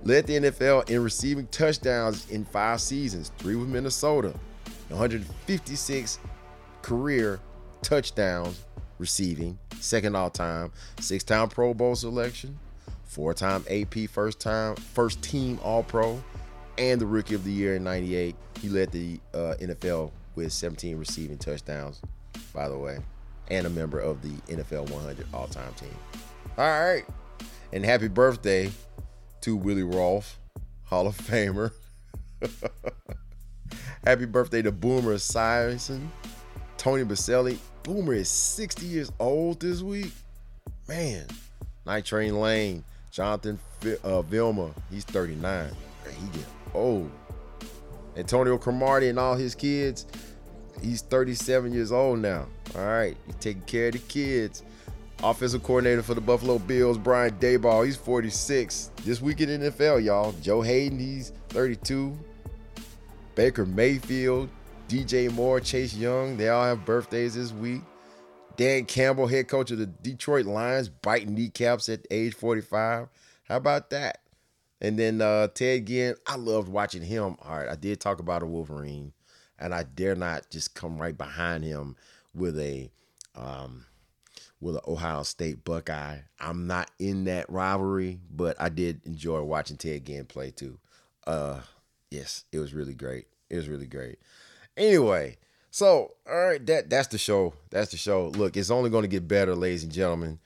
Led 0.02 0.26
the 0.26 0.40
NFL 0.40 0.88
in 0.88 1.04
receiving 1.04 1.46
touchdowns 1.48 2.28
in 2.30 2.46
five 2.46 2.80
seasons, 2.80 3.32
three 3.36 3.54
with 3.54 3.68
Minnesota, 3.68 4.32
156 4.88 6.18
career 6.80 7.38
touchdowns 7.82 8.64
receiving, 8.98 9.58
second 9.80 10.16
all 10.16 10.30
time, 10.30 10.72
six 11.00 11.24
time 11.24 11.48
Pro 11.48 11.74
Bowl 11.74 11.94
selection, 11.94 12.58
four 13.04 13.34
time 13.34 13.64
AP 13.70 14.08
first 14.10 14.40
time, 14.40 14.76
first 14.76 15.22
team 15.22 15.58
All 15.62 15.82
Pro, 15.82 16.22
and 16.76 17.00
the 17.00 17.06
Rookie 17.06 17.34
of 17.34 17.44
the 17.44 17.52
Year 17.52 17.76
in 17.76 17.84
98. 17.84 18.36
He 18.60 18.68
led 18.68 18.90
the 18.90 19.20
uh, 19.34 19.54
NFL 19.60 20.10
with 20.34 20.52
17 20.52 20.96
receiving 20.96 21.38
touchdowns, 21.38 22.00
by 22.54 22.68
the 22.68 22.78
way, 22.78 22.98
and 23.48 23.66
a 23.66 23.70
member 23.70 23.98
of 23.98 24.22
the 24.22 24.54
NFL 24.54 24.90
100 24.90 25.26
all 25.32 25.46
time 25.46 25.72
team. 25.74 25.94
All 26.56 26.64
right. 26.64 27.04
And 27.72 27.84
happy 27.84 28.08
birthday 28.08 28.70
to 29.42 29.56
Willie 29.56 29.82
Roaf, 29.82 30.34
Hall 30.84 31.06
of 31.06 31.16
Famer. 31.16 31.72
happy 34.04 34.24
birthday 34.24 34.62
to 34.62 34.72
Boomer 34.72 35.14
Esiason, 35.14 36.08
Tony 36.78 37.04
Boselli. 37.04 37.58
Boomer 37.82 38.14
is 38.14 38.28
60 38.28 38.86
years 38.86 39.12
old 39.18 39.60
this 39.60 39.82
week. 39.82 40.12
Man, 40.88 41.26
Night 41.84 42.04
Train 42.04 42.40
Lane, 42.40 42.84
Jonathan 43.10 43.58
uh, 44.04 44.22
Vilma, 44.22 44.70
he's 44.90 45.04
39. 45.04 45.40
Man, 45.42 45.70
he 46.04 46.38
get 46.38 46.46
old. 46.72 47.10
Antonio 48.16 48.56
Cromartie 48.56 49.08
and 49.08 49.18
all 49.18 49.34
his 49.34 49.54
kids, 49.54 50.06
he's 50.80 51.02
37 51.02 51.72
years 51.72 51.92
old 51.92 52.20
now. 52.20 52.46
All 52.76 52.86
right, 52.86 53.16
he's 53.26 53.34
taking 53.36 53.62
care 53.62 53.88
of 53.88 53.94
the 53.94 53.98
kids. 54.00 54.62
Offensive 55.22 55.64
coordinator 55.64 56.02
for 56.02 56.14
the 56.14 56.20
Buffalo 56.20 56.58
Bills, 56.60 56.96
Brian 56.96 57.32
Daboll, 57.38 57.84
he's 57.84 57.96
46. 57.96 58.92
This 59.04 59.20
week 59.20 59.40
in 59.40 59.48
NFL, 59.48 60.04
y'all. 60.04 60.32
Joe 60.40 60.62
Haden, 60.62 60.98
he's 60.98 61.32
32. 61.48 62.16
Baker 63.34 63.66
Mayfield, 63.66 64.48
DJ 64.88 65.30
Moore, 65.30 65.60
Chase 65.60 65.94
Young, 65.94 66.38
they 66.38 66.48
all 66.48 66.64
have 66.64 66.86
birthdays 66.86 67.34
this 67.34 67.52
week. 67.52 67.82
Dan 68.56 68.86
Campbell, 68.86 69.26
head 69.26 69.46
coach 69.46 69.70
of 69.70 69.78
the 69.78 69.86
Detroit 69.86 70.46
Lions, 70.46 70.88
biting 70.88 71.34
kneecaps 71.34 71.90
at 71.90 72.06
age 72.10 72.34
45. 72.34 73.08
How 73.44 73.56
about 73.56 73.90
that? 73.90 74.22
And 74.80 74.98
then 74.98 75.20
uh, 75.20 75.48
Ted 75.48 75.86
Ginn, 75.86 76.14
I 76.26 76.36
loved 76.36 76.68
watching 76.68 77.02
him. 77.02 77.36
All 77.42 77.58
right, 77.58 77.68
I 77.68 77.76
did 77.76 78.00
talk 78.00 78.18
about 78.18 78.42
a 78.42 78.46
Wolverine, 78.46 79.12
and 79.58 79.74
I 79.74 79.82
dare 79.82 80.14
not 80.14 80.48
just 80.50 80.74
come 80.74 81.00
right 81.00 81.16
behind 81.16 81.64
him 81.64 81.94
with 82.34 82.58
a 82.58 82.90
um, 83.34 83.84
with 84.60 84.76
an 84.76 84.82
Ohio 84.88 85.22
State 85.22 85.64
Buckeye. 85.64 86.20
I'm 86.40 86.66
not 86.66 86.90
in 86.98 87.24
that 87.24 87.50
rivalry, 87.50 88.20
but 88.30 88.56
I 88.58 88.70
did 88.70 89.04
enjoy 89.04 89.42
watching 89.42 89.76
Ted 89.76 90.06
Ginn 90.06 90.24
play 90.24 90.50
too. 90.50 90.78
Uh, 91.26 91.60
yes, 92.10 92.44
it 92.52 92.58
was 92.58 92.72
really 92.72 92.94
great. 92.94 93.26
It 93.50 93.56
was 93.56 93.68
really 93.68 93.86
great. 93.86 94.18
Anyway, 94.78 95.36
so 95.72 96.12
all 96.28 96.36
right, 96.36 96.64
that 96.66 96.88
that's 96.88 97.08
the 97.08 97.18
show. 97.18 97.52
That's 97.70 97.90
the 97.90 97.96
show. 97.96 98.28
Look, 98.28 98.56
it's 98.56 98.70
only 98.70 98.90
going 98.90 99.02
to 99.02 99.08
get 99.08 99.26
better, 99.26 99.54
ladies 99.54 99.82
and 99.82 99.92
gentlemen. 99.92 100.38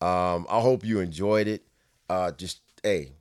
Um, 0.00 0.46
I 0.48 0.60
hope 0.60 0.84
you 0.84 1.00
enjoyed 1.00 1.48
it. 1.48 1.62
Uh, 2.08 2.32
just 2.32 2.60
hey, 2.82 3.12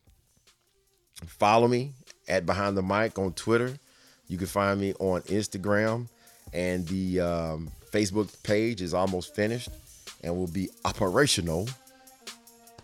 follow 1.26 1.68
me 1.68 1.93
at 2.28 2.45
Behind 2.45 2.78
the 2.78 2.84
Mic 2.84 3.18
on 3.18 3.32
Twitter. 3.34 3.80
You 4.28 4.38
can 4.38 4.47
find 4.47 4.80
me 4.80 4.93
on 4.99 5.22
Instagram, 5.22 6.09
and 6.51 6.86
the 6.88 7.22
um, 7.22 7.72
Facebook 7.91 8.43
page 8.43 8.82
is 8.82 8.93
almost 8.93 9.34
finished 9.34 9.70
and 10.24 10.36
will 10.36 10.47
be 10.47 10.70
operational. 10.84 11.68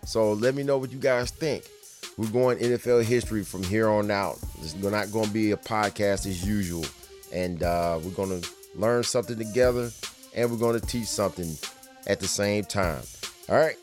So 0.06 0.34
let 0.34 0.56
me 0.56 0.64
know 0.64 0.78
what 0.78 0.92
you 0.92 1.00
guys 1.00 1.32
think. 1.32 1.66
We're 2.18 2.28
going 2.28 2.60
NFL 2.60 3.04
history 3.04 3.44
from 3.44 3.64
here 3.64 3.90
on 3.90 4.10
out. 4.12 4.38
It's 4.62 4.76
not 4.76 5.12
going 5.12 5.26
to 5.26 5.32
be 5.32 5.52
a 5.52 5.58
podcast 5.58 6.28
as 6.28 6.46
usual. 6.46 6.86
And 7.34 7.64
uh, 7.64 8.00
we're 8.02 8.12
going 8.12 8.42
to 8.42 8.50
learn 8.76 9.04
something 9.04 9.38
together 9.38 9.90
and 10.36 10.52
we're 10.52 10.58
going 10.58 10.80
to 10.80 10.86
teach 10.86 11.08
something 11.08 11.58
at 12.08 12.20
the 12.20 12.28
same 12.28 12.64
time. 12.64 13.02
All 13.50 13.56
right. 13.56 13.76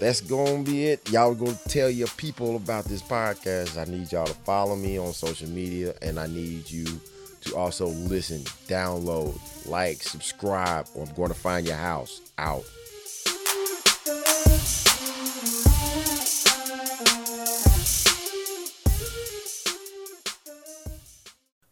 That's 0.00 0.20
going 0.20 0.64
to 0.64 0.70
be 0.70 0.86
it. 0.86 1.10
Y'all 1.10 1.34
going 1.34 1.56
to 1.56 1.68
tell 1.68 1.88
your 1.88 2.08
people 2.08 2.56
about 2.56 2.84
this 2.84 3.02
podcast. 3.02 3.78
I 3.78 3.90
need 3.90 4.12
y'all 4.12 4.26
to 4.26 4.34
follow 4.34 4.76
me 4.76 4.98
on 4.98 5.12
social 5.12 5.48
media 5.48 5.94
and 6.02 6.18
I 6.18 6.26
need 6.26 6.70
you 6.70 6.84
to 7.42 7.56
also 7.56 7.86
listen, 7.86 8.40
download, 8.68 9.38
like, 9.66 10.02
subscribe, 10.02 10.86
or 10.94 11.06
I'm 11.06 11.14
going 11.14 11.28
to 11.28 11.34
find 11.34 11.66
your 11.66 11.76
house 11.76 12.20
out. 12.38 12.64